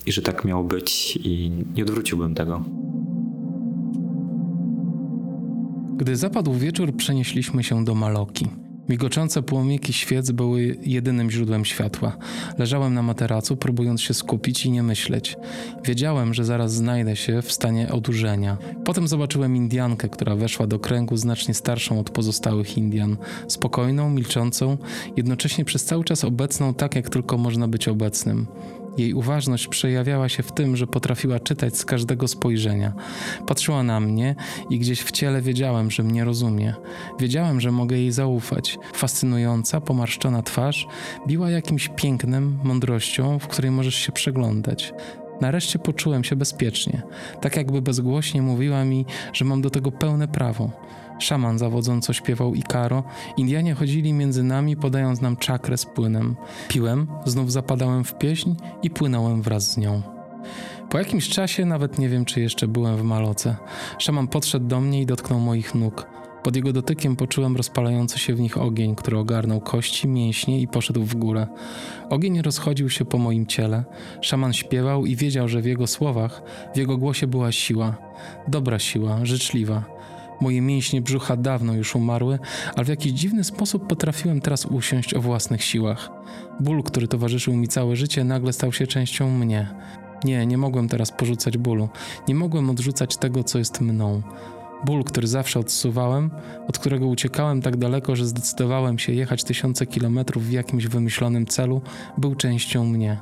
i 0.06 0.12
że 0.12 0.22
tak 0.22 0.46
miało 0.46 0.64
być 0.64 1.18
i 1.24 1.52
nie 1.76 1.84
odwróciłbym 1.84 2.36
tego. 2.36 2.64
Gdy 5.98 6.16
zapadł 6.16 6.54
wieczór, 6.54 6.96
przenieśliśmy 6.96 7.64
się 7.64 7.86
do 7.86 7.96
Maloki. 7.96 8.48
Migoczące 8.90 9.42
płomyki 9.42 9.94
świec 9.94 10.32
były 10.32 10.78
jedynym 10.82 11.32
źródłem 11.32 11.66
światła. 11.66 12.18
Leżałem 12.58 12.94
na 12.94 13.02
materacu, 13.02 13.58
próbując 13.58 14.02
się 14.02 14.14
skupić 14.14 14.66
i 14.66 14.72
nie 14.72 14.84
myśleć. 14.84 15.38
Wiedziałem, 15.84 16.34
że 16.34 16.46
zaraz 16.46 16.74
znajdę 16.74 17.16
się 17.16 17.42
w 17.42 17.52
stanie 17.52 17.92
odurzenia. 17.92 18.58
Potem 18.86 19.08
zobaczyłem 19.08 19.56
Indiankę, 19.56 20.10
która 20.10 20.36
weszła 20.36 20.68
do 20.68 20.80
kręgu 20.80 21.18
znacznie 21.18 21.54
starszą 21.54 22.00
od 22.00 22.10
pozostałych 22.10 22.78
Indian. 22.78 23.18
Spokojną, 23.48 24.10
milczącą, 24.10 24.78
jednocześnie 25.18 25.66
przez 25.66 25.86
cały 25.86 26.04
czas 26.04 26.24
obecną 26.24 26.74
tak, 26.74 26.96
jak 26.96 27.10
tylko 27.10 27.38
można 27.38 27.68
być 27.68 27.88
obecnym. 27.88 28.48
Jej 28.98 29.14
uważność 29.14 29.68
przejawiała 29.68 30.30
się 30.30 30.44
w 30.44 30.52
tym, 30.52 30.76
że 30.76 30.88
potrafiła 30.88 31.40
czytać 31.40 31.78
z 31.78 31.86
każdego 31.86 32.28
spojrzenia. 32.28 32.94
Patrzyła 33.48 33.84
na 33.84 34.00
mnie 34.00 34.36
i 34.70 34.80
gdzieś 34.80 35.02
w 35.02 35.12
ciele 35.12 35.42
wiedziałem, 35.42 35.92
że 35.92 36.04
mnie 36.04 36.26
rozumie. 36.26 36.74
Wiedziałem, 37.20 37.62
że 37.62 37.72
mogę 37.72 37.98
jej 37.98 38.12
zaufać. 38.12 38.80
Fascynująca, 38.94 39.82
pomarszczona 39.82 40.42
twarz 40.42 40.88
biła 41.28 41.50
jakimś 41.50 41.90
pięknem, 41.90 42.60
mądrością, 42.64 43.40
w 43.40 43.48
której 43.48 43.72
możesz 43.72 43.96
się 43.96 44.12
przeglądać. 44.12 44.94
Nareszcie 45.42 45.80
poczułem 45.80 46.24
się 46.24 46.36
bezpiecznie, 46.36 47.02
tak 47.42 47.58
jakby 47.58 47.82
bezgłośnie 47.82 48.42
mówiła 48.42 48.86
mi, 48.86 49.06
że 49.34 49.46
mam 49.46 49.62
do 49.62 49.70
tego 49.70 49.92
pełne 49.92 50.28
prawo. 50.28 50.72
Szaman 51.20 51.58
zawodząco 51.58 52.14
śpiewał 52.14 52.54
Ikaro. 52.54 53.04
Indianie 53.38 53.74
chodzili 53.74 54.14
między 54.14 54.44
nami, 54.44 54.78
podając 54.78 55.22
nam 55.22 55.38
czakrę 55.38 55.78
z 55.78 55.86
płynem. 55.86 56.36
Piłem, 56.68 57.08
znów 57.26 57.52
zapadałem 57.52 58.04
w 58.04 58.18
pieśń 58.18 58.56
i 58.84 58.90
płynąłem 58.90 59.42
wraz 59.42 59.72
z 59.72 59.78
nią. 59.78 60.02
Po 60.90 60.98
jakimś 60.98 61.30
czasie, 61.30 61.66
nawet 61.66 62.00
nie 62.00 62.10
wiem, 62.10 62.26
czy 62.26 62.42
jeszcze 62.42 62.68
byłem 62.68 62.98
w 62.98 63.04
maloce, 63.04 63.56
szaman 63.98 64.28
podszedł 64.28 64.68
do 64.68 64.82
mnie 64.82 65.02
i 65.02 65.06
dotknął 65.06 65.40
moich 65.40 65.76
nóg. 65.76 66.08
Pod 66.44 66.56
jego 66.56 66.74
dotykiem 66.74 67.16
poczułem 67.16 67.56
rozpalający 67.56 68.20
się 68.20 68.36
w 68.36 68.40
nich 68.40 68.58
ogień, 68.58 68.96
który 68.96 69.18
ogarnął 69.18 69.62
kości, 69.62 70.08
mięśnie 70.08 70.62
i 70.62 70.68
poszedł 70.68 71.04
w 71.04 71.16
górę. 71.16 71.48
Ogień 72.10 72.42
rozchodził 72.42 72.90
się 72.90 73.06
po 73.06 73.18
moim 73.18 73.46
ciele. 73.46 73.84
Szaman 74.22 74.54
śpiewał 74.54 75.06
i 75.06 75.16
wiedział, 75.16 75.48
że 75.48 75.62
w 75.62 75.66
jego 75.66 75.88
słowach, 75.88 76.42
w 76.74 76.78
jego 76.78 76.98
głosie 76.98 77.28
była 77.28 77.52
siła. 77.52 77.96
Dobra 78.48 78.80
siła, 78.80 79.20
życzliwa. 79.24 79.95
Moje 80.42 80.62
mięśnie 80.62 81.02
brzucha 81.02 81.38
dawno 81.38 81.74
już 81.74 81.96
umarły, 81.96 82.40
ale 82.76 82.86
w 82.86 82.90
jakiś 82.90 83.12
dziwny 83.12 83.44
sposób 83.44 83.88
potrafiłem 83.88 84.42
teraz 84.42 84.66
usiąść 84.66 85.14
o 85.14 85.22
własnych 85.22 85.64
siłach. 85.64 86.10
Ból, 86.60 86.84
który 86.84 87.08
towarzyszył 87.08 87.54
mi 87.56 87.68
całe 87.68 87.96
życie, 87.96 88.24
nagle 88.24 88.54
stał 88.54 88.74
się 88.74 88.88
częścią 88.88 89.30
mnie. 89.30 89.68
Nie, 90.24 90.46
nie 90.46 90.58
mogłem 90.58 90.88
teraz 90.88 91.12
porzucać 91.12 91.58
bólu. 91.58 91.90
Nie 92.28 92.36
mogłem 92.36 92.70
odrzucać 92.70 93.18
tego, 93.18 93.44
co 93.44 93.58
jest 93.58 93.82
mną. 93.82 94.22
Ból, 94.86 95.04
który 95.04 95.28
zawsze 95.28 95.60
odsuwałem, 95.60 96.32
od 96.68 96.80
którego 96.80 97.08
uciekałem 97.08 97.62
tak 97.62 97.78
daleko, 97.78 98.16
że 98.16 98.26
zdecydowałem 98.26 99.00
się 99.00 99.14
jechać 99.14 99.44
tysiące 99.44 99.86
kilometrów 99.86 100.44
w 100.44 100.52
jakimś 100.52 100.88
wymyślonym 100.88 101.46
celu, 101.46 101.82
był 102.18 102.36
częścią 102.36 102.86
mnie. 102.86 103.20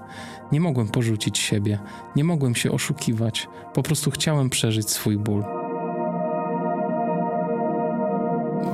Nie 0.52 0.60
mogłem 0.60 0.88
porzucić 0.88 1.38
siebie, 1.38 1.80
nie 2.16 2.24
mogłem 2.24 2.56
się 2.56 2.72
oszukiwać, 2.72 3.48
po 3.74 3.84
prostu 3.84 4.12
chciałem 4.12 4.50
przeżyć 4.50 4.90
swój 4.90 5.18
ból. 5.18 5.63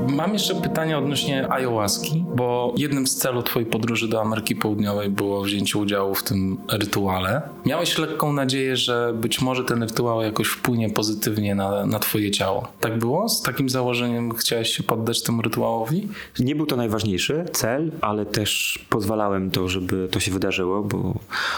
Mam 0.08 0.34
jeszcze 0.34 0.56
pytanie 0.56 0.98
odnośnie 0.98 1.52
ayahuaski, 1.52 2.26
bo 2.36 2.74
jednym 2.78 3.08
z 3.08 3.16
celów 3.16 3.44
twojej 3.44 3.70
podróży 3.70 4.08
do 4.08 4.22
Ameryki 4.22 4.56
Południowej 4.56 5.10
było 5.10 5.42
wzięcie 5.42 5.80
udziału 5.80 6.16
w 6.16 6.24
tym 6.24 6.58
rytuale. 6.72 7.42
Miałeś 7.66 7.98
lekką 7.98 8.34
nadzieję, 8.34 8.78
że 8.78 9.14
być 9.16 9.42
może 9.42 9.64
ten 9.64 9.84
rytuał 9.84 10.22
jakoś 10.22 10.48
wpłynie 10.48 10.90
pozytywnie 10.90 11.56
na, 11.56 11.86
na 11.86 12.00
twoje 12.00 12.32
ciało. 12.32 12.68
Tak 12.80 13.00
było? 13.00 13.30
Z 13.30 13.42
takim 13.42 13.70
założeniem 13.70 14.34
chciałeś 14.36 14.70
się 14.70 14.84
poddać 14.84 15.24
temu 15.24 15.42
rytuałowi? 15.42 16.08
Nie 16.40 16.56
był 16.56 16.66
to 16.66 16.76
najważniejszy 16.76 17.46
cel, 17.54 17.92
ale 18.02 18.26
też 18.26 18.80
pozwalałem 18.90 19.52
to, 19.52 19.70
żeby 19.70 20.08
to 20.12 20.20
się 20.20 20.32
wydarzyło, 20.32 20.84
bo 20.84 21.14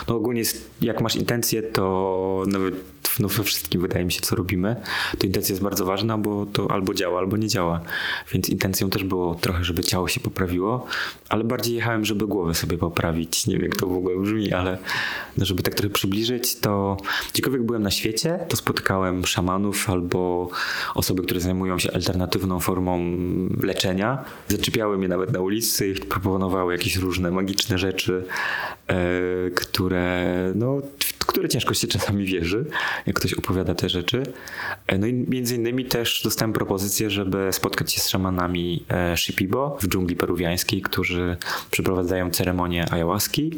no 0.07 0.15
ogólnie 0.15 0.41
jak 0.81 1.01
masz 1.01 1.15
intencje, 1.15 1.63
to 1.63 2.43
nawet 2.47 2.75
no 3.19 3.27
we 3.27 3.43
wszystkim 3.43 3.81
wydaje 3.81 4.05
mi 4.05 4.11
się, 4.11 4.21
co 4.21 4.35
robimy, 4.35 4.75
to 5.17 5.27
intencja 5.27 5.53
jest 5.53 5.63
bardzo 5.63 5.85
ważna, 5.85 6.17
bo 6.17 6.45
to 6.45 6.71
albo 6.71 6.93
działa, 6.93 7.19
albo 7.19 7.37
nie 7.37 7.47
działa. 7.47 7.81
Więc 8.33 8.49
intencją 8.49 8.89
też 8.89 9.03
było 9.03 9.35
trochę, 9.35 9.63
żeby 9.63 9.83
ciało 9.83 10.07
się 10.07 10.19
poprawiło, 10.19 10.87
ale 11.29 11.43
bardziej 11.43 11.75
jechałem, 11.75 12.05
żeby 12.05 12.27
głowę 12.27 12.53
sobie 12.53 12.77
poprawić. 12.77 13.47
Nie 13.47 13.53
wiem, 13.53 13.63
jak 13.63 13.75
to 13.75 13.87
w 13.87 13.97
ogóle 13.97 14.19
brzmi, 14.19 14.53
ale 14.53 14.77
no, 15.37 15.45
żeby 15.45 15.63
tak 15.63 15.75
trochę 15.75 15.93
przybliżyć, 15.93 16.55
to 16.55 16.97
gdziekolwiek 17.33 17.63
byłem 17.63 17.83
na 17.83 17.91
świecie, 17.91 18.39
to 18.47 18.57
spotykałem 18.57 19.25
szamanów 19.25 19.89
albo 19.89 20.49
osoby, 20.95 21.23
które 21.23 21.39
zajmują 21.39 21.79
się 21.79 21.93
alternatywną 21.93 22.59
formą 22.59 22.99
leczenia. 23.63 24.25
Zaczepiały 24.47 24.97
mnie 24.97 25.07
nawet 25.07 25.31
na 25.31 25.39
ulicy 25.39 25.87
i 25.87 25.93
proponowały 25.93 26.73
jakieś 26.73 26.95
różne 26.95 27.31
magiczne 27.31 27.77
rzeczy, 27.77 28.25
e, 28.87 28.95
które 29.55 30.31
no, 30.55 30.81
które 31.31 31.49
ciężko 31.49 31.73
się 31.73 31.87
czasami 31.87 32.25
wierzy, 32.25 32.65
jak 33.05 33.15
ktoś 33.15 33.33
opowiada 33.33 33.75
te 33.75 33.89
rzeczy. 33.89 34.23
E, 34.87 34.97
no 34.97 35.07
i 35.07 35.13
między 35.13 35.55
innymi 35.55 35.85
też 35.85 36.21
dostałem 36.23 36.53
propozycję, 36.53 37.09
żeby 37.09 37.53
spotkać 37.53 37.93
się 37.93 38.01
z 38.01 38.09
szamanami 38.09 38.85
e, 38.89 39.17
Shipibo 39.17 39.77
w 39.81 39.87
dżungli 39.87 40.15
peruwiańskiej, 40.15 40.81
którzy 40.81 41.37
przeprowadzają 41.71 42.29
ceremonię 42.29 42.85
ayahuaski 42.91 43.51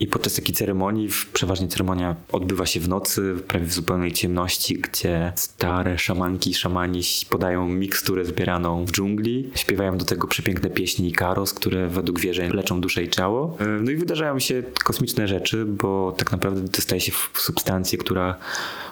i 0.00 0.06
podczas 0.06 0.34
takiej 0.34 0.54
ceremonii, 0.54 1.08
przeważnie 1.32 1.68
ceremonia 1.68 2.16
odbywa 2.32 2.66
się 2.66 2.80
w 2.80 2.88
nocy, 2.88 3.34
prawie 3.48 3.66
w 3.66 3.72
zupełnej 3.72 4.12
ciemności, 4.12 4.74
gdzie 4.74 5.32
stare 5.36 5.98
szamanki 5.98 6.50
i 6.50 6.54
szamani 6.54 7.02
podają 7.30 7.68
miksturę 7.68 8.24
zbieraną 8.24 8.84
w 8.84 8.92
dżungli, 8.92 9.50
śpiewają 9.54 9.98
do 9.98 10.04
tego 10.04 10.26
przepiękne 10.26 10.70
pieśni 10.70 11.12
Karos, 11.12 11.54
które 11.54 11.88
według 11.88 12.20
wierzeń 12.20 12.52
leczą 12.52 12.80
duszę 12.80 13.02
i 13.02 13.08
ciało. 13.08 13.56
E, 13.60 13.66
no 13.66 13.90
i 13.90 13.96
wydarzają 13.96 14.38
się 14.38 14.62
kosmiczne 14.84 15.28
rzeczy, 15.28 15.64
bo 15.64 16.14
tak 16.18 16.32
naprawdę 16.32 16.60
dostaje 16.60 16.99
się 17.00 17.12
w 17.12 17.40
substancję, 17.40 17.98
która 17.98 18.36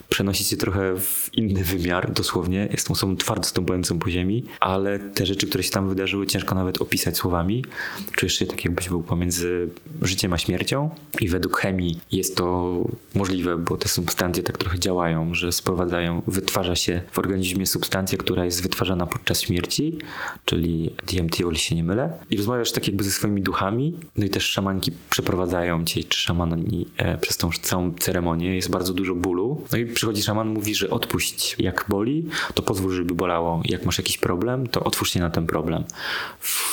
przenosi 0.09 0.45
się 0.45 0.57
trochę 0.57 1.01
w 1.01 1.31
inny 1.33 1.65
wymiar, 1.65 2.13
dosłownie. 2.13 2.69
Jest 2.71 2.87
tą 2.87 2.93
osobą 2.93 3.17
twardo 3.17 3.45
stąpającą 3.45 3.99
po 3.99 4.11
ziemi, 4.11 4.45
ale 4.61 4.99
te 4.99 5.27
rzeczy, 5.27 5.47
które 5.47 5.65
się 5.65 5.71
tam 5.71 5.89
wydarzyły, 5.89 6.27
ciężko 6.27 6.55
nawet 6.55 6.83
opisać 6.83 7.17
słowami. 7.17 7.65
Czujesz 8.13 8.39
się 8.39 8.47
tak, 8.47 8.65
jakbyś 8.65 8.89
był 8.89 9.03
pomiędzy 9.03 9.69
życiem 10.03 10.33
a 10.33 10.39
śmiercią 10.39 10.91
i 11.21 11.29
według 11.29 11.57
chemii 11.57 12.01
jest 12.13 12.37
to 12.37 12.77
możliwe, 13.15 13.59
bo 13.59 13.77
te 13.77 13.89
substancje 13.89 14.43
tak 14.43 14.59
trochę 14.59 14.79
działają, 14.79 15.35
że 15.35 15.53
sprowadzają, 15.53 16.23
wytwarza 16.27 16.77
się 16.77 17.03
w 17.13 17.19
organizmie 17.19 17.67
substancja, 17.67 18.19
która 18.19 18.45
jest 18.45 18.63
wytwarzana 18.63 19.07
podczas 19.07 19.41
śmierci, 19.41 19.99
czyli 20.45 20.95
DMT, 21.07 21.41
o 21.41 21.51
ile 21.51 21.59
się 21.59 21.77
nie 21.77 21.85
mylę. 21.85 22.13
I 22.31 22.37
rozmawiasz 22.37 22.73
tak 22.73 22.87
jakby 22.87 23.05
ze 23.05 23.11
swoimi 23.11 23.43
duchami, 23.43 23.95
no 24.17 24.25
i 24.25 24.31
też 24.31 24.45
szamanki 24.45 24.93
przeprowadzają 25.11 25.85
cię, 25.85 26.05
czy 26.05 26.21
szamani 26.21 26.87
e, 26.97 27.19
przez 27.19 27.37
tą 27.37 27.51
całą 27.63 27.93
ceremonię, 27.99 28.57
jest 28.57 28.71
bardzo 28.71 28.95
dużo 28.95 29.15
bólu. 29.15 29.65
No 29.73 29.79
i 29.79 29.87
przychodzi 29.87 30.23
szaman, 30.23 30.49
mówi, 30.49 30.75
że 30.75 30.91
odpuść. 30.91 31.57
Jak 31.59 31.85
boli, 31.89 32.27
to 32.55 32.63
pozwól, 32.63 32.93
żeby 32.93 33.15
bolało. 33.15 33.63
Jak 33.65 33.87
masz 33.87 33.99
jakiś 33.99 34.19
problem, 34.19 34.67
to 34.67 34.85
otwórz 34.85 35.11
się 35.11 35.21
na 35.21 35.31
ten 35.31 35.47
problem. 35.47 35.85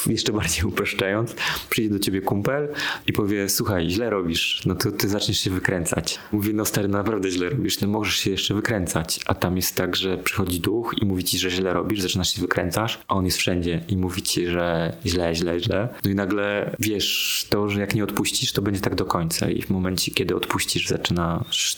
Jeszcze 0.08 0.34
bardziej 0.34 0.66
upraszczając, 0.72 1.36
przyjdzie 1.70 1.94
do 1.94 2.00
ciebie 2.00 2.22
kumpel 2.22 2.68
i 3.08 3.14
powie, 3.14 3.50
słuchaj, 3.50 3.90
źle 3.90 4.10
robisz, 4.10 4.62
no 4.66 4.76
to 4.76 4.92
ty 4.92 5.10
zaczniesz 5.10 5.40
się 5.40 5.50
wykręcać. 5.50 6.20
Mówi, 6.32 6.54
no 6.54 6.66
stary, 6.66 6.88
naprawdę 6.88 7.32
źle 7.32 7.50
robisz, 7.50 7.82
no 7.82 7.88
możesz 7.88 8.16
się 8.16 8.32
jeszcze 8.32 8.54
wykręcać. 8.54 9.20
A 9.26 9.36
tam 9.36 9.56
jest 9.56 9.76
tak, 9.76 9.96
że 9.96 10.18
przychodzi 10.18 10.60
duch 10.60 10.96
i 11.02 11.06
mówi 11.06 11.24
ci, 11.24 11.40
że 11.40 11.52
źle 11.52 11.74
robisz, 11.74 12.02
zaczynasz 12.02 12.34
się 12.34 12.42
wykręcasz, 12.42 13.00
a 13.08 13.16
on 13.16 13.26
jest 13.26 13.38
wszędzie 13.38 13.82
i 13.88 13.98
mówi 13.98 14.22
ci, 14.22 14.48
że 14.48 14.94
źle, 15.06 15.36
źle, 15.36 15.60
źle. 15.60 15.90
No 16.04 16.12
i 16.12 16.16
nagle 16.16 16.76
wiesz 16.80 17.48
to, 17.50 17.70
że 17.70 17.80
jak 17.80 17.96
nie 17.96 18.04
odpuścisz, 18.04 18.52
to 18.52 18.62
będzie 18.62 18.82
tak 18.82 18.96
do 18.96 19.06
końca 19.06 19.50
i 19.50 19.62
w 19.62 19.70
momencie, 19.70 20.12
kiedy 20.12 20.36
odpuścisz, 20.36 20.88
zaczynasz 20.88 21.15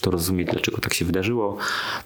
to 0.00 0.10
rozumieć, 0.10 0.48
dlaczego 0.52 0.78
tak 0.78 0.94
się 0.94 1.04
wydarzyło, 1.04 1.56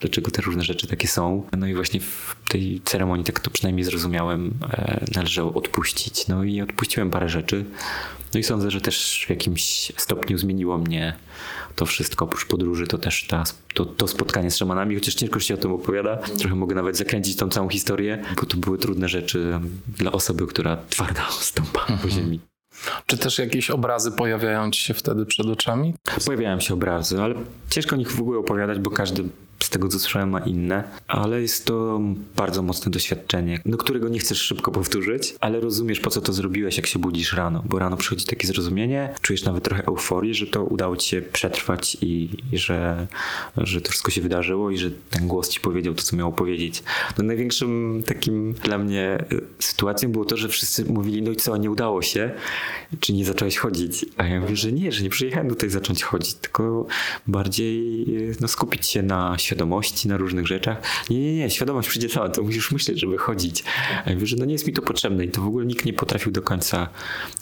dlaczego 0.00 0.30
te 0.30 0.42
różne 0.42 0.64
rzeczy 0.64 0.86
takie 0.86 1.08
są. 1.08 1.46
No 1.58 1.66
i 1.66 1.74
właśnie 1.74 2.00
w 2.00 2.36
tej 2.48 2.80
ceremonii, 2.84 3.24
tak 3.24 3.40
to 3.40 3.50
przynajmniej 3.50 3.84
zrozumiałem, 3.84 4.54
e, 4.72 5.04
należało 5.14 5.52
odpuścić. 5.54 6.28
No 6.28 6.44
i 6.44 6.60
odpuściłem 6.60 7.10
parę 7.10 7.28
rzeczy. 7.28 7.64
No 8.34 8.40
i 8.40 8.42
sądzę, 8.42 8.70
że 8.70 8.80
też 8.80 9.24
w 9.26 9.30
jakimś 9.30 9.92
stopniu 9.96 10.38
zmieniło 10.38 10.78
mnie 10.78 11.14
to 11.76 11.86
wszystko. 11.86 12.24
Oprócz 12.24 12.44
podróży 12.46 12.86
to 12.86 12.98
też 12.98 13.26
ta, 13.26 13.44
to, 13.74 13.84
to 13.86 14.08
spotkanie 14.08 14.50
z 14.50 14.56
szamanami, 14.56 14.94
chociaż 14.94 15.14
ciężko 15.14 15.40
się 15.40 15.54
o 15.54 15.56
tym 15.56 15.72
opowiada. 15.72 16.16
Trochę 16.16 16.54
mogę 16.54 16.74
nawet 16.74 16.96
zakręcić 16.96 17.36
tą 17.36 17.48
całą 17.48 17.68
historię, 17.68 18.22
bo 18.40 18.46
to 18.46 18.56
były 18.56 18.78
trudne 18.78 19.08
rzeczy 19.08 19.60
dla 19.88 20.12
osoby, 20.12 20.46
która 20.46 20.76
twardo 20.90 21.20
stąpa 21.30 21.80
po 21.86 21.92
Mhm. 21.92 22.10
ziemi. 22.10 22.51
Czy 23.06 23.18
też 23.18 23.38
jakieś 23.38 23.70
obrazy 23.70 24.12
pojawiają 24.12 24.70
ci 24.70 24.80
się 24.80 24.94
wtedy 24.94 25.26
przed 25.26 25.46
oczami? 25.46 25.94
Pojawiają 26.26 26.60
się 26.60 26.74
obrazy, 26.74 27.22
ale 27.22 27.34
ciężko 27.70 27.96
o 27.96 27.98
nich 27.98 28.12
w 28.12 28.20
ogóle 28.20 28.38
opowiadać, 28.38 28.78
bo 28.78 28.90
każdy 28.90 29.24
z 29.64 29.70
tego 29.70 29.88
co 29.88 29.98
słyszałem 29.98 30.30
ma 30.30 30.40
inne, 30.40 30.84
ale 31.08 31.42
jest 31.42 31.64
to 31.64 32.00
bardzo 32.36 32.62
mocne 32.62 32.92
doświadczenie, 32.92 33.60
do 33.66 33.76
którego 33.76 34.08
nie 34.08 34.18
chcesz 34.18 34.38
szybko 34.38 34.72
powtórzyć, 34.72 35.34
ale 35.40 35.60
rozumiesz 35.60 36.00
po 36.00 36.10
co 36.10 36.20
to 36.20 36.32
zrobiłeś, 36.32 36.76
jak 36.76 36.86
się 36.86 36.98
budzisz 36.98 37.32
rano, 37.32 37.62
bo 37.64 37.78
rano 37.78 37.96
przychodzi 37.96 38.26
takie 38.26 38.46
zrozumienie, 38.46 39.14
czujesz 39.20 39.44
nawet 39.44 39.64
trochę 39.64 39.84
euforii, 39.86 40.34
że 40.34 40.46
to 40.46 40.64
udało 40.64 40.96
ci 40.96 41.08
się 41.08 41.22
przetrwać 41.22 41.96
i, 42.00 42.28
i 42.52 42.58
że, 42.58 43.06
że 43.56 43.80
to 43.80 43.90
wszystko 43.90 44.10
się 44.10 44.20
wydarzyło 44.20 44.70
i 44.70 44.78
że 44.78 44.90
ten 45.10 45.28
głos 45.28 45.48
ci 45.48 45.60
powiedział 45.60 45.94
to, 45.94 46.02
co 46.02 46.16
miało 46.16 46.32
powiedzieć. 46.32 46.82
No 47.18 47.24
największym 47.24 48.02
takim 48.06 48.52
dla 48.52 48.78
mnie 48.78 49.24
y, 49.32 49.40
sytuacją 49.58 50.12
było 50.12 50.24
to, 50.24 50.36
że 50.36 50.48
wszyscy 50.48 50.84
mówili, 50.84 51.22
no 51.22 51.30
i 51.30 51.36
co, 51.36 51.56
nie 51.56 51.70
udało 51.70 52.02
się, 52.02 52.30
czy 53.00 53.12
nie 53.12 53.24
zacząłeś 53.24 53.56
chodzić? 53.56 54.06
A 54.16 54.26
ja 54.26 54.40
mówię, 54.40 54.56
że 54.56 54.72
nie, 54.72 54.92
że 54.92 55.02
nie 55.02 55.10
przyjechałem 55.10 55.48
tutaj 55.48 55.70
zacząć 55.70 56.02
chodzić, 56.02 56.34
tylko 56.34 56.86
bardziej 57.26 58.04
y, 58.30 58.36
no, 58.40 58.48
skupić 58.48 58.86
się 58.86 59.02
na 59.02 59.38
świadomości, 59.38 59.51
na 60.08 60.16
różnych 60.16 60.46
rzeczach. 60.46 60.82
Nie, 61.10 61.20
nie, 61.20 61.34
nie, 61.34 61.50
świadomość 61.50 61.88
przyjdzie 61.88 62.08
sama, 62.08 62.28
to 62.28 62.42
musisz 62.42 62.70
myśleć, 62.72 63.00
żeby 63.00 63.18
chodzić. 63.18 63.64
A 64.04 64.10
ja 64.10 64.14
mówię, 64.14 64.26
że 64.26 64.36
no 64.36 64.44
nie 64.44 64.52
jest 64.52 64.66
mi 64.66 64.72
to 64.72 64.82
potrzebne 64.82 65.24
i 65.24 65.28
to 65.28 65.40
w 65.40 65.46
ogóle 65.46 65.66
nikt 65.66 65.84
nie 65.84 65.92
potrafił 65.92 66.32
do 66.32 66.42
końca 66.42 66.88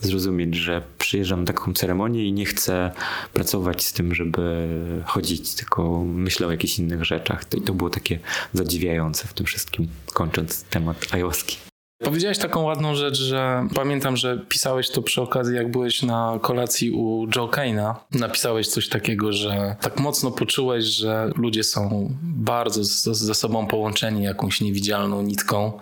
zrozumieć, 0.01 0.55
że 0.55 0.83
przyjeżdżam 0.99 1.41
na 1.41 1.47
taką 1.47 1.73
ceremonię 1.75 2.25
i 2.25 2.33
nie 2.33 2.45
chcę 2.45 2.91
pracować 3.33 3.85
z 3.85 3.93
tym, 3.93 4.15
żeby 4.15 4.69
chodzić, 5.07 5.55
tylko 5.55 6.05
myślę 6.05 6.47
o 6.47 6.51
jakichś 6.51 6.79
innych 6.79 7.05
rzeczach. 7.05 7.45
To, 7.45 7.57
i 7.57 7.61
to 7.61 7.75
było 7.75 7.91
takie 7.91 8.19
zadziwiające 8.53 9.29
w 9.29 9.33
tym 9.33 9.47
wszystkim, 9.47 9.89
kończąc 10.13 10.65
temat 10.65 11.07
ayahuaski. 11.11 11.70
Powiedziałeś 12.05 12.39
taką 12.39 12.63
ładną 12.63 12.95
rzecz, 12.95 13.19
że 13.21 13.69
pamiętam, 13.75 14.17
że 14.17 14.39
pisałeś 14.49 14.91
to 14.91 15.03
przy 15.03 15.23
okazji, 15.23 15.57
jak 15.57 15.71
byłeś 15.71 16.03
na 16.03 16.39
kolacji 16.43 16.91
u 16.91 17.27
Joe 17.37 17.49
Kane'a. 17.49 17.95
Napisałeś 18.13 18.69
coś 18.69 18.89
takiego, 18.89 19.33
że 19.33 19.77
tak 19.81 20.01
mocno 20.01 20.31
poczułeś, 20.31 20.85
że 20.85 21.31
ludzie 21.37 21.65
są 21.65 22.11
bardzo 22.23 22.85
ze 23.15 23.35
sobą 23.35 23.67
połączeni 23.67 24.23
jakąś 24.23 24.61
niewidzialną 24.61 25.23
nitką 25.23 25.73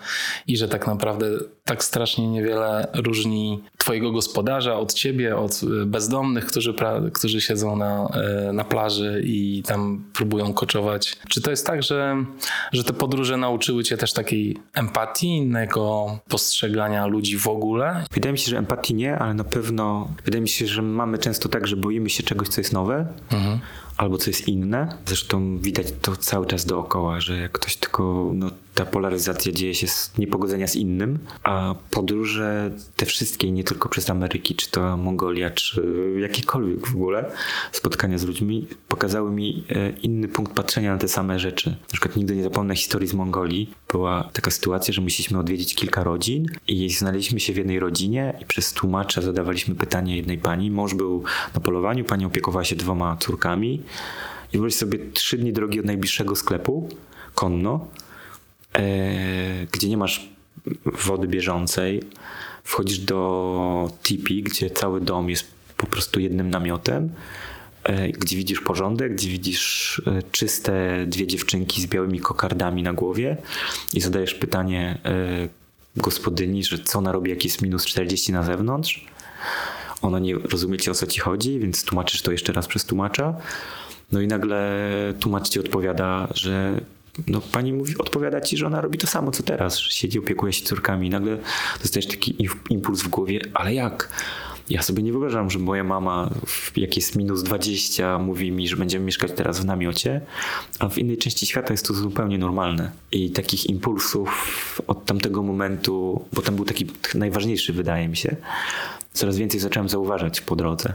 i 0.46 0.56
że 0.56 0.68
tak 0.68 0.86
naprawdę 0.86 1.26
tak 1.68 1.84
strasznie 1.84 2.28
niewiele 2.28 2.88
różni 2.94 3.62
twojego 3.78 4.12
gospodarza 4.12 4.76
od 4.76 4.92
ciebie, 4.94 5.36
od 5.36 5.62
y, 5.62 5.86
bezdomnych, 5.86 6.46
którzy, 6.46 6.72
pra- 6.72 7.10
którzy 7.12 7.40
siedzą 7.40 7.76
na, 7.76 8.08
y, 8.48 8.52
na 8.52 8.64
plaży 8.64 9.22
i 9.24 9.62
tam 9.66 10.04
próbują 10.14 10.52
koczować. 10.52 11.16
Czy 11.28 11.40
to 11.40 11.50
jest 11.50 11.66
tak, 11.66 11.82
że, 11.82 12.16
że 12.72 12.84
te 12.84 12.92
podróże 12.92 13.36
nauczyły 13.36 13.84
cię 13.84 13.96
też 13.96 14.12
takiej 14.12 14.56
empatii, 14.74 15.36
innego 15.36 16.18
postrzegania 16.28 17.06
ludzi 17.06 17.38
w 17.38 17.48
ogóle? 17.48 18.04
Wydaje 18.12 18.32
mi 18.32 18.38
się, 18.38 18.50
że 18.50 18.58
empatii 18.58 18.94
nie, 18.94 19.18
ale 19.18 19.34
na 19.34 19.44
pewno 19.44 20.08
wydaje 20.24 20.42
mi 20.42 20.48
się, 20.48 20.66
że 20.66 20.82
mamy 20.82 21.18
często 21.18 21.48
tak, 21.48 21.66
że 21.66 21.76
boimy 21.76 22.10
się 22.10 22.22
czegoś, 22.22 22.48
co 22.48 22.60
jest 22.60 22.72
nowe. 22.72 23.06
Albo 23.98 24.18
co 24.18 24.30
jest 24.30 24.48
inne. 24.48 24.96
Zresztą 25.06 25.58
widać 25.58 25.86
to 26.02 26.16
cały 26.16 26.46
czas 26.46 26.64
dookoła, 26.64 27.20
że 27.20 27.38
jak 27.38 27.52
ktoś 27.52 27.76
tylko, 27.76 28.30
no 28.34 28.50
ta 28.78 28.86
polaryzacja 28.86 29.52
dzieje 29.52 29.74
się 29.74 29.88
z 29.88 30.18
niepogodzenia 30.18 30.66
z 30.66 30.76
innym, 30.76 31.18
a 31.42 31.74
podróże 31.90 32.70
te 32.96 33.06
wszystkie, 33.06 33.50
nie 33.50 33.64
tylko 33.64 33.88
przez 33.88 34.10
Ameryki, 34.10 34.54
czy 34.54 34.70
to 34.70 34.96
Mongolia, 34.96 35.50
czy 35.50 35.82
jakiekolwiek 36.20 36.88
w 36.88 36.94
ogóle, 36.94 37.30
spotkania 37.72 38.18
z 38.18 38.24
ludźmi, 38.24 38.66
pokazały 38.88 39.30
mi 39.30 39.64
e, 39.70 39.90
inny 39.90 40.28
punkt 40.28 40.52
patrzenia 40.52 40.92
na 40.92 40.98
te 40.98 41.08
same 41.08 41.38
rzeczy. 41.38 41.70
Na 41.70 41.92
przykład 41.92 42.16
nigdy 42.16 42.36
nie 42.36 42.42
zapomnę 42.42 42.76
historii 42.76 43.08
z 43.08 43.14
Mongolii. 43.14 43.70
Była 43.92 44.30
taka 44.32 44.50
sytuacja, 44.50 44.94
że 44.94 45.00
musieliśmy 45.00 45.38
odwiedzić 45.38 45.74
kilka 45.74 46.04
rodzin 46.04 46.46
i 46.68 46.90
znaleźliśmy 46.90 47.40
się 47.40 47.52
w 47.52 47.56
jednej 47.56 47.80
rodzinie 47.80 48.38
i 48.42 48.44
przez 48.44 48.72
tłumacza 48.72 49.22
zadawaliśmy 49.22 49.74
pytanie 49.74 50.16
jednej 50.16 50.38
pani. 50.38 50.70
Mąż 50.70 50.94
był 50.94 51.22
na 51.54 51.60
polowaniu, 51.60 52.04
pani 52.04 52.24
opiekowała 52.24 52.64
się 52.64 52.76
dwoma 52.76 53.16
córkami 53.16 53.82
i 54.52 54.52
wyobraź 54.52 54.74
sobie 54.74 54.98
trzy 55.14 55.38
dni 55.38 55.52
drogi 55.52 55.80
od 55.80 55.86
najbliższego 55.86 56.36
sklepu, 56.36 56.88
konno, 57.34 57.86
e, 58.72 59.66
gdzie 59.72 59.88
nie 59.88 59.96
masz 59.96 60.28
wody 60.84 61.28
bieżącej. 61.28 62.02
Wchodzisz 62.64 62.98
do 62.98 63.90
tipi, 64.02 64.42
gdzie 64.42 64.70
cały 64.70 65.00
dom 65.00 65.30
jest 65.30 65.46
po 65.76 65.86
prostu 65.86 66.20
jednym 66.20 66.50
namiotem, 66.50 67.10
e, 67.84 68.08
gdzie 68.08 68.36
widzisz 68.36 68.60
porządek, 68.60 69.14
gdzie 69.14 69.30
widzisz 69.30 70.02
e, 70.06 70.22
czyste 70.32 71.04
dwie 71.06 71.26
dziewczynki 71.26 71.82
z 71.82 71.86
białymi 71.86 72.20
kokardami 72.20 72.82
na 72.82 72.92
głowie 72.92 73.36
i 73.94 74.00
zadajesz 74.00 74.34
pytanie 74.34 74.98
gospodyni, 75.96 76.64
że 76.64 76.78
co 76.78 76.98
ona 76.98 77.12
robi, 77.12 77.30
jak 77.30 77.44
jest 77.44 77.62
minus 77.62 77.86
40 77.86 78.32
na 78.32 78.42
zewnątrz. 78.42 79.06
Ona 80.02 80.18
nie 80.18 80.34
rozumie 80.34 80.78
ci 80.78 80.90
o 80.90 80.94
co 80.94 81.06
ci 81.06 81.20
chodzi, 81.20 81.58
więc 81.58 81.84
tłumaczysz 81.84 82.22
to 82.22 82.32
jeszcze 82.32 82.52
raz 82.52 82.66
przez 82.66 82.84
tłumacza. 82.84 83.34
No 84.12 84.20
i 84.20 84.26
nagle 84.26 84.80
tłumacz 85.20 85.48
ci 85.48 85.60
odpowiada, 85.60 86.28
że 86.34 86.80
no 87.26 87.40
pani 87.40 87.72
mówi, 87.72 87.98
odpowiada 87.98 88.40
ci, 88.40 88.56
że 88.56 88.66
ona 88.66 88.80
robi 88.80 88.98
to 88.98 89.06
samo 89.06 89.30
co 89.30 89.42
teraz, 89.42 89.78
że 89.78 89.90
siedzi, 89.90 90.18
opiekuje 90.18 90.52
się 90.52 90.64
córkami 90.64 91.06
i 91.06 91.10
nagle 91.10 91.38
dostajesz 91.82 92.06
taki 92.06 92.36
impuls 92.70 93.02
w 93.02 93.08
głowie, 93.08 93.40
ale 93.54 93.74
jak? 93.74 94.08
Ja 94.70 94.82
sobie 94.82 95.02
nie 95.02 95.12
wyobrażam, 95.12 95.50
że 95.50 95.58
moja 95.58 95.84
mama, 95.84 96.30
jak 96.76 96.96
jest 96.96 97.16
minus 97.16 97.42
20, 97.42 98.18
mówi 98.18 98.52
mi, 98.52 98.68
że 98.68 98.76
będziemy 98.76 99.04
mieszkać 99.04 99.32
teraz 99.36 99.60
w 99.60 99.64
namiocie, 99.64 100.20
a 100.78 100.88
w 100.88 100.98
innej 100.98 101.18
części 101.18 101.46
świata 101.46 101.74
jest 101.74 101.86
to 101.86 101.94
zupełnie 101.94 102.38
normalne. 102.38 102.90
I 103.12 103.30
takich 103.30 103.66
impulsów 103.66 104.82
od 104.86 105.04
tamtego 105.04 105.42
momentu, 105.42 106.24
bo 106.32 106.42
tam 106.42 106.56
był 106.56 106.64
taki 106.64 106.86
najważniejszy, 107.14 107.72
wydaje 107.72 108.08
mi 108.08 108.16
się, 108.16 108.36
coraz 109.12 109.36
więcej 109.36 109.60
zacząłem 109.60 109.88
zauważać 109.88 110.40
po 110.40 110.56
drodze. 110.56 110.94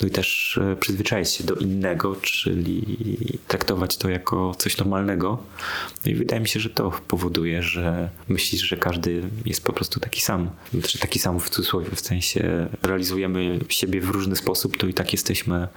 No 0.00 0.08
i 0.08 0.10
też 0.10 0.58
e, 0.62 0.76
przyzwyczaić 0.76 1.30
się 1.30 1.44
do 1.44 1.54
innego, 1.54 2.16
czyli 2.16 2.96
traktować 3.48 3.96
to 3.96 4.08
jako 4.08 4.54
coś 4.58 4.78
normalnego. 4.78 5.38
No 6.04 6.12
i 6.12 6.14
wydaje 6.14 6.40
mi 6.40 6.48
się, 6.48 6.60
że 6.60 6.70
to 6.70 6.92
powoduje, 7.08 7.62
że 7.62 8.08
myślisz, 8.28 8.62
że 8.62 8.76
każdy 8.76 9.22
jest 9.46 9.64
po 9.64 9.72
prostu 9.72 10.00
taki 10.00 10.20
sam. 10.20 10.50
Znaczy 10.74 10.98
taki 10.98 11.18
sam 11.18 11.40
w 11.40 11.50
cudzysłowie, 11.50 11.86
w 11.94 12.00
sensie 12.00 12.68
realizujemy 12.82 13.58
siebie 13.68 14.00
w 14.00 14.08
różny 14.08 14.36
sposób, 14.36 14.76
to 14.76 14.86
i 14.86 14.94
tak 14.94 15.12
jesteśmy 15.12 15.68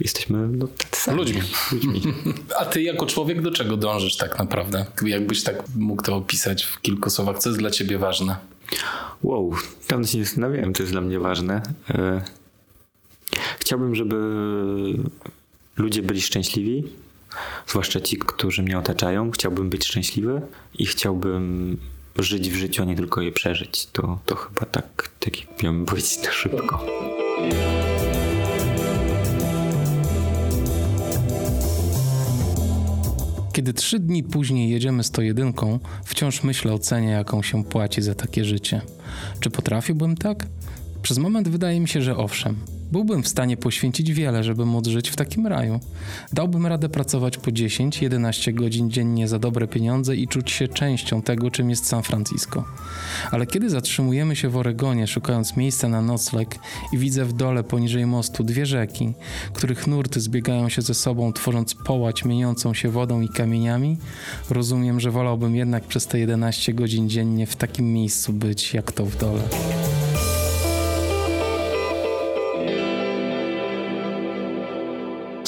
jesteśmy 0.00 0.48
no, 0.48 0.68
sami. 0.92 1.18
Ludźmi. 1.18 1.40
ludźmi. 1.72 2.02
A 2.60 2.64
ty 2.64 2.82
jako 2.82 3.06
człowiek 3.06 3.42
do 3.42 3.50
czego 3.50 3.76
dążysz 3.76 4.16
tak 4.16 4.38
naprawdę? 4.38 4.86
Jakbyś 5.02 5.42
tak 5.42 5.62
mógł 5.76 6.02
to 6.02 6.16
opisać 6.16 6.64
w 6.64 6.80
kilku 6.80 7.10
słowach, 7.10 7.38
co 7.38 7.48
jest 7.48 7.60
dla 7.60 7.70
ciebie 7.70 7.98
ważne? 7.98 8.36
Wow, 9.22 9.54
dawno 9.88 10.06
się 10.06 10.18
nie 10.18 10.24
zastanawiałem, 10.24 10.72
to 10.72 10.82
jest 10.82 10.92
dla 10.92 11.00
mnie 11.00 11.20
ważne. 11.20 11.62
E, 11.90 12.22
Chciałbym, 13.66 13.94
żeby 13.94 14.16
ludzie 15.76 16.02
byli 16.02 16.20
szczęśliwi, 16.20 16.84
zwłaszcza 17.66 18.00
ci, 18.00 18.16
którzy 18.16 18.62
mnie 18.62 18.78
otaczają. 18.78 19.30
Chciałbym 19.30 19.70
być 19.70 19.84
szczęśliwy 19.84 20.42
i 20.78 20.86
chciałbym 20.86 21.76
żyć 22.18 22.50
w 22.50 22.54
życiu, 22.54 22.82
a 22.82 22.84
nie 22.84 22.96
tylko 22.96 23.20
je 23.20 23.32
przeżyć. 23.32 23.86
To, 23.86 24.18
to 24.26 24.34
chyba 24.36 24.66
tak, 24.66 25.10
tak 25.20 25.40
jak 25.40 25.62
miałem 25.62 25.86
powiedzieć 25.86 26.16
to 26.16 26.30
szybko. 26.32 26.86
Kiedy 33.52 33.72
trzy 33.72 33.98
dni 33.98 34.24
później 34.24 34.70
jedziemy 34.70 35.04
101, 35.04 35.52
wciąż 36.04 36.42
myślę 36.42 36.72
o 36.72 36.78
cenie, 36.78 37.10
jaką 37.10 37.42
się 37.42 37.64
płaci 37.64 38.02
za 38.02 38.14
takie 38.14 38.44
życie. 38.44 38.82
Czy 39.40 39.50
potrafiłbym 39.50 40.16
tak? 40.16 40.46
Przez 41.02 41.18
moment 41.18 41.48
wydaje 41.48 41.80
mi 41.80 41.88
się, 41.88 42.02
że 42.02 42.16
owszem. 42.16 42.75
Byłbym 42.92 43.22
w 43.22 43.28
stanie 43.28 43.56
poświęcić 43.56 44.12
wiele, 44.12 44.44
żeby 44.44 44.66
móc 44.66 44.86
żyć 44.86 45.10
w 45.10 45.16
takim 45.16 45.46
raju. 45.46 45.80
Dałbym 46.32 46.66
radę 46.66 46.88
pracować 46.88 47.36
po 47.36 47.50
10-11 47.50 48.54
godzin 48.54 48.90
dziennie 48.90 49.28
za 49.28 49.38
dobre 49.38 49.68
pieniądze 49.68 50.16
i 50.16 50.28
czuć 50.28 50.50
się 50.50 50.68
częścią 50.68 51.22
tego, 51.22 51.50
czym 51.50 51.70
jest 51.70 51.86
San 51.86 52.02
Francisco. 52.02 52.64
Ale 53.30 53.46
kiedy 53.46 53.70
zatrzymujemy 53.70 54.36
się 54.36 54.48
w 54.48 54.56
Oregonie, 54.56 55.06
szukając 55.06 55.56
miejsca 55.56 55.88
na 55.88 56.02
nocleg 56.02 56.58
i 56.92 56.98
widzę 56.98 57.24
w 57.24 57.32
dole 57.32 57.64
poniżej 57.64 58.06
mostu 58.06 58.44
dwie 58.44 58.66
rzeki, 58.66 59.12
których 59.52 59.86
nurty 59.86 60.20
zbiegają 60.20 60.68
się 60.68 60.82
ze 60.82 60.94
sobą, 60.94 61.32
tworząc 61.32 61.74
połać 61.74 62.24
mieniącą 62.24 62.74
się 62.74 62.88
wodą 62.88 63.20
i 63.20 63.28
kamieniami, 63.28 63.98
rozumiem, 64.50 65.00
że 65.00 65.10
wolałbym 65.10 65.56
jednak 65.56 65.84
przez 65.84 66.06
te 66.06 66.18
11 66.18 66.74
godzin 66.74 67.08
dziennie 67.08 67.46
w 67.46 67.56
takim 67.56 67.92
miejscu 67.92 68.32
być, 68.32 68.74
jak 68.74 68.92
to 68.92 69.06
w 69.06 69.16
dole. 69.16 69.42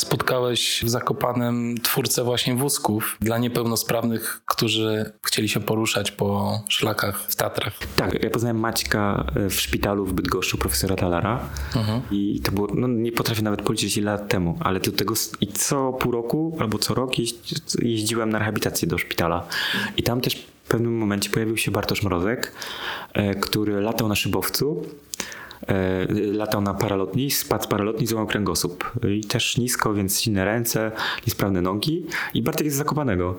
Spotkałeś 0.09 0.82
w 0.84 0.88
Zakopanem 0.88 1.74
twórcę 1.82 2.24
właśnie 2.24 2.54
wózków 2.54 3.16
dla 3.20 3.38
niepełnosprawnych, 3.38 4.40
którzy 4.46 5.12
chcieli 5.26 5.48
się 5.48 5.61
poruszać 5.61 6.11
po 6.11 6.61
szlakach 6.68 7.20
w 7.28 7.36
Tatrach. 7.36 7.72
Tak, 7.96 8.22
ja 8.22 8.30
poznałem 8.30 8.59
Maćka 8.59 9.24
e, 9.36 9.50
w 9.50 9.61
szpitalu 9.61 10.06
w 10.06 10.12
Bydgoszczu, 10.12 10.59
profesora 10.59 10.96
Talara 10.96 11.40
mhm. 11.76 12.00
i 12.11 12.40
to 12.40 12.52
było, 12.52 12.68
no 12.74 12.88
nie 12.88 13.12
potrafię 13.12 13.42
nawet 13.42 13.62
policzyć 13.62 13.96
ile 13.96 14.12
lat 14.12 14.28
temu, 14.28 14.59
ale 14.61 14.80
do 14.80 14.92
tego 14.92 15.14
i 15.40 15.46
co 15.46 15.92
pół 15.92 16.12
roku 16.12 16.56
albo 16.61 16.78
co 16.78 16.94
rok 16.94 17.12
jeździłem 17.82 18.30
na 18.30 18.38
rehabilitację 18.38 18.88
do 18.88 18.98
szpitala 18.98 19.46
i 19.96 20.02
tam 20.02 20.20
też 20.20 20.34
w 20.64 20.68
pewnym 20.68 20.98
momencie 20.98 21.30
pojawił 21.30 21.56
się 21.56 21.70
Bartosz 21.70 22.02
Mrozek, 22.02 22.52
e, 23.12 23.34
który 23.34 23.80
latał 23.80 24.09
na 24.09 24.14
szybowcu 24.14 24.84
latał 26.32 26.61
na 26.61 26.74
paralotni, 26.74 27.30
spadł 27.30 27.64
z 27.64 27.66
paralotni, 27.66 28.06
złamał 28.06 28.26
kręgosłup. 28.26 28.92
I 29.09 29.20
też 29.20 29.56
nisko, 29.56 29.94
więc 29.94 30.20
silne 30.20 30.44
ręce, 30.44 30.92
niesprawne 31.26 31.62
nogi. 31.62 32.06
I 32.34 32.42
Bartek 32.42 32.64
jest 32.64 32.76
zakopanego. 32.76 33.38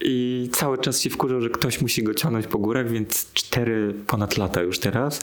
I 0.00 0.48
cały 0.52 0.78
czas 0.78 1.00
się 1.00 1.10
wkurzał, 1.10 1.40
że 1.40 1.50
ktoś 1.50 1.80
musi 1.80 2.02
go 2.02 2.14
ciągnąć 2.14 2.46
po 2.46 2.58
górach, 2.58 2.88
więc 2.90 3.32
cztery 3.32 3.94
ponad 4.06 4.36
lata 4.38 4.62
już 4.62 4.78
teraz 4.78 5.22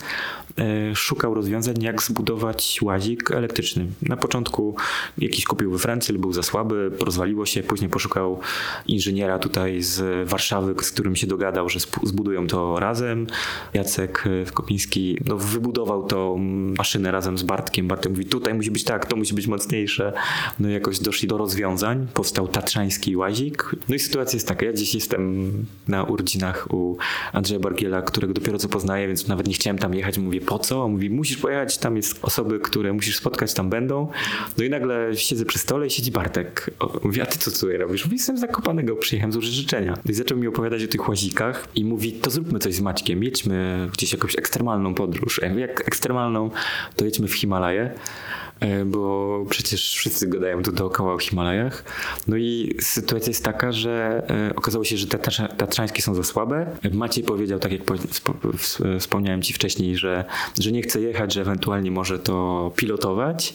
e, 0.57 0.95
szukał 0.95 1.33
rozwiązań, 1.33 1.75
jak 1.81 2.03
zbudować 2.03 2.79
łazik 2.81 3.31
elektryczny. 3.31 3.87
Na 4.01 4.17
początku 4.17 4.75
jakiś 5.17 5.45
kupił 5.45 5.71
we 5.71 5.79
Francji, 5.79 6.11
ale 6.11 6.19
był 6.19 6.33
za 6.33 6.43
słaby, 6.43 6.91
rozwaliło 6.99 7.45
się, 7.45 7.63
później 7.63 7.89
poszukał 7.89 8.39
inżyniera 8.87 9.39
tutaj 9.39 9.81
z 9.81 10.29
Warszawy, 10.29 10.75
z 10.81 10.91
którym 10.91 11.15
się 11.15 11.27
dogadał, 11.27 11.69
że 11.69 11.79
zbudują 12.03 12.47
to 12.47 12.79
razem. 12.79 13.27
Jacek 13.73 14.23
e, 14.47 14.51
Kopiński 14.51 15.17
no, 15.25 15.37
wybudował 15.37 16.03
to 16.03 16.28
maszynę 16.77 17.11
razem 17.11 17.38
z 17.38 17.43
Bartkiem. 17.43 17.88
Bartek 17.88 18.11
mówi, 18.11 18.25
tutaj 18.25 18.53
musi 18.53 18.71
być 18.71 18.84
tak, 18.84 19.05
to 19.05 19.15
musi 19.15 19.34
być 19.34 19.47
mocniejsze. 19.47 20.13
No 20.59 20.69
i 20.69 20.73
jakoś 20.73 20.99
doszli 20.99 21.27
do 21.27 21.38
rozwiązań. 21.38 22.07
Powstał 22.13 22.47
tatrzański 22.47 23.15
łazik. 23.15 23.75
No 23.89 23.95
i 23.95 23.99
sytuacja 23.99 24.38
jest 24.38 24.47
taka, 24.47 24.65
ja 24.65 24.73
dziś 24.73 24.95
jestem 24.95 25.51
na 25.88 26.03
urodzinach 26.03 26.67
u 26.73 26.97
Andrzeja 27.34 27.59
Bargiela, 27.59 28.01
którego 28.01 28.34
dopiero 28.34 28.57
co 28.57 28.69
poznaję, 28.69 29.07
więc 29.07 29.27
nawet 29.27 29.47
nie 29.47 29.53
chciałem 29.53 29.77
tam 29.77 29.93
jechać. 29.93 30.17
Mówię, 30.17 30.41
po 30.41 30.59
co? 30.59 30.84
On 30.84 30.91
mówi, 30.91 31.09
musisz 31.09 31.38
pojechać, 31.38 31.77
tam 31.77 31.95
jest 31.95 32.19
osoby, 32.21 32.59
które 32.59 32.93
musisz 32.93 33.17
spotkać, 33.17 33.53
tam 33.53 33.69
będą. 33.69 34.07
No 34.57 34.63
i 34.63 34.69
nagle 34.69 35.15
siedzę 35.15 35.45
przy 35.45 35.59
stole 35.59 35.88
i 35.88 35.89
siedzi 35.89 36.11
Bartek. 36.11 36.71
Mówi, 37.03 37.21
a 37.21 37.25
ty 37.25 37.39
co 37.39 37.51
tutaj 37.51 37.77
robisz? 37.77 38.05
Mówi, 38.05 38.15
jestem 38.15 38.38
zakopanego, 38.38 38.95
przyjechałem 38.95 39.34
złożyć 39.34 39.53
życzenia. 39.53 39.97
No 40.05 40.11
i 40.11 40.13
zaczął 40.13 40.38
mi 40.38 40.47
opowiadać 40.47 40.84
o 40.84 40.88
tych 40.88 41.09
łazikach 41.09 41.67
i 41.75 41.86
mówi, 41.86 42.13
to 42.13 42.30
zróbmy 42.30 42.59
coś 42.59 42.73
z 42.73 42.82
Maćkiem, 42.82 43.23
jedźmy 43.23 43.89
gdzieś 43.93 44.13
jakąś 44.13 44.38
ekstremalną 44.38 44.93
podróż. 44.93 45.41
Jak 45.57 45.88
ekstremalną 45.88 46.18
to 46.95 47.05
jedźmy 47.05 47.28
w 47.28 47.34
Himalaje. 47.34 47.91
E, 48.60 48.86
bo 48.86 49.45
przecież 49.49 49.95
wszyscy 49.95 50.28
gadają 50.28 50.64
tu 50.64 50.72
dookoła 50.72 51.14
o 51.14 51.18
Himalajach. 51.18 51.84
No 52.28 52.38
i 52.38 52.76
sytuacja 52.80 53.30
jest 53.30 53.43
taka, 53.43 53.72
że 53.72 54.24
e, 54.49 54.55
okazało 54.55 54.84
się, 54.86 54.97
że 54.97 55.07
te 55.07 55.18
tatrzańskie 55.57 56.01
są 56.01 56.16
za 56.16 56.24
słabe. 56.24 56.78
Maciej 56.93 57.24
powiedział, 57.24 57.60
tak 57.60 57.72
jak 57.72 57.82
wspomniałem 58.99 59.41
ci 59.41 59.53
wcześniej, 59.53 59.97
że, 59.97 60.26
że 60.60 60.72
nie 60.72 60.82
chce 60.82 61.01
jechać, 61.01 61.34
że 61.34 61.41
ewentualnie 61.41 61.91
może 61.91 62.20
to 62.20 62.72
pilotować. 62.76 63.53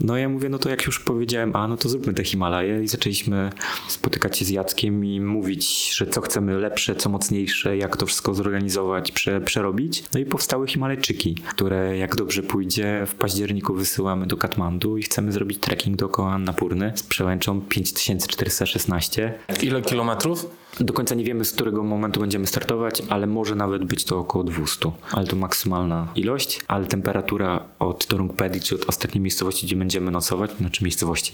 No 0.00 0.16
ja 0.16 0.28
mówię, 0.28 0.48
no 0.48 0.58
to 0.58 0.70
jak 0.70 0.84
już 0.84 1.00
powiedziałem, 1.00 1.56
a 1.56 1.68
no 1.68 1.76
to 1.76 1.88
zróbmy 1.88 2.14
te 2.14 2.24
Himalaje 2.24 2.82
i 2.82 2.88
zaczęliśmy 2.88 3.50
spotykać 3.88 4.38
się 4.38 4.44
z 4.44 4.50
Jackiem 4.50 5.04
i 5.04 5.20
mówić, 5.20 5.94
że 5.96 6.06
co 6.06 6.20
chcemy 6.20 6.58
lepsze, 6.58 6.96
co 6.96 7.08
mocniejsze, 7.08 7.76
jak 7.76 7.96
to 7.96 8.06
wszystko 8.06 8.34
zorganizować, 8.34 9.12
prze, 9.12 9.40
przerobić. 9.40 10.04
No 10.14 10.20
i 10.20 10.24
powstały 10.24 10.66
Himalajczyki, 10.66 11.34
które 11.34 11.98
jak 11.98 12.16
dobrze 12.16 12.42
pójdzie 12.42 13.02
w 13.06 13.14
październiku 13.14 13.74
wysyłamy 13.74 14.26
do 14.26 14.36
Katmandu 14.44 14.98
i 14.98 15.02
chcemy 15.02 15.32
zrobić 15.32 15.58
trekking 15.58 15.96
dookoła 15.96 16.32
Annapurny 16.32 16.92
z 16.94 17.02
przełęczą 17.02 17.60
5416. 17.60 19.34
Ile 19.62 19.82
kilometrów? 19.82 20.46
Do 20.80 20.92
końca 20.92 21.14
nie 21.14 21.24
wiemy, 21.24 21.44
z 21.44 21.52
którego 21.52 21.82
momentu 21.82 22.20
będziemy 22.20 22.46
startować, 22.46 23.02
ale 23.08 23.26
może 23.26 23.54
nawet 23.54 23.84
być 23.84 24.04
to 24.04 24.18
około 24.18 24.44
200. 24.44 24.90
Ale 25.10 25.26
to 25.26 25.36
maksymalna 25.36 26.08
ilość, 26.14 26.60
ale 26.68 26.86
temperatura 26.86 27.64
od 27.78 28.06
Dorungpedi, 28.10 28.60
czy 28.60 28.74
od 28.74 28.84
ostatniej 28.88 29.20
miejscowości, 29.22 29.66
gdzie 29.66 29.76
będziemy 29.76 30.10
nocować, 30.10 30.50
znaczy 30.56 30.84
miejscowości, 30.84 31.32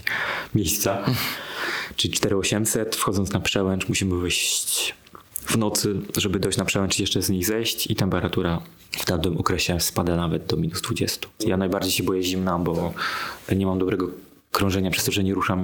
miejsca, 0.55 0.99
czyli 1.97 2.15
4800, 2.15 2.97
wchodząc 2.97 3.33
na 3.33 3.41
przełęcz 3.41 3.89
musimy 3.89 4.17
wyjść 4.17 4.95
w 5.51 5.57
nocy, 5.57 5.95
żeby 6.17 6.41
dojść 6.41 6.59
na 6.59 6.65
przełęcz 6.65 6.99
jeszcze 6.99 7.23
z 7.23 7.31
nich 7.31 7.47
zejść 7.47 7.91
i 7.91 7.95
temperatura 7.97 8.61
w 8.91 9.05
danym 9.05 9.39
okresie 9.39 9.81
spada 9.81 10.17
nawet 10.17 10.47
do 10.47 10.57
minus 10.57 10.83
20. 10.83 11.29
Ja 11.41 11.57
najbardziej 11.57 11.93
się 11.93 12.03
boję 12.03 12.23
zimna, 12.23 12.59
bo 12.59 12.93
nie 13.57 13.67
mam 13.67 13.79
dobrego 13.79 14.11
krążenia 14.53 14.91
przez 14.91 15.05
to, 15.05 15.13
że 15.13 15.25
nie 15.25 15.35
ruszam 15.35 15.61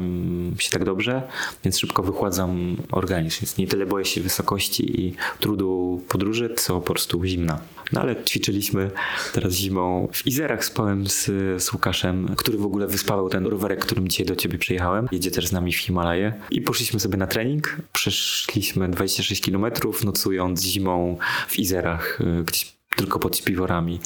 się 0.58 0.70
tak 0.70 0.84
dobrze, 0.84 1.22
więc 1.64 1.78
szybko 1.78 2.02
wychładzam 2.02 2.76
organizm. 2.92 3.40
Więc 3.40 3.58
nie 3.58 3.66
tyle 3.66 3.86
boję 3.86 4.04
się 4.04 4.20
wysokości 4.20 5.00
i 5.00 5.14
trudu 5.40 6.02
podróży, 6.08 6.54
co 6.56 6.74
po 6.80 6.80
prostu 6.80 7.24
zimna. 7.24 7.60
No 7.92 8.00
ale 8.00 8.24
ćwiczyliśmy 8.24 8.90
teraz 9.32 9.52
zimą. 9.52 10.08
W 10.12 10.26
Izerach 10.26 10.64
spałem 10.64 11.06
z, 11.06 11.24
z 11.62 11.72
Łukaszem, 11.72 12.34
który 12.36 12.58
w 12.58 12.64
ogóle 12.64 12.86
wyspawał 12.86 13.28
ten 13.28 13.46
rowerek, 13.46 13.80
którym 13.84 14.08
dzisiaj 14.08 14.26
do 14.26 14.36
ciebie 14.36 14.58
przyjechałem. 14.58 15.08
Jedzie 15.12 15.30
też 15.30 15.46
z 15.46 15.52
nami 15.52 15.72
w 15.72 15.78
Himalaje. 15.78 16.32
I 16.50 16.60
poszliśmy 16.60 17.00
sobie 17.00 17.16
na 17.16 17.26
trening. 17.26 17.76
Przeszliśmy 17.92 18.88
26 18.88 19.42
km, 19.42 19.66
nocując 20.04 20.62
zimą 20.64 21.18
w 21.48 21.58
Izerach, 21.58 22.20
y, 22.20 22.44
gdzieś 22.44 22.75
tylko 22.96 23.18
pod 23.18 23.36
śpiworami 23.36 24.00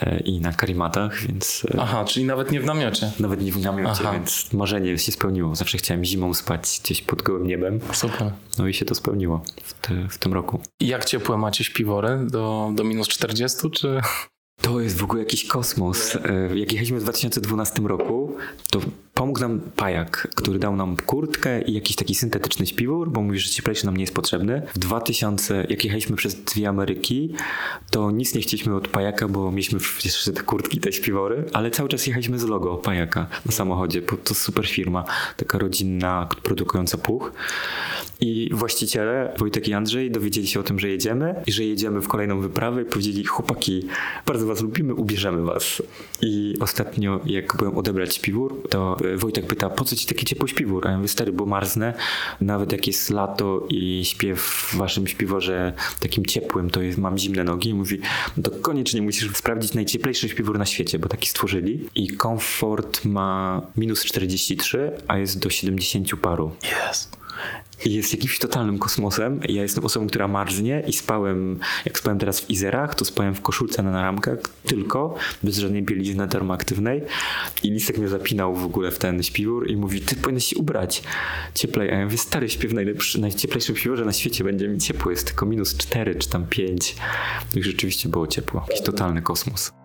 e, 0.00 0.20
i 0.20 0.40
na 0.40 0.52
karimatach, 0.52 1.20
więc... 1.20 1.66
E, 1.74 1.80
Aha, 1.80 2.04
czyli 2.04 2.26
nawet 2.26 2.50
nie 2.50 2.60
w 2.60 2.64
namiocie. 2.64 3.12
Nawet 3.20 3.42
nie 3.42 3.52
w 3.52 3.60
namiocie, 3.60 4.00
Aha. 4.00 4.12
więc 4.12 4.52
marzenie 4.52 4.98
się 4.98 5.12
spełniło. 5.12 5.54
Zawsze 5.54 5.78
chciałem 5.78 6.04
zimą 6.04 6.34
spać 6.34 6.80
gdzieś 6.84 7.02
pod 7.02 7.22
gołym 7.22 7.46
niebem. 7.46 7.80
Super. 7.92 8.32
No 8.58 8.66
i 8.68 8.74
się 8.74 8.84
to 8.84 8.94
spełniło 8.94 9.42
w, 9.62 9.74
te, 9.74 10.08
w 10.08 10.18
tym 10.18 10.32
roku. 10.32 10.60
Jak 10.80 11.04
ciepłe 11.04 11.36
macie 11.36 11.64
śpiwory? 11.64 12.18
Do, 12.26 12.70
do 12.74 12.84
minus 12.84 13.08
40 13.08 13.70
czy... 13.70 14.00
To 14.62 14.80
jest 14.80 14.98
w 14.98 15.04
ogóle 15.04 15.20
jakiś 15.20 15.46
kosmos. 15.46 16.16
E, 16.16 16.58
jak 16.58 16.72
jechaliśmy 16.72 16.98
w 16.98 17.02
2012 17.02 17.82
roku, 17.82 18.36
to 18.70 18.80
pomógł 19.14 19.40
nam 19.40 19.60
pajak, 19.76 20.28
który 20.34 20.58
dał 20.58 20.76
nam 20.76 20.96
kurtkę 20.96 21.62
i 21.62 21.72
jakiś 21.72 21.96
taki 21.96 22.14
syntetyczny 22.14 22.66
śpiwór, 22.66 23.10
bo 23.10 23.22
mówi, 23.22 23.38
że 23.38 23.50
cieplejszy 23.50 23.86
nam 23.86 23.96
nie 23.96 24.02
jest 24.02 24.14
potrzebny. 24.14 24.62
W 24.74 24.78
2000, 24.78 25.66
jak 25.68 25.84
jechaliśmy 25.84 26.16
przez 26.16 26.34
dwie 26.34 26.68
Ameryki, 26.68 27.34
to 27.90 28.10
nic 28.10 28.34
nie 28.34 28.40
chcieliśmy 28.40 28.74
od 28.74 28.88
pajaka, 28.88 29.28
bo 29.28 29.50
mieliśmy 29.50 29.78
jeszcze 30.04 30.32
te 30.32 30.42
kurtki, 30.42 30.80
te 30.80 30.92
śpiwory, 30.92 31.44
ale 31.52 31.70
cały 31.70 31.88
czas 31.88 32.06
jechaliśmy 32.06 32.38
z 32.38 32.44
logo 32.44 32.76
pajaka 32.76 33.26
na 33.46 33.52
samochodzie, 33.52 34.02
bo 34.02 34.16
to 34.16 34.34
super 34.34 34.66
firma, 34.66 35.04
taka 35.36 35.58
rodzinna, 35.58 36.28
produkująca 36.42 36.98
puch. 36.98 37.32
I 38.20 38.50
właściciele, 38.52 39.34
Wojtek 39.38 39.68
i 39.68 39.72
Andrzej, 39.72 40.10
dowiedzieli 40.10 40.46
się 40.46 40.60
o 40.60 40.62
tym, 40.62 40.78
że 40.78 40.88
jedziemy 40.88 41.34
i 41.46 41.52
że 41.52 41.64
jedziemy 41.64 42.00
w 42.00 42.08
kolejną 42.08 42.40
wyprawę 42.40 42.82
i 42.82 42.84
powiedzieli, 42.84 43.24
chłopaki, 43.24 43.86
bardzo 44.26 44.46
was 44.46 44.60
lubimy, 44.60 44.94
ubierzemy 44.94 45.42
was. 45.42 45.82
I 46.22 46.56
ostatnio, 46.60 47.20
jak 47.26 47.56
byłem 47.56 47.78
odebrać 47.78 48.16
śpiwór, 48.16 48.62
to 48.70 48.96
Wojtek 49.16 49.46
pyta, 49.46 49.70
po 49.70 49.84
co 49.84 49.96
ci 49.96 50.06
taki 50.06 50.26
ciepły 50.26 50.48
śpiwór? 50.48 50.88
A 50.88 50.90
ja 50.90 50.96
mówię, 50.96 51.08
stary, 51.08 51.32
bo 51.32 51.46
marznę. 51.46 51.94
Nawet 52.40 52.72
jak 52.72 52.86
jest 52.86 53.10
lato 53.10 53.66
i 53.68 54.04
śpię 54.04 54.36
w 54.36 54.74
waszym 54.76 55.06
śpiworze 55.06 55.72
takim 56.00 56.26
ciepłym, 56.26 56.70
to 56.70 56.82
jest, 56.82 56.98
mam 56.98 57.18
zimne 57.18 57.44
nogi. 57.44 57.68
I 57.68 57.74
mówi, 57.74 58.00
no 58.36 58.42
to 58.42 58.50
koniecznie 58.50 59.02
musisz 59.02 59.36
sprawdzić 59.36 59.74
najcieplejszy 59.74 60.28
śpiwór 60.28 60.58
na 60.58 60.66
świecie, 60.66 60.98
bo 60.98 61.08
taki 61.08 61.28
stworzyli. 61.28 61.88
I 61.94 62.08
komfort 62.08 63.04
ma 63.04 63.62
minus 63.76 64.04
43, 64.04 64.92
a 65.08 65.18
jest 65.18 65.38
do 65.38 65.50
70 65.50 66.16
paru. 66.20 66.50
Jest 66.86 67.19
jest 67.84 68.12
jakimś 68.12 68.38
totalnym 68.38 68.78
kosmosem. 68.78 69.40
Ja 69.48 69.62
jestem 69.62 69.84
osobą, 69.84 70.06
która 70.06 70.28
marznie 70.28 70.82
i 70.86 70.92
spałem, 70.92 71.58
jak 71.84 71.98
spałem 71.98 72.18
teraz 72.18 72.40
w 72.40 72.50
Izerach, 72.50 72.94
to 72.94 73.04
spałem 73.04 73.34
w 73.34 73.40
koszulce 73.40 73.82
na 73.82 74.02
ramkach 74.02 74.38
tylko, 74.66 75.14
bez 75.42 75.58
żadnej 75.58 75.82
bielizny 75.82 76.28
termoaktywnej 76.28 77.02
i 77.62 77.70
Lisek 77.70 77.98
mnie 77.98 78.08
zapinał 78.08 78.54
w 78.54 78.64
ogóle 78.64 78.90
w 78.90 78.98
ten 78.98 79.22
śpiwór 79.22 79.70
i 79.70 79.76
mówi, 79.76 80.00
ty 80.00 80.16
powinieneś 80.16 80.44
się 80.44 80.56
ubrać 80.56 81.02
cieplej. 81.54 81.90
A 81.90 81.94
ja 81.94 82.04
mówię, 82.04 82.18
stary 82.18 82.48
śpię 82.48 82.68
w 82.68 82.74
najcieplejszym 83.18 83.76
śpiworze 83.76 84.04
na 84.04 84.12
świecie, 84.12 84.44
będzie 84.44 84.68
mi 84.68 84.78
ciepło, 84.78 85.10
jest 85.10 85.26
tylko 85.26 85.46
minus 85.46 85.76
4 85.76 86.14
czy 86.14 86.28
tam 86.28 86.46
5. 86.46 86.96
No 87.54 87.60
i 87.60 87.62
rzeczywiście 87.62 88.08
było 88.08 88.26
ciepło. 88.26 88.64
Jakiś 88.68 88.84
totalny 88.84 89.22
kosmos. 89.22 89.79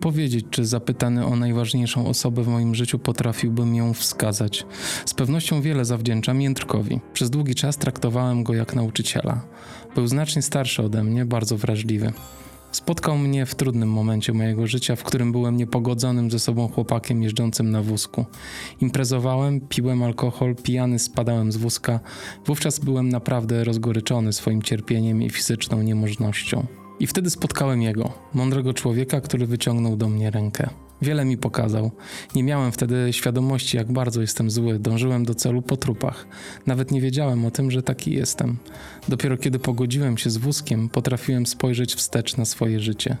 Powiedzieć, 0.00 0.46
czy 0.50 0.64
zapytany 0.64 1.26
o 1.26 1.36
najważniejszą 1.36 2.06
osobę 2.06 2.42
w 2.42 2.48
moim 2.48 2.74
życiu 2.74 2.98
potrafiłbym 2.98 3.74
ją 3.74 3.94
wskazać. 3.94 4.66
Z 5.04 5.14
pewnością 5.14 5.62
wiele 5.62 5.84
zawdzięczam 5.84 6.40
Jędrkowi. 6.40 7.00
Przez 7.12 7.30
długi 7.30 7.54
czas 7.54 7.76
traktowałem 7.76 8.44
go 8.44 8.54
jak 8.54 8.74
nauczyciela. 8.74 9.44
Był 9.94 10.06
znacznie 10.06 10.42
starszy 10.42 10.82
ode 10.82 11.04
mnie, 11.04 11.24
bardzo 11.24 11.56
wrażliwy. 11.56 12.12
Spotkał 12.72 13.18
mnie 13.18 13.46
w 13.46 13.54
trudnym 13.54 13.90
momencie 13.90 14.32
mojego 14.32 14.66
życia, 14.66 14.96
w 14.96 15.02
którym 15.02 15.32
byłem 15.32 15.56
niepogodzonym 15.56 16.30
ze 16.30 16.38
sobą 16.38 16.68
chłopakiem 16.68 17.22
jeżdżącym 17.22 17.70
na 17.70 17.82
wózku. 17.82 18.24
Imprezowałem, 18.80 19.60
piłem 19.60 20.02
alkohol, 20.02 20.54
pijany 20.54 20.98
spadałem 20.98 21.52
z 21.52 21.56
wózka. 21.56 22.00
Wówczas 22.46 22.78
byłem 22.78 23.08
naprawdę 23.08 23.64
rozgoryczony 23.64 24.32
swoim 24.32 24.62
cierpieniem 24.62 25.22
i 25.22 25.30
fizyczną 25.30 25.82
niemożnością. 25.82 26.77
I 27.00 27.06
wtedy 27.06 27.30
spotkałem 27.30 27.82
jego, 27.82 28.12
mądrego 28.34 28.74
człowieka, 28.74 29.20
który 29.20 29.46
wyciągnął 29.46 29.96
do 29.96 30.08
mnie 30.08 30.30
rękę. 30.30 30.70
Wiele 31.02 31.24
mi 31.24 31.36
pokazał. 31.36 31.90
Nie 32.34 32.42
miałem 32.42 32.72
wtedy 32.72 33.08
świadomości, 33.10 33.76
jak 33.76 33.92
bardzo 33.92 34.20
jestem 34.20 34.50
zły. 34.50 34.78
Dążyłem 34.78 35.24
do 35.24 35.34
celu 35.34 35.62
po 35.62 35.76
trupach. 35.76 36.26
Nawet 36.66 36.90
nie 36.90 37.00
wiedziałem 37.00 37.44
o 37.44 37.50
tym, 37.50 37.70
że 37.70 37.82
taki 37.82 38.12
jestem. 38.12 38.56
Dopiero 39.08 39.36
kiedy 39.36 39.58
pogodziłem 39.58 40.18
się 40.18 40.30
z 40.30 40.36
wózkiem, 40.36 40.88
potrafiłem 40.88 41.46
spojrzeć 41.46 41.94
wstecz 41.94 42.36
na 42.36 42.44
swoje 42.44 42.80
życie. 42.80 43.16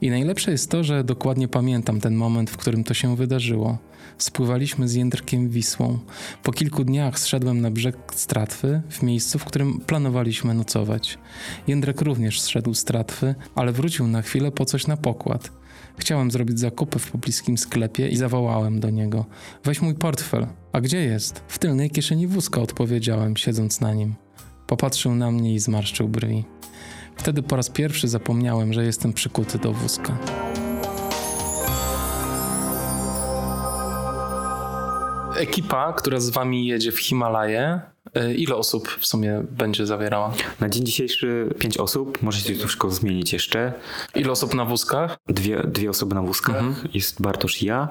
I 0.00 0.10
najlepsze 0.10 0.50
jest 0.50 0.70
to, 0.70 0.84
że 0.84 1.04
dokładnie 1.04 1.48
pamiętam 1.48 2.00
ten 2.00 2.14
moment, 2.14 2.50
w 2.50 2.56
którym 2.56 2.84
to 2.84 2.94
się 2.94 3.16
wydarzyło. 3.16 3.78
Spływaliśmy 4.18 4.88
z 4.88 4.94
Jędrkiem 4.94 5.48
Wisłą. 5.48 5.98
Po 6.42 6.52
kilku 6.52 6.84
dniach 6.84 7.18
zszedłem 7.18 7.60
na 7.60 7.70
brzeg 7.70 7.96
Stratwy, 8.14 8.82
w 8.90 9.02
miejscu, 9.02 9.38
w 9.38 9.44
którym 9.44 9.80
planowaliśmy 9.80 10.54
nocować. 10.54 11.18
Jędrek 11.66 12.00
również 12.00 12.40
zszedł 12.40 12.74
z 12.74 12.78
Stratwy, 12.78 13.34
ale 13.54 13.72
wrócił 13.72 14.06
na 14.06 14.22
chwilę 14.22 14.52
po 14.52 14.64
coś 14.64 14.86
na 14.86 14.96
pokład. 14.96 15.52
Chciałem 15.98 16.30
zrobić 16.30 16.60
zakupy 16.60 16.98
w 16.98 17.10
pobliskim 17.10 17.58
sklepie 17.58 18.08
i 18.08 18.16
zawołałem 18.16 18.80
do 18.80 18.90
niego: 18.90 19.26
Weź 19.64 19.82
mój 19.82 19.94
portfel. 19.94 20.46
A 20.72 20.80
gdzie 20.80 21.04
jest? 21.04 21.42
W 21.48 21.58
tylnej 21.58 21.90
kieszeni 21.90 22.26
wózka, 22.26 22.60
odpowiedziałem, 22.60 23.36
siedząc 23.36 23.80
na 23.80 23.94
nim. 23.94 24.14
Popatrzył 24.66 25.14
na 25.14 25.30
mnie 25.30 25.54
i 25.54 25.58
zmarszczył 25.58 26.08
brwi. 26.08 26.44
Wtedy 27.16 27.42
po 27.42 27.56
raz 27.56 27.70
pierwszy 27.70 28.08
zapomniałem, 28.08 28.72
że 28.72 28.84
jestem 28.84 29.12
przykuty 29.12 29.58
do 29.58 29.72
wózka. 29.72 30.18
Ekipa, 35.38 35.92
która 35.92 36.20
z 36.20 36.30
wami 36.30 36.66
jedzie 36.66 36.92
w 36.92 36.98
Himalaje, 37.00 37.80
ile 38.36 38.56
osób 38.56 38.88
w 39.00 39.06
sumie 39.06 39.42
będzie 39.50 39.86
zawierała? 39.86 40.32
Na 40.60 40.68
dzień 40.68 40.86
dzisiejszy 40.86 41.54
pięć 41.58 41.78
osób, 41.78 42.22
możecie 42.22 42.54
to 42.54 42.58
wszystko 42.58 42.90
zmienić 42.90 43.32
jeszcze. 43.32 43.72
Ile 44.14 44.32
osób 44.32 44.54
na 44.54 44.64
wózkach? 44.64 45.18
Dwie, 45.28 45.62
dwie 45.62 45.90
osoby 45.90 46.14
na 46.14 46.22
wózkach, 46.22 46.64
jest 46.94 47.22
Bartosz 47.22 47.62
i 47.62 47.66
ja. 47.66 47.88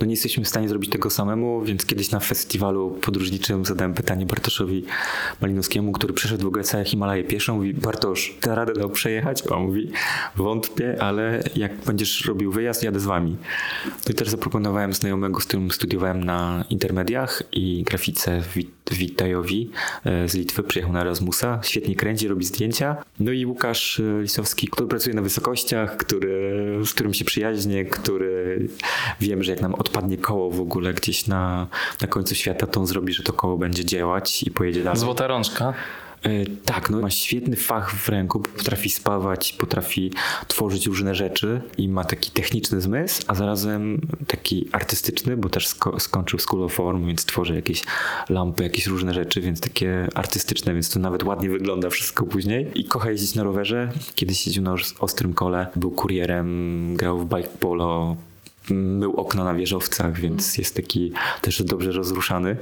No 0.00 0.06
nie 0.06 0.12
jesteśmy 0.12 0.44
w 0.44 0.48
stanie 0.48 0.68
zrobić 0.68 0.90
tego 0.90 1.10
samemu, 1.10 1.62
więc 1.62 1.86
kiedyś 1.86 2.10
na 2.10 2.20
festiwalu 2.20 2.90
podróżniczym 2.90 3.64
zadałem 3.64 3.94
pytanie 3.94 4.26
Bartoszowi 4.26 4.84
Malinowskiemu, 5.40 5.92
który 5.92 6.14
przeszedł 6.14 6.44
w 6.44 6.46
ogóle 6.46 6.64
całe 6.64 6.84
Himalaje 6.84 7.24
pieszo. 7.24 7.54
Mówi, 7.54 7.74
Bartosz, 7.74 8.34
da 8.42 8.54
radę 8.54 8.72
dał 8.72 8.90
przejechać? 8.90 9.42
A 9.50 9.54
on 9.54 9.62
mówi, 9.62 9.90
wątpię, 10.36 11.02
ale 11.02 11.42
jak 11.56 11.76
będziesz 11.76 12.24
robił 12.24 12.52
wyjazd, 12.52 12.82
jadę 12.82 13.00
z 13.00 13.04
wami. 13.04 13.36
No 13.86 14.10
i 14.10 14.14
też 14.14 14.28
zaproponowałem 14.28 14.92
znajomego, 14.92 15.40
z 15.40 15.44
którym 15.44 15.70
studiowałem 15.70 16.24
na 16.24 16.64
intermediach 16.70 17.42
i 17.52 17.82
grafice 17.82 18.42
Wit- 18.56 18.83
Witajowi 18.92 19.70
e, 20.04 20.28
z 20.28 20.34
Litwy, 20.34 20.62
przyjechał 20.62 20.92
na 20.92 21.00
Erasmusa, 21.00 21.60
świetnie 21.62 21.96
kręci, 21.96 22.28
robi 22.28 22.44
zdjęcia. 22.44 22.96
No 23.20 23.32
i 23.32 23.46
Łukasz 23.46 24.00
e, 24.00 24.22
Lisowski, 24.22 24.68
który 24.68 24.88
pracuje 24.88 25.16
na 25.16 25.22
wysokościach, 25.22 25.96
który, 25.96 26.62
z 26.84 26.94
którym 26.94 27.14
się 27.14 27.24
przyjaźnię, 27.24 27.84
który 27.84 28.68
wiem, 29.20 29.42
że 29.42 29.52
jak 29.52 29.60
nam 29.60 29.74
odpadnie 29.74 30.18
koło 30.18 30.50
w 30.50 30.60
ogóle 30.60 30.94
gdzieś 30.94 31.26
na, 31.26 31.66
na 32.00 32.08
końcu 32.08 32.34
świata, 32.34 32.66
to 32.66 32.80
on 32.80 32.86
zrobi, 32.86 33.12
że 33.12 33.22
to 33.22 33.32
koło 33.32 33.58
będzie 33.58 33.84
działać 33.84 34.42
i 34.42 34.50
pojedzie 34.50 34.82
dalej. 34.82 35.00
Złota 35.00 35.26
rączka. 35.26 35.74
E, 36.24 36.44
Tak, 36.64 36.90
no 36.90 37.00
ma 37.00 37.10
świetny 37.10 37.56
fach 37.56 37.94
w 37.94 38.08
ręku, 38.08 38.40
potrafi 38.40 38.90
spawać, 38.90 39.52
potrafi 39.52 40.12
tworzyć 40.48 40.86
różne 40.86 41.14
rzeczy 41.14 41.60
i 41.78 41.88
ma 41.88 42.04
taki 42.04 42.30
techniczny 42.30 42.80
zmysł, 42.80 43.22
a 43.26 43.34
zarazem 43.34 44.00
taki 44.26 44.68
artystyczny, 44.72 45.36
bo 45.36 45.48
też 45.48 45.66
sko- 45.68 46.00
skończył 46.00 46.38
School 46.38 46.62
of 46.64 46.72
Form, 46.72 47.06
więc 47.06 47.24
tworzy 47.24 47.54
jakieś 47.54 47.82
lampy, 48.28 48.62
jakieś 48.62 48.86
różne 48.86 49.14
rzeczy, 49.14 49.40
więc 49.40 49.60
takie 49.60 50.08
artystyczne, 50.14 50.74
więc 50.74 50.90
to 50.90 50.98
nawet 51.00 51.22
ładnie 51.22 51.50
wygląda 51.50 51.90
wszystko 51.90 52.26
później. 52.26 52.70
I 52.74 52.84
kocha 52.84 53.10
jeździć 53.10 53.34
na 53.34 53.42
rowerze. 53.42 53.92
Kiedyś 54.14 54.46
jeździł 54.46 54.62
na 54.62 54.72
os- 54.72 54.94
ostrym 55.00 55.34
kole, 55.34 55.66
był 55.76 55.90
kurierem, 55.90 56.96
grał 56.96 57.18
w 57.18 57.28
bike 57.36 57.48
polo, 57.60 58.16
mył 58.70 59.16
okna 59.16 59.44
na 59.44 59.54
wieżowcach, 59.54 60.20
więc 60.20 60.58
jest 60.58 60.76
taki 60.76 61.12
też 61.40 61.62
dobrze 61.62 61.92
rozruszany. 61.92 62.56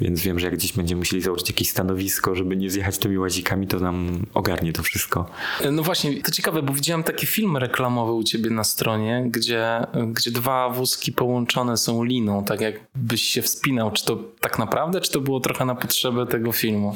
Więc 0.00 0.20
wiem, 0.20 0.38
że 0.38 0.46
jak 0.46 0.56
gdzieś 0.56 0.72
będziemy 0.72 0.98
musieli 0.98 1.22
założyć 1.22 1.48
jakieś 1.48 1.70
stanowisko, 1.70 2.34
żeby 2.34 2.56
nie 2.56 2.70
zjechać 2.70 2.98
tymi 2.98 3.18
łazikami, 3.18 3.66
to 3.66 3.80
nam 3.80 4.26
ogarnie 4.34 4.72
to 4.72 4.82
wszystko. 4.82 5.26
Y, 5.64 5.70
No 5.70 5.82
właśnie, 5.82 6.22
to 6.22 6.30
ciekawe, 6.30 6.62
bo 6.62 6.72
widziałem 6.72 7.02
taki 7.02 7.26
film 7.26 7.56
reklamowy 7.56 8.12
u 8.12 8.22
ciebie 8.24 8.50
na 8.50 8.64
stronie, 8.64 9.24
gdzie, 9.30 9.86
gdzie 10.12 10.30
dwa 10.30 10.68
wózki 10.70 11.12
połączone 11.12 11.76
są 11.76 12.04
liną, 12.04 12.44
tak 12.44 12.60
jakbyś 12.60 13.22
się 13.22 13.42
wspinał. 13.42 13.90
Czy 13.90 14.04
to 14.04 14.18
tak 14.40 14.58
naprawdę, 14.58 15.00
czy 15.00 15.12
to 15.12 15.20
było 15.20 15.40
trochę 15.40 15.64
na 15.64 15.74
potrzebę 15.74 16.26
tego 16.26 16.52
filmu? 16.52 16.94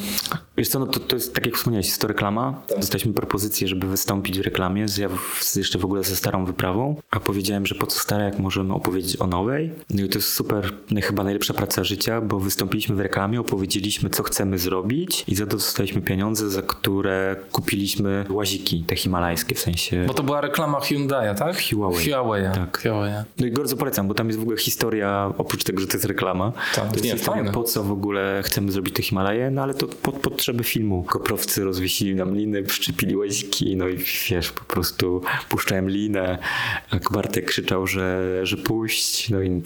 Wiesz 0.57 0.69
co, 0.69 0.79
no 0.79 0.87
to, 0.87 1.01
to 1.01 1.17
jest 1.17 1.35
tak 1.35 1.47
jak 1.47 1.57
wspomniałeś, 1.57 1.87
jest 1.87 2.01
to 2.01 2.09
reklama. 2.09 2.63
Dostaliśmy 2.77 3.13
propozycję, 3.13 3.69
żeby 3.69 3.87
wystąpić 3.87 4.39
w 4.39 4.43
reklamie, 4.43 4.89
z, 4.89 4.97
ja 4.99 5.09
w, 5.09 5.57
jeszcze 5.57 5.79
w 5.79 5.85
ogóle 5.85 6.05
ze 6.05 6.17
starą 6.17 6.45
wyprawą, 6.45 6.97
a 7.11 7.21
powiedziałem, 7.21 7.67
że 7.67 7.75
po 7.75 7.87
co 7.87 8.01
stara, 8.01 8.25
jak 8.33 8.41
możemy 8.41 8.75
opowiedzieć 8.75 9.21
o 9.21 9.27
nowej. 9.27 9.71
No 9.91 10.05
i 10.05 10.09
to 10.09 10.19
jest 10.19 10.33
super, 10.33 10.73
no, 10.91 11.01
chyba 11.01 11.25
najlepsza 11.25 11.55
praca 11.55 11.85
życia, 11.85 12.21
bo 12.21 12.39
wystąpiliśmy 12.39 12.95
w 12.95 13.01
reklamie, 13.01 13.41
opowiedzieliśmy, 13.41 14.11
co 14.11 14.23
chcemy 14.23 14.59
zrobić 14.59 15.25
i 15.29 15.35
za 15.35 15.47
to 15.47 15.53
dostaliśmy 15.53 16.01
pieniądze, 16.03 16.51
za 16.51 16.63
które 16.63 17.37
kupiliśmy 17.53 18.25
łaziki, 18.31 18.85
te 18.87 18.97
himalajskie, 18.97 19.55
w 19.55 19.59
sensie... 19.59 20.05
Bo 20.07 20.15
to 20.15 20.23
była 20.23 20.41
reklama 20.41 20.79
Hyundai'a, 20.79 21.35
tak? 21.35 21.63
Huawei. 21.71 22.11
Huawei. 22.11 22.45
Tak. 22.55 22.83
Huawei. 22.83 23.13
No 23.39 23.47
i 23.47 23.51
bardzo 23.51 23.77
polecam, 23.77 24.09
bo 24.09 24.15
tam 24.15 24.27
jest 24.27 24.39
w 24.39 24.43
ogóle 24.43 24.57
historia, 24.57 25.33
oprócz 25.39 25.65
tego, 25.65 25.81
że 25.81 25.87
to 25.87 25.93
jest 25.93 26.05
reklama, 26.05 26.53
Tak, 26.75 26.85
to 26.89 26.93
jest 26.93 27.05
nie, 27.05 27.11
historia, 27.13 27.43
fajne. 27.43 27.53
po 27.53 27.63
co 27.63 27.85
w 27.85 27.93
ogóle 27.93 28.43
chcemy 28.45 28.73
zrobić 28.73 28.95
te 28.95 29.03
Himalaje, 29.03 29.51
no 29.51 29.63
ale 29.63 29.75
to 29.75 29.87
pod 29.87 30.15
potrzeby 30.15 30.65
filmu. 30.65 31.03
Koprowcy 31.03 31.65
rozwiesili 31.65 32.15
nam 32.15 32.35
liny, 32.35 32.63
przyczepili 32.63 33.17
łaziki, 33.17 33.77
no 33.77 33.89
i 33.89 33.97
wiesz, 34.31 34.53
po 34.53 34.65
prostu 34.65 35.23
puszczałem 35.49 35.91
linę, 35.91 36.39
Bartek 37.13 37.45
krzyczał, 37.45 37.87
że, 37.87 38.22
że 38.43 38.57
puść, 38.57 39.31
no 39.31 39.43
i 39.43 39.63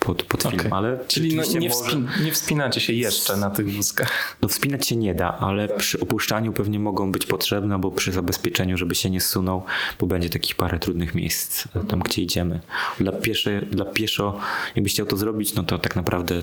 pod, 0.00 0.22
pod 0.22 0.42
film, 0.42 0.54
Okej. 0.60 0.72
ale 0.72 0.98
Czyli 1.08 1.36
no, 1.36 1.42
nie, 1.42 1.68
może- 1.68 1.80
wspin- 1.90 2.24
nie 2.24 2.32
wspinacie 2.32 2.80
się 2.80 2.92
jeszcze 2.92 3.36
na 3.36 3.50
tych 3.50 3.72
wózkach. 3.72 4.36
no 4.42 4.48
wspinać 4.48 4.86
się 4.88 4.96
nie 4.96 5.14
da, 5.14 5.38
ale 5.38 5.68
przy 5.68 6.00
opuszczaniu 6.00 6.52
pewnie 6.52 6.78
mogą 6.78 7.12
być 7.12 7.26
potrzebne, 7.26 7.78
bo 7.78 7.90
przy 7.90 8.12
zabezpieczeniu, 8.12 8.76
żeby 8.76 8.94
się 8.94 9.10
nie 9.10 9.20
zsunął, 9.20 9.64
bo 10.00 10.06
będzie 10.06 10.30
takich 10.30 10.54
parę 10.56 10.78
trudnych 10.78 11.14
miejsc 11.14 11.64
tam, 11.88 12.00
gdzie 12.00 12.22
idziemy. 12.22 12.60
Dla, 13.00 13.12
piesze, 13.12 13.60
dla 13.60 13.84
pieszo, 13.84 14.40
jakbyś 14.76 14.92
chciał 14.92 15.06
to 15.06 15.16
zrobić, 15.16 15.54
no 15.54 15.62
to 15.62 15.78
tak 15.78 15.96
naprawdę 15.96 16.42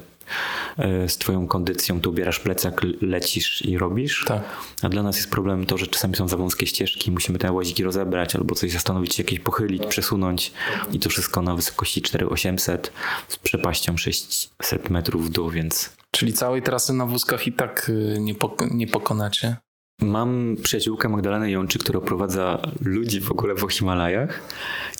z 1.07 1.17
twoją 1.17 1.47
kondycją 1.47 2.01
tu 2.01 2.09
ubierasz 2.09 2.39
plecak, 2.39 2.81
lecisz 3.01 3.61
i 3.65 3.77
robisz. 3.77 4.25
Tak. 4.27 4.43
A 4.81 4.89
dla 4.89 5.03
nas 5.03 5.15
jest 5.17 5.29
problem 5.31 5.65
to, 5.65 5.77
że 5.77 5.87
czasami 5.87 6.15
są 6.15 6.27
za 6.27 6.37
wąskie 6.37 6.67
ścieżki, 6.67 7.11
musimy 7.11 7.39
te 7.39 7.51
łaziki 7.51 7.83
rozebrać 7.83 8.35
albo 8.35 8.55
coś 8.55 8.71
zastanowić 8.71 9.15
się, 9.15 9.23
jakieś 9.23 9.39
pochylić, 9.39 9.85
przesunąć 9.85 10.51
i 10.91 10.99
to 10.99 11.09
wszystko 11.09 11.41
na 11.41 11.55
wysokości 11.55 12.01
4800 12.01 12.91
z 13.27 13.37
przepaścią 13.37 13.97
600 13.97 14.89
metrów 14.89 15.25
w 15.25 15.29
dół, 15.29 15.49
więc 15.49 15.89
Czyli 16.11 16.33
całej 16.33 16.61
trasy 16.61 16.93
na 16.93 17.05
wózkach 17.05 17.47
i 17.47 17.53
tak 17.53 17.89
y, 17.89 18.17
nie, 18.19 18.35
pok- 18.35 18.71
nie 18.71 18.87
pokonacie. 18.87 19.55
Mam 20.01 20.55
przyjaciółkę 20.63 21.09
Magdalenę 21.09 21.51
Jączy, 21.51 21.79
która 21.79 21.99
oprowadza 21.99 22.61
ludzi 22.81 23.21
w 23.21 23.31
ogóle 23.31 23.55
po 23.55 23.67
Himalajach. 23.67 24.41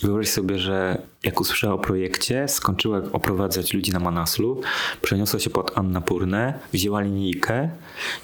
I 0.03 0.05
wyobraź 0.05 0.29
sobie, 0.29 0.59
że 0.59 1.01
jak 1.23 1.41
usłyszała 1.41 1.73
o 1.73 1.79
projekcie, 1.79 2.47
skończyła 2.47 3.01
oprowadzać 3.11 3.73
ludzi 3.73 3.91
na 3.91 3.99
Manaslu, 3.99 4.61
przeniosła 5.01 5.39
się 5.39 5.49
pod 5.49 5.77
Annapurnę, 5.77 6.53
wzięła 6.73 7.01
linijkę 7.01 7.69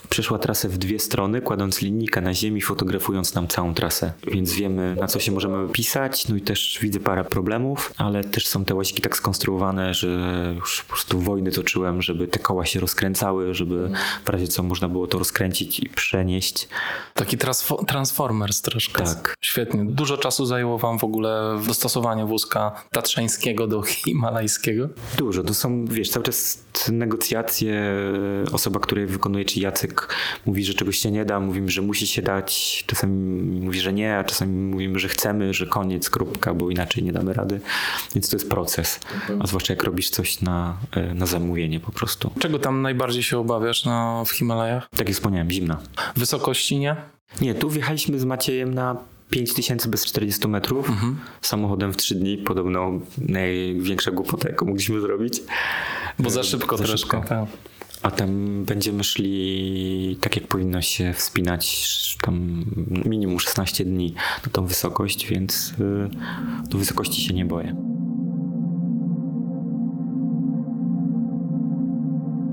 przeszła 0.09 0.39
trasę 0.39 0.69
w 0.69 0.77
dwie 0.77 0.99
strony, 0.99 1.41
kładąc 1.41 1.81
linijkę 1.81 2.21
na 2.21 2.33
ziemi, 2.33 2.61
fotografując 2.61 3.35
nam 3.35 3.47
całą 3.47 3.73
trasę. 3.73 4.13
Więc 4.27 4.53
wiemy, 4.53 4.95
na 4.99 5.07
co 5.07 5.19
się 5.19 5.31
możemy 5.31 5.69
pisać. 5.69 6.27
No 6.27 6.35
i 6.35 6.41
też 6.41 6.79
widzę 6.81 6.99
parę 6.99 7.23
problemów, 7.23 7.93
ale 7.97 8.23
też 8.23 8.47
są 8.47 8.65
te 8.65 8.75
łaziki 8.75 9.01
tak 9.01 9.17
skonstruowane, 9.17 9.93
że 9.93 10.53
już 10.55 10.81
po 10.81 10.89
prostu 10.89 11.19
wojny 11.19 11.51
toczyłem, 11.51 12.01
żeby 12.01 12.27
te 12.27 12.39
koła 12.39 12.65
się 12.65 12.79
rozkręcały, 12.79 13.53
żeby 13.53 13.89
w 14.25 14.29
razie 14.29 14.47
co 14.47 14.63
można 14.63 14.89
było 14.89 15.07
to 15.07 15.19
rozkręcić 15.19 15.79
i 15.79 15.89
przenieść. 15.89 16.66
Taki 17.13 17.37
transfo- 17.37 17.85
Transformers 17.85 18.61
troszkę. 18.61 19.03
Tak. 19.03 19.35
Świetnie. 19.41 19.85
Dużo 19.85 20.17
czasu 20.17 20.45
zajęło 20.45 20.77
wam 20.77 20.99
w 20.99 21.03
ogóle 21.03 21.59
dostosowanie 21.67 22.25
wózka 22.25 22.83
tatrzańskiego 22.91 23.67
do 23.67 23.81
himalajskiego? 23.81 24.89
Dużo, 25.17 25.43
to 25.43 25.53
są, 25.53 25.85
wiesz, 25.85 26.09
cały 26.09 26.25
czas 26.25 26.63
negocjacje. 26.91 27.93
Osoba, 28.51 28.79
która 28.79 29.01
je 29.01 29.07
wykonuje, 29.07 29.45
czyli 29.45 29.61
Jacek, 29.61 30.15
mówi, 30.45 30.63
że 30.63 30.73
czegoś 30.73 30.97
się 30.97 31.11
nie 31.11 31.25
da, 31.25 31.39
mówimy, 31.39 31.69
że 31.69 31.81
musi 31.81 32.07
się 32.07 32.21
dać. 32.21 32.83
Czasami 32.87 33.15
mówi, 33.61 33.79
że 33.79 33.93
nie, 33.93 34.17
a 34.17 34.23
czasami 34.23 34.53
mówimy, 34.53 34.99
że 34.99 35.07
chcemy, 35.07 35.53
że 35.53 35.65
koniec, 35.65 36.09
kropka, 36.09 36.53
bo 36.53 36.69
inaczej 36.69 37.03
nie 37.03 37.13
damy 37.13 37.33
rady. 37.33 37.61
Więc 38.15 38.29
to 38.29 38.35
jest 38.35 38.49
proces. 38.49 38.99
A 39.39 39.47
zwłaszcza 39.47 39.73
jak 39.73 39.83
robisz 39.83 40.09
coś 40.09 40.41
na, 40.41 40.77
na 41.13 41.25
zamówienie 41.25 41.79
po 41.79 41.91
prostu. 41.91 42.31
Czego 42.39 42.59
tam 42.59 42.81
najbardziej 42.81 43.23
się 43.23 43.37
obawiasz 43.37 43.85
na, 43.85 44.23
w 44.25 44.31
Himalajach? 44.31 44.89
Tak 44.97 45.07
jak 45.07 45.15
wspomniałem, 45.17 45.51
zimna. 45.51 45.77
Wysokości 46.15 46.56
nie? 46.79 46.95
Nie, 47.41 47.55
tu 47.55 47.69
wjechaliśmy 47.69 48.19
z 48.19 48.25
Maciejem 48.25 48.73
na 48.73 48.97
5000 49.29 49.89
bez 49.89 50.05
40 50.05 50.47
metrów 50.47 50.89
Mhm. 50.89 51.19
samochodem 51.41 51.93
w 51.93 51.97
3 51.97 52.15
dni. 52.15 52.37
Podobno 52.37 52.91
największa 53.27 54.11
głupota, 54.11 54.49
jaką 54.49 54.65
mogliśmy 54.65 55.01
zrobić. 55.01 55.41
Bo 56.19 56.29
za 56.29 56.43
szybko 56.43 56.77
Za 56.77 56.83
troszkę. 56.83 57.17
szybko. 57.17 57.29
Tak. 57.29 57.45
A 58.01 58.11
tam 58.11 58.63
będziemy 58.65 59.03
szli 59.03 60.17
tak, 60.21 60.35
jak 60.35 60.47
powinno 60.47 60.81
się 60.81 61.13
wspinać 61.13 61.87
tam 62.21 62.65
minimum 63.05 63.39
16 63.39 63.85
dni 63.85 64.13
na 64.45 64.51
tą 64.51 64.65
wysokość, 64.65 65.27
więc 65.27 65.73
y, 65.79 66.69
do 66.69 66.77
wysokości 66.77 67.21
się 67.21 67.33
nie 67.33 67.45
boję. 67.45 67.75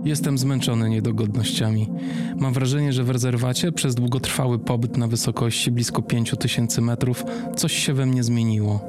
Jestem 0.05 0.39
zmęczony 0.39 0.91
niedogodnościami. 0.91 1.91
Mam 2.37 2.53
wrażenie, 2.53 2.93
że 2.93 3.05
w 3.05 3.11
rezerwacie 3.11 3.73
przez 3.73 3.95
długotrwały 3.95 4.59
pobyt 4.59 4.97
na 4.97 5.07
wysokości 5.07 5.71
blisko 5.71 6.03
5000 6.03 6.81
metrów 6.81 7.25
coś 7.57 7.73
się 7.73 7.95
we 7.95 8.07
mnie 8.07 8.23
zmieniło. 8.23 8.81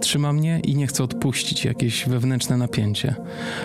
Trzyma 0.00 0.32
mnie 0.32 0.60
i 0.64 0.76
nie 0.76 0.86
chcę 0.86 1.04
odpuścić 1.04 1.64
jakieś 1.64 2.08
wewnętrzne 2.08 2.56
napięcie. 2.56 3.14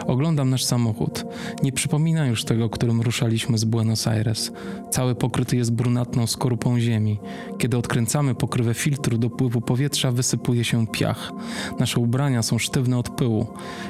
Oglądam 0.07 0.49
nasz 0.49 0.63
samochód. 0.63 1.25
Nie 1.63 1.71
przypomina 1.71 2.27
już 2.27 2.45
tego, 2.45 2.69
którym 2.69 3.01
ruszaliśmy 3.01 3.57
z 3.57 3.65
Buenos 3.65 4.07
Aires. 4.07 4.51
Cały 4.89 5.15
pokryty 5.15 5.57
jest 5.57 5.71
brunatną 5.71 6.27
skorupą 6.27 6.79
ziemi. 6.79 7.19
Kiedy 7.57 7.77
odkręcamy 7.77 8.35
pokrywę 8.35 8.73
filtru 8.73 9.17
do 9.17 9.29
pływu 9.29 9.61
powietrza, 9.61 10.11
wysypuje 10.11 10.63
się 10.63 10.87
piach. 10.87 11.31
Nasze 11.79 11.99
ubrania 11.99 12.43
są 12.43 12.57
sztywne 12.57 12.97
od 12.97 13.09
pyłu. 13.09 13.47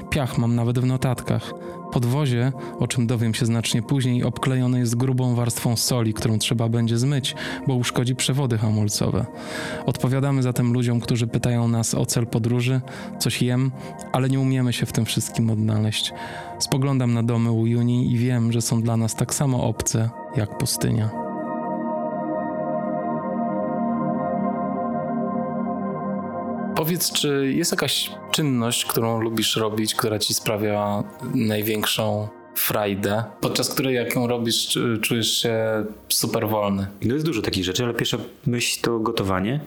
Piach 0.09 0.37
mam 0.37 0.55
nawet 0.55 0.79
w 0.79 0.85
notatkach. 0.85 1.53
Podwozie, 1.91 2.51
o 2.79 2.87
czym 2.87 3.07
dowiem 3.07 3.33
się 3.33 3.45
znacznie 3.45 3.81
później, 3.81 4.23
obklejone 4.23 4.79
jest 4.79 4.95
grubą 4.95 5.35
warstwą 5.35 5.75
soli, 5.75 6.13
którą 6.13 6.39
trzeba 6.39 6.69
będzie 6.69 6.97
zmyć, 6.97 7.35
bo 7.67 7.75
uszkodzi 7.75 8.15
przewody 8.15 8.57
hamulcowe. 8.57 9.25
Odpowiadamy 9.85 10.43
zatem 10.43 10.73
ludziom, 10.73 10.99
którzy 10.99 11.27
pytają 11.27 11.67
nas 11.67 11.95
o 11.95 12.05
cel 12.05 12.27
podróży, 12.27 12.81
coś 13.19 13.41
jem, 13.41 13.71
ale 14.11 14.29
nie 14.29 14.39
umiemy 14.39 14.73
się 14.73 14.85
w 14.85 14.91
tym 14.91 15.05
wszystkim 15.05 15.49
odnaleźć. 15.49 16.13
Spoglądam 16.59 17.13
na 17.13 17.23
domy 17.23 17.51
u 17.51 17.67
Juni 17.67 18.11
i 18.11 18.17
wiem, 18.17 18.51
że 18.51 18.61
są 18.61 18.81
dla 18.81 18.97
nas 18.97 19.15
tak 19.15 19.33
samo 19.33 19.63
obce 19.63 20.09
jak 20.35 20.57
pustynia. 20.57 21.20
Powiedz, 26.81 27.11
czy 27.11 27.53
jest 27.55 27.71
jakaś 27.71 28.11
czynność, 28.31 28.85
którą 28.85 29.21
lubisz 29.21 29.55
robić, 29.55 29.95
która 29.95 30.19
ci 30.19 30.33
sprawia 30.33 31.03
największą 31.35 32.27
frajdę, 32.55 33.23
podczas 33.41 33.69
której 33.69 33.95
jak 33.95 34.15
ją 34.15 34.27
robisz, 34.27 34.67
czu- 34.67 34.99
czujesz 35.01 35.41
się 35.41 35.59
super 36.09 36.47
wolny? 36.49 36.87
No 37.01 37.13
jest 37.13 37.25
dużo 37.25 37.41
takich 37.41 37.63
rzeczy, 37.63 37.83
ale 37.83 37.93
pierwsza 37.93 38.17
myśl 38.47 38.81
to 38.81 38.99
gotowanie. 38.99 39.59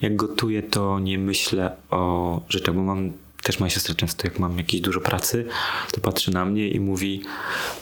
Jak 0.00 0.16
gotuję, 0.16 0.62
to 0.62 0.98
nie 0.98 1.18
myślę 1.18 1.76
o 1.90 2.40
rzeczach, 2.48 2.74
bo 2.74 2.82
mam 2.82 3.12
też 3.46 3.60
moja 3.60 3.70
siostra 3.70 3.94
często, 3.94 4.26
jak 4.26 4.38
mam 4.38 4.58
jakieś 4.58 4.80
dużo 4.80 5.00
pracy, 5.00 5.46
to 5.92 6.00
patrzy 6.00 6.30
na 6.30 6.44
mnie 6.44 6.68
i 6.68 6.80
mówi, 6.80 7.22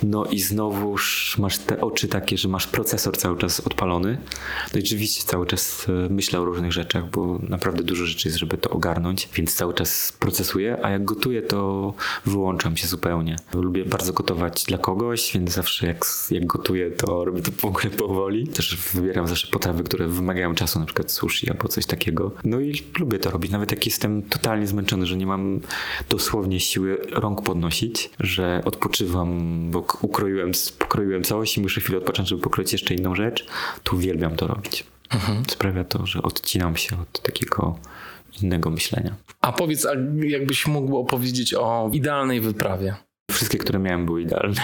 no 0.02 0.24
i 0.24 0.40
znowuż 0.40 1.36
masz 1.38 1.58
te 1.58 1.80
oczy 1.80 2.08
takie, 2.08 2.38
że 2.38 2.48
masz 2.48 2.66
procesor 2.66 3.16
cały 3.16 3.38
czas 3.38 3.60
odpalony. 3.60 4.18
No 4.74 4.80
i 4.80 4.82
rzeczywiście 4.82 5.24
cały 5.24 5.46
czas 5.46 5.86
e, 5.88 6.08
myślę 6.10 6.40
o 6.40 6.44
różnych 6.44 6.72
rzeczach, 6.72 7.10
bo 7.10 7.38
naprawdę 7.48 7.82
dużo 7.82 8.06
rzeczy 8.06 8.28
jest, 8.28 8.38
żeby 8.38 8.58
to 8.58 8.70
ogarnąć, 8.70 9.28
więc 9.34 9.54
cały 9.54 9.74
czas 9.74 10.12
procesuję, 10.20 10.78
a 10.82 10.90
jak 10.90 11.04
gotuję, 11.04 11.42
to 11.42 11.94
wyłączam 12.26 12.76
się 12.76 12.86
zupełnie. 12.86 13.36
Lubię 13.54 13.84
bardzo 13.84 14.12
gotować 14.12 14.64
dla 14.64 14.78
kogoś, 14.78 15.32
więc 15.34 15.52
zawsze 15.52 15.86
jak, 15.86 16.06
jak 16.30 16.46
gotuję, 16.46 16.90
to 16.90 17.24
robię 17.24 17.42
to 17.42 17.50
w 17.52 17.64
ogóle 17.64 17.90
powoli. 17.90 18.48
Też 18.48 18.76
wybieram 18.94 19.28
zawsze 19.28 19.46
potrawy, 19.46 19.84
które 19.84 20.08
wymagają 20.08 20.54
czasu, 20.54 20.80
na 20.80 20.86
przykład 20.86 21.12
sushi 21.12 21.50
albo 21.50 21.68
coś 21.68 21.86
takiego. 21.86 22.32
No 22.44 22.60
i 22.60 22.82
lubię 22.98 23.18
to 23.18 23.30
robić, 23.30 23.50
nawet 23.50 23.70
jak 23.70 23.86
jestem 23.86 24.22
totalnie 24.22 24.66
zmęczony, 24.66 25.06
że 25.06 25.16
nie 25.16 25.26
mam 25.26 25.53
dosłownie 26.10 26.60
siły 26.60 26.98
rąk 27.10 27.42
podnosić, 27.42 28.10
że 28.20 28.62
odpoczywam, 28.64 29.60
bo 29.70 29.86
ukroiłem, 30.02 30.52
pokroiłem 30.78 31.24
całość 31.24 31.56
i 31.56 31.60
muszę 31.60 31.80
chwilę 31.80 31.98
odpocząć, 31.98 32.28
żeby 32.28 32.42
pokroić 32.42 32.72
jeszcze 32.72 32.94
inną 32.94 33.14
rzecz, 33.14 33.46
to 33.82 33.96
uwielbiam 33.96 34.36
to 34.36 34.46
robić. 34.46 34.84
Sprawia 35.48 35.84
to, 35.84 36.06
że 36.06 36.22
odcinam 36.22 36.76
się 36.76 37.00
od 37.00 37.22
takiego 37.22 37.78
innego 38.42 38.70
myślenia. 38.70 39.14
A 39.40 39.52
powiedz, 39.52 39.86
jakbyś 40.22 40.66
mógł 40.66 40.96
opowiedzieć 40.96 41.54
o 41.54 41.90
idealnej 41.92 42.40
wyprawie? 42.40 42.94
Wszystkie, 43.30 43.58
które 43.58 43.78
miałem, 43.78 44.06
były 44.06 44.22
idealne. 44.22 44.60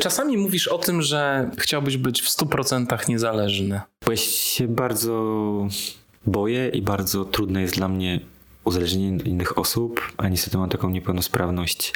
Czasami 0.00 0.36
mówisz 0.36 0.68
o 0.68 0.78
tym, 0.78 1.02
że 1.02 1.50
chciałbyś 1.58 1.96
być 1.96 2.22
w 2.22 2.28
100% 2.28 3.08
niezależny. 3.08 3.80
Bo 4.06 4.12
ja 4.12 4.16
się 4.16 4.68
bardzo 4.68 5.68
boję 6.26 6.68
i 6.68 6.82
bardzo 6.82 7.24
trudne 7.24 7.62
jest 7.62 7.74
dla 7.74 7.88
mnie 7.88 8.20
uzależnienie 8.64 9.16
od 9.16 9.26
innych 9.26 9.58
osób, 9.58 10.12
a 10.16 10.28
niestety 10.28 10.58
mam 10.58 10.68
taką 10.68 10.90
niepełnosprawność, 10.90 11.92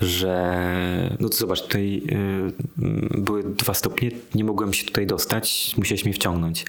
że 0.00 1.16
no 1.20 1.28
to 1.28 1.36
zobacz, 1.36 1.62
tutaj 1.62 2.02
y, 2.12 3.20
były 3.20 3.44
dwa 3.44 3.74
stopnie, 3.74 4.10
nie 4.34 4.44
mogłem 4.44 4.72
się 4.72 4.86
tutaj 4.86 5.06
dostać, 5.06 5.74
musiałeś 5.76 6.04
mnie 6.04 6.14
wciągnąć. 6.14 6.64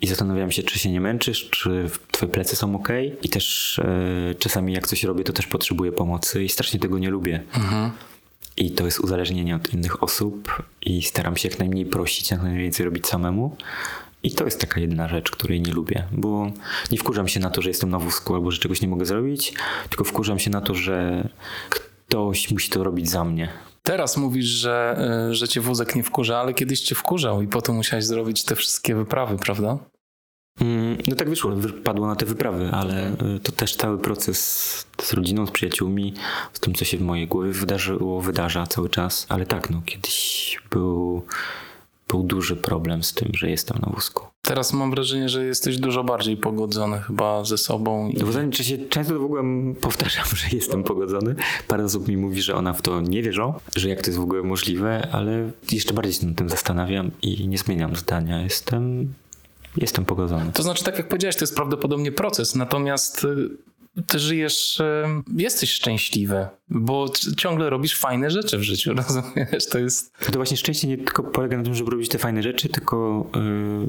I 0.00 0.06
zastanawiałem 0.06 0.50
się, 0.52 0.62
czy 0.62 0.78
się 0.78 0.90
nie 0.90 1.00
męczysz, 1.00 1.50
czy 1.50 1.90
twoje 2.12 2.32
plecy 2.32 2.56
są 2.56 2.76
ok. 2.76 2.88
I 3.22 3.28
też 3.28 3.78
y, 3.78 4.34
czasami 4.38 4.72
jak 4.72 4.86
coś 4.86 5.04
robię, 5.04 5.24
to 5.24 5.32
też 5.32 5.46
potrzebuję 5.46 5.92
pomocy 5.92 6.44
i 6.44 6.48
strasznie 6.48 6.80
tego 6.80 6.98
nie 6.98 7.10
lubię. 7.10 7.42
I 8.56 8.70
to 8.70 8.84
jest 8.84 9.00
uzależnienie 9.00 9.56
od 9.56 9.74
innych 9.74 10.02
osób 10.02 10.62
i 10.82 11.02
staram 11.02 11.36
się 11.36 11.48
jak 11.48 11.58
najmniej 11.58 11.86
prosić, 11.86 12.30
jak 12.30 12.42
najwięcej 12.42 12.84
robić 12.86 13.06
samemu. 13.06 13.56
I 14.22 14.30
to 14.30 14.44
jest 14.44 14.60
taka 14.60 14.80
jedna 14.80 15.08
rzecz, 15.08 15.30
której 15.30 15.60
nie 15.60 15.72
lubię, 15.72 16.04
bo 16.12 16.52
nie 16.92 16.98
wkurzam 16.98 17.28
się 17.28 17.40
na 17.40 17.50
to, 17.50 17.62
że 17.62 17.70
jestem 17.70 17.90
na 17.90 17.98
wózku 17.98 18.34
albo 18.34 18.50
że 18.50 18.58
czegoś 18.58 18.82
nie 18.82 18.88
mogę 18.88 19.06
zrobić, 19.06 19.54
tylko 19.88 20.04
wkurzam 20.04 20.38
się 20.38 20.50
na 20.50 20.60
to, 20.60 20.74
że 20.74 21.28
ktoś 21.70 22.50
musi 22.50 22.70
to 22.70 22.84
robić 22.84 23.10
za 23.10 23.24
mnie. 23.24 23.48
Teraz 23.82 24.16
mówisz, 24.16 24.46
że, 24.46 24.96
y, 25.30 25.34
że 25.34 25.48
cię 25.48 25.60
wózek 25.60 25.96
nie 25.96 26.02
wkurza, 26.02 26.38
ale 26.38 26.54
kiedyś 26.54 26.80
cię 26.80 26.94
wkurzał 26.94 27.42
i 27.42 27.48
potem 27.48 27.74
musiałeś 27.74 28.04
zrobić 28.04 28.44
te 28.44 28.56
wszystkie 28.56 28.94
wyprawy, 28.94 29.36
prawda? 29.36 29.78
Mm, 30.60 30.98
No 31.06 31.16
tak 31.16 31.28
wyszło, 31.28 31.50
wypadło 31.50 32.06
na 32.06 32.16
te 32.16 32.26
wyprawy, 32.26 32.70
ale 32.72 33.12
y, 33.36 33.40
to 33.42 33.52
też 33.52 33.76
cały 33.76 33.98
proces 33.98 34.38
z 35.02 35.12
rodziną, 35.12 35.46
z 35.46 35.50
przyjaciółmi, 35.50 36.14
z 36.52 36.60
tym, 36.60 36.74
co 36.74 36.84
się 36.84 36.98
w 36.98 37.02
mojej 37.02 37.26
głowie 37.26 37.52
wydarzyło, 37.52 38.20
wydarza 38.20 38.66
cały 38.66 38.88
czas. 38.90 39.26
Ale 39.28 39.46
tak, 39.46 39.70
no 39.70 39.82
kiedyś 39.86 40.58
był, 40.70 41.22
był 42.12 42.22
duży 42.22 42.56
problem 42.56 43.02
z 43.02 43.14
tym, 43.14 43.28
że 43.34 43.50
jestem 43.50 43.78
na 43.86 43.92
wózku. 43.92 44.26
Teraz 44.42 44.72
mam 44.72 44.90
wrażenie, 44.90 45.28
że 45.28 45.44
jesteś 45.44 45.78
dużo 45.78 46.04
bardziej 46.04 46.36
pogodzony 46.36 46.98
chyba 46.98 47.44
ze 47.44 47.58
sobą. 47.58 48.08
I... 48.08 48.14
No 48.14 48.26
w 48.26 48.28
ostatnim 48.28 48.52
czasie 48.52 48.78
często 48.78 49.18
w 49.18 49.24
ogóle 49.24 49.42
powtarzam, 49.80 50.24
że 50.40 50.56
jestem 50.56 50.84
pogodzony. 50.84 51.34
Parę 51.68 51.84
osób 51.84 52.08
mi 52.08 52.16
mówi, 52.16 52.42
że 52.42 52.54
ona 52.54 52.72
w 52.72 52.82
to 52.82 53.00
nie 53.00 53.22
wierzą, 53.22 53.54
że 53.76 53.88
jak 53.88 54.00
to 54.00 54.06
jest 54.06 54.18
w 54.18 54.22
ogóle 54.22 54.42
możliwe, 54.42 55.08
ale 55.12 55.50
jeszcze 55.72 55.94
bardziej 55.94 56.14
się 56.14 56.26
nad 56.26 56.36
tym 56.36 56.48
zastanawiam 56.48 57.10
i 57.22 57.48
nie 57.48 57.58
zmieniam 57.58 57.96
zdania. 57.96 58.42
Jestem, 58.42 59.14
jestem 59.76 60.04
pogodzony. 60.04 60.52
To 60.52 60.62
znaczy, 60.62 60.84
tak 60.84 60.98
jak 60.98 61.08
powiedziałeś, 61.08 61.36
to 61.36 61.42
jest 61.42 61.54
prawdopodobnie 61.54 62.12
proces, 62.12 62.54
natomiast 62.54 63.24
y, 63.24 63.50
ty 64.06 64.18
żyjesz, 64.18 64.80
y, 64.80 65.04
jesteś 65.36 65.70
szczęśliwy, 65.70 66.46
bo 66.68 67.06
ciągle 67.36 67.70
robisz 67.70 67.98
fajne 67.98 68.30
rzeczy 68.30 68.58
w 68.58 68.62
życiu, 68.62 68.94
rozumiesz? 68.96 69.66
To 69.70 69.78
jest... 69.78 70.12
To 70.18 70.32
właśnie 70.32 70.56
szczęście 70.56 70.88
nie 70.88 70.98
tylko 70.98 71.22
polega 71.22 71.56
na 71.56 71.62
tym, 71.62 71.74
żeby 71.74 71.90
robić 71.90 72.08
te 72.08 72.18
fajne 72.18 72.42
rzeczy, 72.42 72.68
tylko 72.68 73.26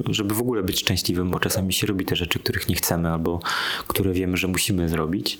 yy, 0.06 0.14
żeby 0.14 0.34
w 0.34 0.40
ogóle 0.40 0.62
być 0.62 0.80
szczęśliwym, 0.80 1.30
bo 1.30 1.40
czasami 1.40 1.72
się 1.72 1.86
robi 1.86 2.04
te 2.04 2.16
rzeczy, 2.16 2.38
których 2.38 2.68
nie 2.68 2.74
chcemy 2.74 3.08
albo 3.08 3.40
które 3.86 4.12
wiemy, 4.12 4.36
że 4.36 4.48
musimy 4.48 4.88
zrobić, 4.88 5.38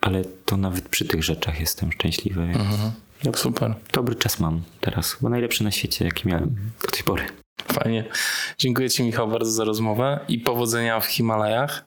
ale 0.00 0.24
to 0.44 0.56
nawet 0.56 0.88
przy 0.88 1.04
tych 1.04 1.24
rzeczach 1.24 1.60
jestem 1.60 1.92
szczęśliwy. 1.92 2.48
Więc 3.24 3.38
Super. 3.38 3.74
Dobry 3.92 4.14
czas 4.14 4.40
mam 4.40 4.62
teraz, 4.80 5.12
chyba 5.12 5.30
najlepszy 5.30 5.64
na 5.64 5.70
świecie, 5.70 6.04
jaki 6.04 6.28
miałem 6.28 6.56
do 6.82 6.88
tej 6.88 7.02
pory. 7.02 7.22
Fajnie. 7.72 8.04
Dziękuję 8.58 8.90
Ci, 8.90 9.02
Michał, 9.02 9.28
bardzo 9.28 9.50
za 9.50 9.64
rozmowę 9.64 10.20
i 10.28 10.38
powodzenia 10.38 11.00
w 11.00 11.06
Himalajach. 11.06 11.84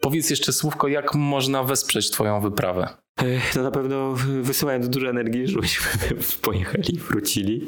Powiedz 0.00 0.30
jeszcze 0.30 0.52
słówko, 0.52 0.88
jak 0.88 1.14
można 1.14 1.62
wesprzeć 1.62 2.10
Twoją 2.10 2.40
wyprawę. 2.40 3.03
To 3.52 3.62
na 3.62 3.70
pewno 3.70 4.14
wysyłając 4.42 4.88
dużo 4.88 5.10
energii, 5.10 5.48
żebyśmy 5.48 5.86
pojechali, 6.42 6.98
wrócili. 6.98 7.66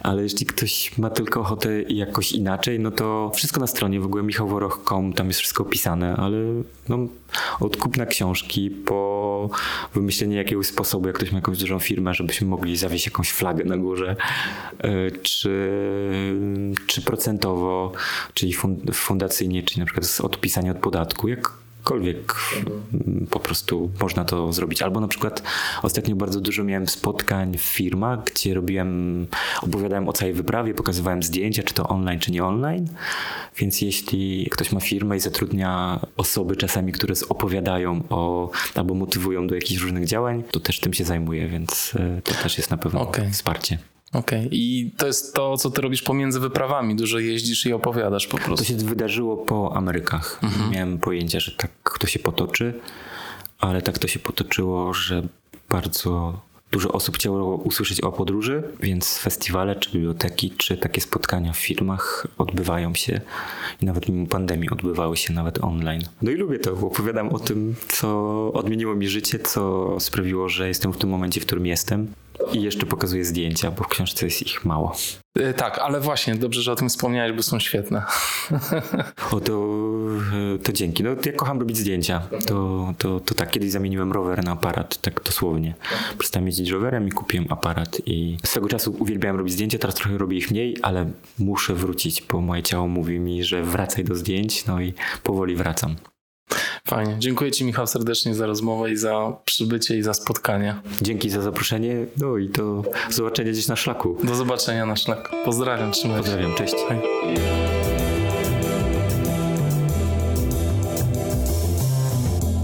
Ale 0.00 0.22
jeśli 0.22 0.46
ktoś 0.46 0.98
ma 0.98 1.10
tylko 1.10 1.40
ochotę 1.40 1.82
jakoś 1.82 2.32
inaczej, 2.32 2.80
no 2.80 2.90
to 2.90 3.32
wszystko 3.34 3.60
na 3.60 3.66
stronie. 3.66 4.00
W 4.00 4.04
ogóle 4.04 4.22
michałworoch.com, 4.22 5.12
tam 5.12 5.26
jest 5.26 5.40
wszystko 5.40 5.62
opisane, 5.62 6.16
ale 6.16 6.36
no, 6.88 6.98
od 7.60 7.76
kupna 7.76 8.06
książki 8.06 8.70
po 8.70 9.50
wymyślenie 9.94 10.36
jakiegoś 10.36 10.66
sposobu, 10.66 11.06
jak 11.06 11.16
ktoś 11.16 11.32
ma 11.32 11.38
jakąś 11.38 11.58
dużą 11.58 11.78
firmę, 11.78 12.14
żebyśmy 12.14 12.46
mogli 12.46 12.76
zawieść 12.76 13.06
jakąś 13.06 13.30
flagę 13.30 13.64
na 13.64 13.76
górze, 13.76 14.16
e, 14.78 15.10
czy, 15.10 15.70
czy 16.86 17.02
procentowo, 17.02 17.92
czyli 18.34 18.54
fundacyjnie, 18.92 19.62
czyli 19.62 19.80
na 19.80 19.86
przykład 19.86 20.06
z 20.06 20.20
odpisania 20.20 20.70
od 20.70 20.78
podatku, 20.78 21.28
jak 21.28 21.52
jakkolwiek 21.80 22.34
po 23.30 23.40
prostu 23.40 23.90
można 24.00 24.24
to 24.24 24.52
zrobić. 24.52 24.82
Albo 24.82 25.00
na 25.00 25.08
przykład 25.08 25.42
ostatnio 25.82 26.16
bardzo 26.16 26.40
dużo 26.40 26.64
miałem 26.64 26.88
spotkań 26.88 27.58
w 27.58 27.60
firmach, 27.60 28.24
gdzie 28.24 28.54
robiłem, 28.54 29.26
opowiadałem 29.62 30.08
o 30.08 30.12
całej 30.12 30.34
wyprawie, 30.34 30.74
pokazywałem 30.74 31.22
zdjęcia, 31.22 31.62
czy 31.62 31.74
to 31.74 31.88
online, 31.88 32.20
czy 32.20 32.32
nie 32.32 32.44
online. 32.44 32.88
Więc 33.56 33.80
jeśli 33.80 34.48
ktoś 34.50 34.72
ma 34.72 34.80
firmę 34.80 35.16
i 35.16 35.20
zatrudnia 35.20 36.00
osoby 36.16 36.56
czasami, 36.56 36.92
które 36.92 37.14
opowiadają 37.28 38.02
o, 38.10 38.50
albo 38.74 38.94
motywują 38.94 39.46
do 39.46 39.54
jakichś 39.54 39.82
różnych 39.82 40.06
działań, 40.06 40.42
to 40.50 40.60
też 40.60 40.80
tym 40.80 40.94
się 40.94 41.04
zajmuję, 41.04 41.48
więc 41.48 41.92
e, 41.96 42.22
to 42.22 42.34
też 42.34 42.58
jest 42.58 42.70
na 42.70 42.76
pewno 42.76 43.00
okay. 43.00 43.30
wsparcie. 43.30 43.78
Okej, 44.12 44.38
okay. 44.38 44.48
i 44.52 44.90
to 44.96 45.06
jest 45.06 45.34
to, 45.34 45.56
co 45.56 45.70
ty 45.70 45.80
robisz 45.80 46.02
pomiędzy 46.02 46.40
wyprawami. 46.40 46.96
Dużo 46.96 47.18
jeździsz 47.18 47.66
i 47.66 47.72
opowiadasz 47.72 48.26
po 48.26 48.38
prostu. 48.38 48.56
To 48.56 48.64
się 48.64 48.76
wydarzyło 48.76 49.36
po 49.36 49.76
Amerykach. 49.76 50.40
Mhm. 50.42 50.70
Miałem 50.70 50.98
pojęcie, 50.98 51.40
że 51.40 51.52
tak 51.52 51.70
to 52.00 52.06
się 52.06 52.18
potoczy, 52.18 52.74
ale 53.58 53.82
tak 53.82 53.98
to 53.98 54.08
się 54.08 54.18
potoczyło, 54.18 54.94
że 54.94 55.22
bardzo 55.68 56.40
dużo 56.70 56.92
osób 56.92 57.14
chciało 57.16 57.56
usłyszeć 57.56 58.00
o 58.00 58.12
podróży, 58.12 58.62
więc 58.80 59.18
festiwale, 59.18 59.76
czy 59.76 59.90
biblioteki, 59.90 60.50
czy 60.50 60.76
takie 60.76 61.00
spotkania 61.00 61.52
w 61.52 61.58
firmach 61.58 62.26
odbywają 62.38 62.94
się 62.94 63.20
i 63.82 63.86
nawet 63.86 64.08
mimo 64.08 64.26
pandemii 64.26 64.70
odbywały 64.70 65.16
się 65.16 65.32
nawet 65.32 65.64
online. 65.64 66.02
No 66.22 66.30
i 66.30 66.34
lubię 66.34 66.58
to, 66.58 66.72
opowiadam 66.72 67.28
o 67.28 67.38
tym, 67.38 67.74
co 67.88 68.08
odmieniło 68.52 68.94
mi 68.94 69.08
życie, 69.08 69.38
co 69.38 69.96
sprawiło, 70.00 70.48
że 70.48 70.68
jestem 70.68 70.92
w 70.92 70.96
tym 70.96 71.10
momencie, 71.10 71.40
w 71.40 71.46
którym 71.46 71.66
jestem. 71.66 72.12
I 72.52 72.62
jeszcze 72.62 72.86
pokazuję 72.86 73.24
zdjęcia, 73.24 73.70
bo 73.70 73.84
w 73.84 73.88
książce 73.88 74.26
jest 74.26 74.42
ich 74.42 74.64
mało. 74.64 74.96
E, 75.38 75.54
tak, 75.54 75.78
ale 75.78 76.00
właśnie, 76.00 76.34
dobrze, 76.34 76.62
że 76.62 76.72
o 76.72 76.76
tym 76.76 76.88
wspomniałeś, 76.88 77.36
bo 77.36 77.42
są 77.42 77.58
świetne. 77.58 78.02
O, 79.32 79.40
to, 79.40 79.52
e, 80.54 80.58
to 80.58 80.72
dzięki. 80.72 81.02
No, 81.02 81.10
ja 81.26 81.32
kocham 81.32 81.58
robić 81.58 81.78
zdjęcia. 81.78 82.22
To, 82.46 82.94
to, 82.98 83.20
to 83.20 83.34
tak, 83.34 83.50
kiedyś 83.50 83.70
zamieniłem 83.70 84.12
rower 84.12 84.44
na 84.44 84.52
aparat, 84.52 85.00
tak 85.00 85.22
dosłownie. 85.24 85.74
Przestałem 86.18 86.46
jeździć 86.46 86.70
rowerem 86.70 87.08
i 87.08 87.10
kupiłem 87.10 87.46
aparat 87.50 88.00
i 88.06 88.36
swego 88.44 88.68
czasu 88.68 88.96
uwielbiałem 88.98 89.36
robić 89.36 89.52
zdjęcia, 89.52 89.78
teraz 89.78 89.94
trochę 89.94 90.18
robię 90.18 90.38
ich 90.38 90.50
mniej, 90.50 90.76
ale 90.82 91.10
muszę 91.38 91.74
wrócić, 91.74 92.22
bo 92.22 92.40
moje 92.40 92.62
ciało 92.62 92.88
mówi 92.88 93.20
mi, 93.20 93.44
że 93.44 93.62
wracaj 93.62 94.04
do 94.04 94.14
zdjęć, 94.14 94.66
no 94.66 94.80
i 94.80 94.94
powoli 95.22 95.56
wracam. 95.56 95.96
Fajnie. 96.88 97.16
Dziękuję 97.18 97.50
Ci, 97.50 97.64
Michał, 97.64 97.86
serdecznie 97.86 98.34
za 98.34 98.46
rozmowę 98.46 98.90
i 98.90 98.96
za 98.96 99.32
przybycie 99.44 99.98
i 99.98 100.02
za 100.02 100.14
spotkanie. 100.14 100.74
Dzięki 101.02 101.30
za 101.30 101.42
zaproszenie. 101.42 102.06
No 102.16 102.36
i 102.36 102.48
do 102.48 102.82
zobaczenia 103.10 103.52
gdzieś 103.52 103.68
na 103.68 103.76
szlaku. 103.76 104.16
Do 104.22 104.34
zobaczenia 104.34 104.86
na 104.86 104.96
szlaku. 104.96 105.36
Pozdrawiam, 105.44 105.92
trzymaj 105.92 106.16
się. 106.16 106.22
Pozdrawiam, 106.22 106.54
cześć. 106.54 106.74
Hej. 106.88 107.69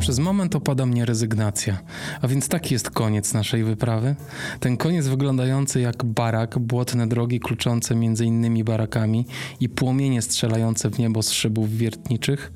Przez 0.07 0.18
moment 0.18 0.57
opada 0.57 0.86
mnie 0.86 1.04
rezygnacja. 1.04 1.78
A 2.22 2.28
więc 2.28 2.48
taki 2.48 2.74
jest 2.74 2.90
koniec 2.90 3.34
naszej 3.34 3.64
wyprawy. 3.64 4.16
Ten 4.61 4.76
koniec 4.76 5.07
wyglądający 5.07 5.80
jak 5.80 6.04
barak, 6.04 6.59
błotne 6.59 7.07
drogi 7.07 7.40
kluczące 7.40 7.94
między 7.94 8.24
innymi 8.24 8.64
barakami 8.64 9.26
i 9.61 9.68
płomienie 9.68 10.22
strzelające 10.22 10.90
w 10.90 10.98
niebo 10.98 11.22
z 11.22 11.30
szybów 11.30 11.76
wiertniczych. 11.76 12.52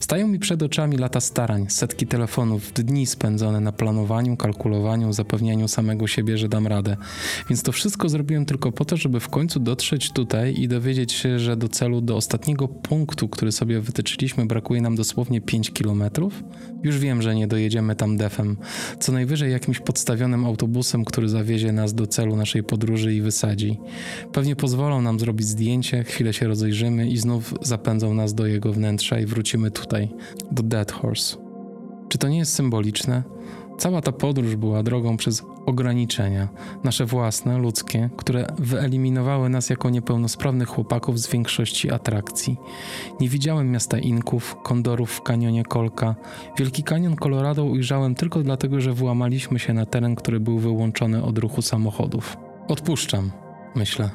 Stają 0.00 0.28
mi 0.28 0.38
przed 0.38 0.62
oczami 0.62 0.96
lata 0.96 1.20
starań, 1.20 1.66
setki 1.68 2.06
telefonów, 2.06 2.72
dni 2.72 3.06
spędzone 3.06 3.60
na 3.60 3.72
planowaniu, 3.72 4.36
kalkulowaniu, 4.36 5.12
zapewnianiu 5.12 5.68
samego 5.68 6.06
siebie, 6.06 6.38
że 6.38 6.48
dam 6.48 6.66
radę. 6.66 6.96
Więc 7.48 7.62
to 7.62 7.72
wszystko 7.72 8.08
zrobiłem 8.08 8.46
tylko 8.46 8.72
po 8.72 8.84
to, 8.84 8.96
żeby 8.96 9.20
w 9.20 9.28
końcu 9.28 9.60
dotrzeć 9.60 10.12
tutaj 10.12 10.60
i 10.60 10.68
dowiedzieć 10.68 11.12
się, 11.12 11.38
że 11.38 11.56
do 11.56 11.68
celu, 11.68 12.00
do 12.00 12.16
ostatniego 12.16 12.68
punktu, 12.68 13.28
który 13.28 13.52
sobie 13.52 13.80
wytyczyliśmy, 13.80 14.46
brakuje 14.46 14.82
nam 14.82 14.96
dosłownie 14.96 15.40
5 15.40 15.70
kilometrów. 15.70 16.42
Już 16.82 16.91
wiem, 16.98 17.22
że 17.22 17.34
nie 17.34 17.46
dojedziemy 17.46 17.96
tam 17.96 18.16
defem. 18.16 18.56
Co 18.98 19.12
najwyżej 19.12 19.52
jakimś 19.52 19.80
podstawionym 19.80 20.44
autobusem, 20.44 21.04
który 21.04 21.28
zawiezie 21.28 21.72
nas 21.72 21.94
do 21.94 22.06
celu 22.06 22.36
naszej 22.36 22.64
podróży 22.64 23.14
i 23.14 23.20
wysadzi. 23.20 23.78
Pewnie 24.32 24.56
pozwolą 24.56 25.02
nam 25.02 25.20
zrobić 25.20 25.46
zdjęcie, 25.46 26.04
chwilę 26.04 26.32
się 26.32 26.46
rozejrzymy 26.46 27.08
i 27.08 27.16
znów 27.16 27.54
zapędzą 27.62 28.14
nas 28.14 28.34
do 28.34 28.46
jego 28.46 28.72
wnętrza 28.72 29.20
i 29.20 29.26
wrócimy 29.26 29.70
tutaj, 29.70 30.08
do 30.52 30.62
Dead 30.62 30.92
Horse. 30.92 31.36
Czy 32.08 32.18
to 32.18 32.28
nie 32.28 32.38
jest 32.38 32.54
symboliczne? 32.54 33.22
Cała 33.82 34.00
ta 34.00 34.12
podróż 34.12 34.56
była 34.56 34.82
drogą 34.82 35.16
przez 35.16 35.44
ograniczenia, 35.66 36.48
nasze 36.84 37.06
własne, 37.06 37.58
ludzkie, 37.58 38.10
które 38.16 38.46
wyeliminowały 38.58 39.48
nas 39.48 39.70
jako 39.70 39.90
niepełnosprawnych 39.90 40.68
chłopaków 40.68 41.20
z 41.20 41.30
większości 41.30 41.90
atrakcji. 41.90 42.56
Nie 43.20 43.28
widziałem 43.28 43.70
miasta 43.70 43.98
Inków, 43.98 44.56
kondorów 44.62 45.10
w 45.10 45.22
kanionie 45.22 45.64
Kolka. 45.64 46.14
Wielki 46.58 46.82
kanion 46.82 47.16
Colorado 47.16 47.64
ujrzałem 47.64 48.14
tylko 48.14 48.42
dlatego, 48.42 48.80
że 48.80 48.92
włamaliśmy 48.92 49.58
się 49.58 49.74
na 49.74 49.86
teren, 49.86 50.14
który 50.14 50.40
był 50.40 50.58
wyłączony 50.58 51.24
od 51.24 51.38
ruchu 51.38 51.62
samochodów. 51.62 52.36
Odpuszczam, 52.68 53.30
myślę. 53.74 54.10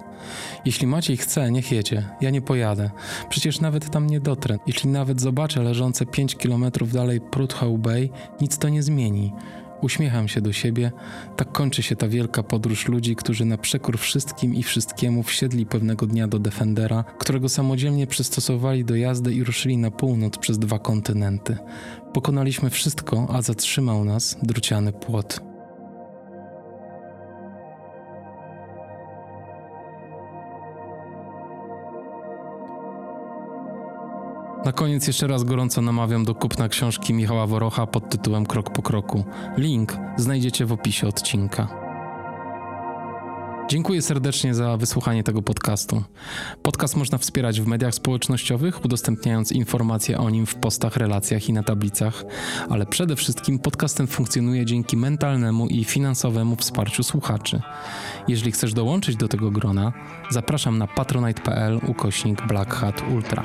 Jeśli 0.66 0.88
Maciej 0.88 1.18
chce, 1.18 1.52
niech 1.52 1.72
jedzie. 1.72 2.04
Ja 2.22 2.30
nie 2.30 2.42
pojadę. 2.42 2.90
Przecież 3.30 3.60
nawet 3.60 3.90
tam 3.90 4.08
nie 4.08 4.20
dotrę. 4.20 4.58
Jeśli 4.68 4.90
nawet 4.90 5.22
zobaczę 5.22 5.64
leżące 5.64 6.06
5 6.06 6.36
kilometrów 6.36 6.92
dalej 6.92 7.22
Prudhoe 7.22 7.78
Bay, 7.78 8.10
nic 8.42 8.58
to 8.58 8.70
nie 8.70 8.84
zmieni. 8.84 9.34
Uśmiecham 9.82 10.28
się 10.28 10.42
do 10.42 10.54
siebie. 10.54 10.92
Tak 11.36 11.52
kończy 11.52 11.84
się 11.84 11.96
ta 11.96 12.08
wielka 12.08 12.44
podróż 12.44 12.88
ludzi, 12.88 13.16
którzy 13.16 13.46
na 13.46 13.58
przekór 13.58 13.98
wszystkim 13.98 14.56
i 14.56 14.64
wszystkiemu 14.64 15.24
wsiedli 15.24 15.66
pewnego 15.66 16.08
dnia 16.08 16.28
do 16.28 16.40
Defendera, 16.40 17.04
którego 17.04 17.50
samodzielnie 17.50 18.08
przystosowali 18.08 18.86
do 18.86 18.96
jazdy 18.96 19.34
i 19.34 19.44
ruszyli 19.44 19.78
na 19.78 19.92
północ 19.92 20.38
przez 20.38 20.60
dwa 20.60 20.80
kontynenty. 20.80 21.58
Pokonaliśmy 22.14 22.70
wszystko, 22.70 23.28
a 23.34 23.42
zatrzymał 23.42 24.06
nas 24.06 24.38
druciany 24.44 24.94
płot. 24.94 25.47
Na 34.66 34.72
koniec 34.72 35.08
jeszcze 35.08 35.28
raz 35.28 35.44
gorąco 35.44 35.82
namawiam 35.82 36.26
do 36.26 36.36
kupna 36.36 36.70
książki 36.70 37.14
Michała 37.14 37.48
Worocha 37.48 37.88
pod 37.88 38.10
tytułem 38.10 38.46
Krok 38.46 38.70
po 38.74 38.82
kroku. 38.82 39.24
Link 39.58 39.98
znajdziecie 40.18 40.66
w 40.66 40.72
opisie 40.72 41.08
odcinka. 41.08 41.88
Dziękuję 43.70 44.02
serdecznie 44.02 44.54
za 44.54 44.78
wysłuchanie 44.78 45.24
tego 45.24 45.42
podcastu. 45.42 46.04
Podcast 46.64 46.96
można 46.98 47.18
wspierać 47.18 47.62
w 47.62 47.68
mediach 47.68 47.94
społecznościowych, 47.94 48.86
udostępniając 48.86 49.52
informacje 49.52 50.18
o 50.18 50.30
nim 50.30 50.46
w 50.46 50.56
postach, 50.56 50.98
relacjach 50.98 51.50
i 51.50 51.54
na 51.54 51.64
tablicach, 51.64 52.24
ale 52.70 52.86
przede 52.86 53.16
wszystkim 53.16 53.60
podcast 53.60 53.98
ten 53.98 54.08
funkcjonuje 54.08 54.66
dzięki 54.66 54.98
mentalnemu 54.98 55.68
i 55.68 55.84
finansowemu 55.84 56.56
wsparciu 56.56 57.04
słuchaczy. 57.04 57.62
Jeżeli 58.28 58.52
chcesz 58.52 58.74
dołączyć 58.74 59.16
do 59.16 59.28
tego 59.28 59.52
grona, 59.52 59.94
zapraszam 60.30 60.78
na 60.78 60.88
patronite.pl 60.88 61.80
ukośnik 61.88 62.48
Black 62.48 62.74
Hat 62.74 63.04
Ultra. 63.14 63.44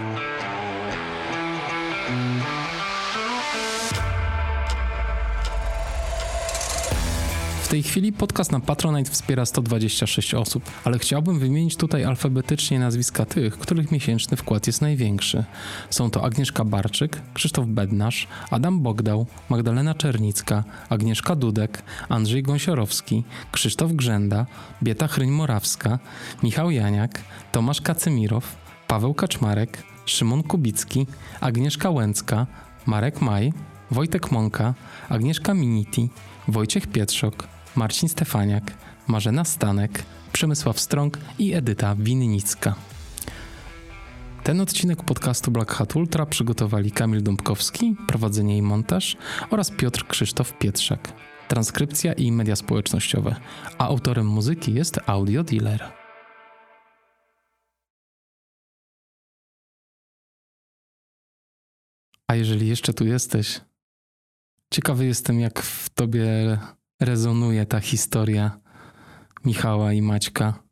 Tej 7.72 7.82
chwili 7.82 8.12
podcast 8.12 8.52
na 8.52 8.60
Patronite 8.60 9.10
wspiera 9.10 9.46
126 9.46 10.34
osób, 10.34 10.62
ale 10.84 10.98
chciałbym 10.98 11.38
wymienić 11.38 11.76
tutaj 11.76 12.04
alfabetycznie 12.04 12.78
nazwiska 12.78 13.24
tych, 13.24 13.58
których 13.58 13.92
miesięczny 13.92 14.36
wkład 14.36 14.66
jest 14.66 14.82
największy. 14.82 15.44
Są 15.90 16.10
to 16.10 16.24
Agnieszka 16.24 16.64
Barczyk, 16.64 17.20
Krzysztof 17.34 17.66
Bednarz, 17.66 18.28
Adam 18.50 18.80
Bogdał, 18.80 19.26
Magdalena 19.48 19.94
Czernicka, 19.94 20.64
Agnieszka 20.88 21.36
Dudek, 21.36 21.82
Andrzej 22.08 22.42
Gąsiorowski, 22.42 23.24
Krzysztof 23.52 23.92
Grzenda, 23.92 24.46
Bieta 24.82 25.08
Chryń-Morawska, 25.08 25.98
Michał 26.42 26.70
Janiak, 26.70 27.22
Tomasz 27.52 27.80
Kacemirow, 27.80 28.56
Paweł 28.88 29.14
Kaczmarek, 29.14 29.82
Szymon 30.06 30.42
Kubicki, 30.42 31.06
Agnieszka 31.40 31.90
Łęcka, 31.90 32.46
Marek 32.86 33.20
Maj, 33.20 33.52
Wojtek 33.90 34.32
Mąka, 34.32 34.74
Agnieszka 35.08 35.54
Miniti, 35.54 36.08
Wojciech 36.48 36.86
Pietrzok, 36.86 37.51
Marcin 37.76 38.08
Stefaniak, 38.08 38.72
Marzena 39.06 39.44
Stanek, 39.44 40.04
Przemysław 40.32 40.80
Strąg 40.80 41.18
i 41.38 41.54
Edyta 41.54 41.94
Winnicka. 41.94 42.74
Ten 44.44 44.60
odcinek 44.60 45.02
podcastu 45.02 45.50
Black 45.50 45.72
Hat 45.72 45.96
Ultra 45.96 46.26
przygotowali 46.26 46.92
Kamil 46.92 47.22
Dąbkowski, 47.22 47.96
prowadzenie 48.06 48.56
i 48.56 48.62
montaż 48.62 49.16
oraz 49.50 49.70
Piotr 49.70 50.06
Krzysztof 50.06 50.58
Pietrzak. 50.58 51.12
transkrypcja 51.48 52.12
i 52.12 52.32
media 52.32 52.56
społecznościowe, 52.56 53.36
a 53.78 53.86
autorem 53.86 54.26
muzyki 54.26 54.74
jest 54.74 55.00
Audio 55.06 55.44
Dealer. 55.44 55.92
A 62.28 62.34
jeżeli 62.34 62.68
jeszcze 62.68 62.92
tu 62.94 63.06
jesteś, 63.06 63.60
ciekawy 64.70 65.06
jestem, 65.06 65.40
jak 65.40 65.62
w 65.62 65.88
tobie 65.88 66.58
rezonuje 67.02 67.66
ta 67.66 67.80
historia 67.80 68.60
Michała 69.44 69.92
i 69.92 70.02
Maćka. 70.02 70.62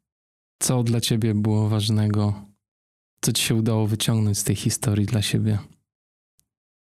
Co 0.62 0.83
dla 0.83 1.01
ciebie 1.01 1.35
było 1.35 1.68
ważnego? 1.68 2.45
Co 3.20 3.33
ci 3.33 3.43
się 3.43 3.55
udało 3.55 3.87
wyciągnąć 3.87 4.39
z 4.39 4.45
tej 4.45 4.57
historii 4.57 5.07
dla 5.07 5.22
siebie? 5.22 5.59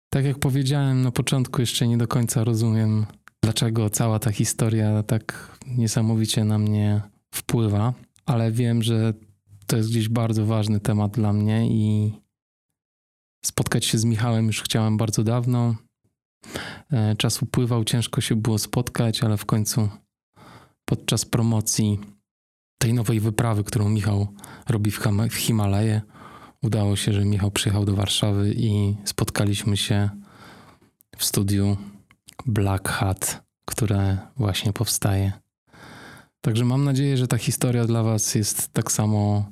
Tak 0.09 0.25
jak 0.25 0.39
powiedziałem 0.39 1.01
na 1.01 1.11
początku, 1.11 1.61
jeszcze 1.61 1.87
nie 1.87 1.97
do 1.97 2.07
końca 2.07 2.43
rozumiem, 2.43 3.05
dlaczego 3.43 3.89
cała 3.89 4.19
ta 4.19 4.31
historia 4.31 5.03
tak 5.03 5.57
niesamowicie 5.67 6.43
na 6.43 6.57
mnie 6.57 7.01
wpływa, 7.33 7.93
ale 8.25 8.51
wiem, 8.51 8.83
że 8.83 9.13
to 9.67 9.77
jest 9.77 9.89
gdzieś 9.89 10.09
bardzo 10.09 10.45
ważny 10.45 10.79
temat 10.79 11.11
dla 11.11 11.33
mnie 11.33 11.67
i 11.67 12.13
spotkać 13.45 13.85
się 13.85 13.97
z 13.97 14.05
Michałem 14.05 14.47
już 14.47 14.61
chciałem 14.61 14.97
bardzo 14.97 15.23
dawno. 15.23 15.75
E, 16.91 17.15
czas 17.15 17.41
upływał, 17.41 17.83
ciężko 17.83 18.21
się 18.21 18.35
było 18.35 18.57
spotkać, 18.57 19.23
ale 19.23 19.37
w 19.37 19.45
końcu 19.45 19.89
podczas 20.85 21.25
promocji 21.25 21.99
tej 22.77 22.93
nowej 22.93 23.19
wyprawy, 23.19 23.63
którą 23.63 23.89
Michał 23.89 24.27
robi 24.69 24.91
w, 24.91 24.99
Him- 24.99 25.29
w 25.29 25.35
Himalaje, 25.35 26.01
udało 26.61 26.95
się, 26.95 27.13
że 27.13 27.25
Michał 27.25 27.51
przyjechał 27.51 27.85
do 27.85 27.95
Warszawy 27.95 28.53
i 28.57 28.95
spotkaliśmy 29.05 29.77
się 29.77 30.09
w 31.17 31.25
studiu 31.25 31.77
Black 32.45 32.89
Hat, 32.89 33.43
które 33.65 34.17
właśnie 34.37 34.73
powstaje. 34.73 35.31
Także 36.41 36.65
mam 36.65 36.83
nadzieję, 36.83 37.17
że 37.17 37.27
ta 37.27 37.37
historia 37.37 37.85
dla 37.85 38.03
Was 38.03 38.35
jest 38.35 38.73
tak 38.73 38.91
samo 38.91 39.51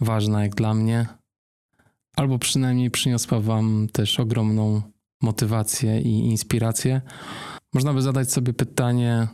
ważna 0.00 0.42
jak 0.42 0.54
dla 0.54 0.74
mnie, 0.74 1.06
albo 2.16 2.38
przynajmniej 2.38 2.90
przyniosła 2.90 3.40
Wam 3.40 3.88
też 3.92 4.20
ogromną 4.20 4.82
motywację 5.22 6.00
i 6.00 6.10
inspirację. 6.10 7.00
Można 7.74 7.94
by 7.94 8.02
zadać 8.02 8.32
sobie 8.32 8.52
pytanie, 8.52 9.28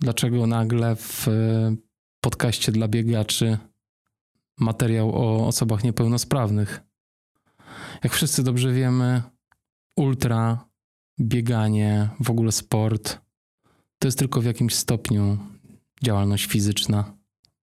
dlaczego 0.00 0.46
nagle 0.46 0.96
w 0.96 1.28
e, 1.28 1.76
podcaście 2.20 2.72
dla 2.72 2.88
biegaczy 2.88 3.58
materiał 4.60 5.10
o 5.14 5.46
osobach 5.46 5.84
niepełnosprawnych. 5.84 6.80
Jak 8.04 8.12
wszyscy 8.12 8.42
dobrze 8.42 8.72
wiemy, 8.72 9.22
ultra, 9.96 10.68
bieganie, 11.20 12.08
w 12.20 12.30
ogóle 12.30 12.52
sport 12.52 13.18
to 13.98 14.08
jest 14.08 14.18
tylko 14.18 14.40
w 14.40 14.44
jakimś 14.44 14.74
stopniu 14.74 15.38
działalność 16.02 16.46
fizyczna. 16.46 17.14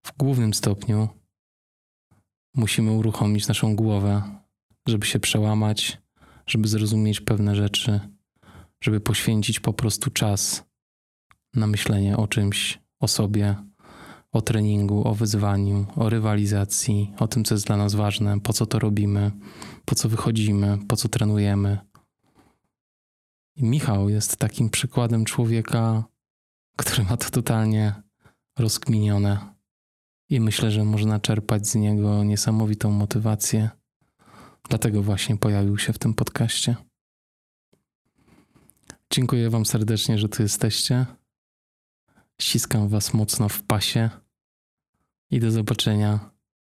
W 0.05 0.17
głównym 0.17 0.53
stopniu 0.53 1.09
musimy 2.55 2.91
uruchomić 2.91 3.47
naszą 3.47 3.75
głowę, 3.75 4.23
żeby 4.87 5.05
się 5.05 5.19
przełamać, 5.19 5.97
żeby 6.47 6.67
zrozumieć 6.67 7.21
pewne 7.21 7.55
rzeczy, 7.55 7.99
żeby 8.81 8.99
poświęcić 8.99 9.59
po 9.59 9.73
prostu 9.73 10.11
czas 10.11 10.63
na 11.53 11.67
myślenie 11.67 12.17
o 12.17 12.27
czymś, 12.27 12.79
o 12.99 13.07
sobie, 13.07 13.55
o 14.31 14.41
treningu, 14.41 15.07
o 15.07 15.13
wyzwaniu, 15.13 15.85
o 15.95 16.09
rywalizacji, 16.09 17.13
o 17.19 17.27
tym, 17.27 17.43
co 17.43 17.55
jest 17.55 17.67
dla 17.67 17.77
nas 17.77 17.95
ważne, 17.95 18.39
po 18.39 18.53
co 18.53 18.65
to 18.65 18.79
robimy, 18.79 19.31
po 19.85 19.95
co 19.95 20.09
wychodzimy, 20.09 20.77
po 20.87 20.95
co 20.95 21.09
trenujemy. 21.09 21.77
I 23.55 23.63
Michał 23.63 24.09
jest 24.09 24.37
takim 24.37 24.69
przykładem 24.69 25.25
człowieka, 25.25 26.03
który 26.77 27.03
ma 27.03 27.17
to 27.17 27.29
totalnie 27.29 27.93
rozkminione. 28.59 29.55
I 30.29 30.39
myślę, 30.39 30.71
że 30.71 30.83
można 30.83 31.19
czerpać 31.19 31.67
z 31.67 31.75
niego 31.75 32.23
niesamowitą 32.23 32.91
motywację. 32.91 33.69
Dlatego 34.69 35.03
właśnie 35.03 35.37
pojawił 35.37 35.77
się 35.77 35.93
w 35.93 35.99
tym 35.99 36.13
podcaście. 36.13 36.75
Dziękuję 39.09 39.49
Wam 39.49 39.65
serdecznie, 39.65 40.17
że 40.17 40.29
tu 40.29 40.43
jesteście. 40.43 41.05
Ściskam 42.41 42.89
Was 42.89 43.13
mocno 43.13 43.49
w 43.49 43.63
pasie 43.63 44.09
i 45.31 45.39
do 45.39 45.51
zobaczenia 45.51 46.29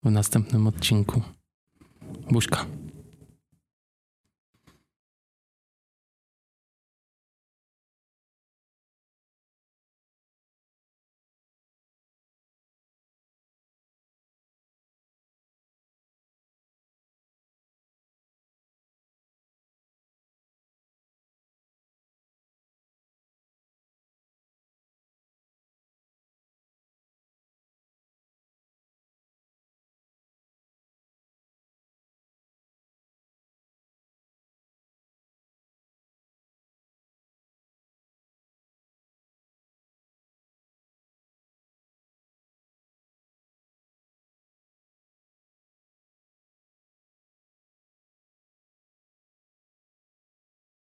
w 0.02 0.10
następnym 0.10 0.66
odcinku. 0.66 1.22
Buźka. 2.30 2.66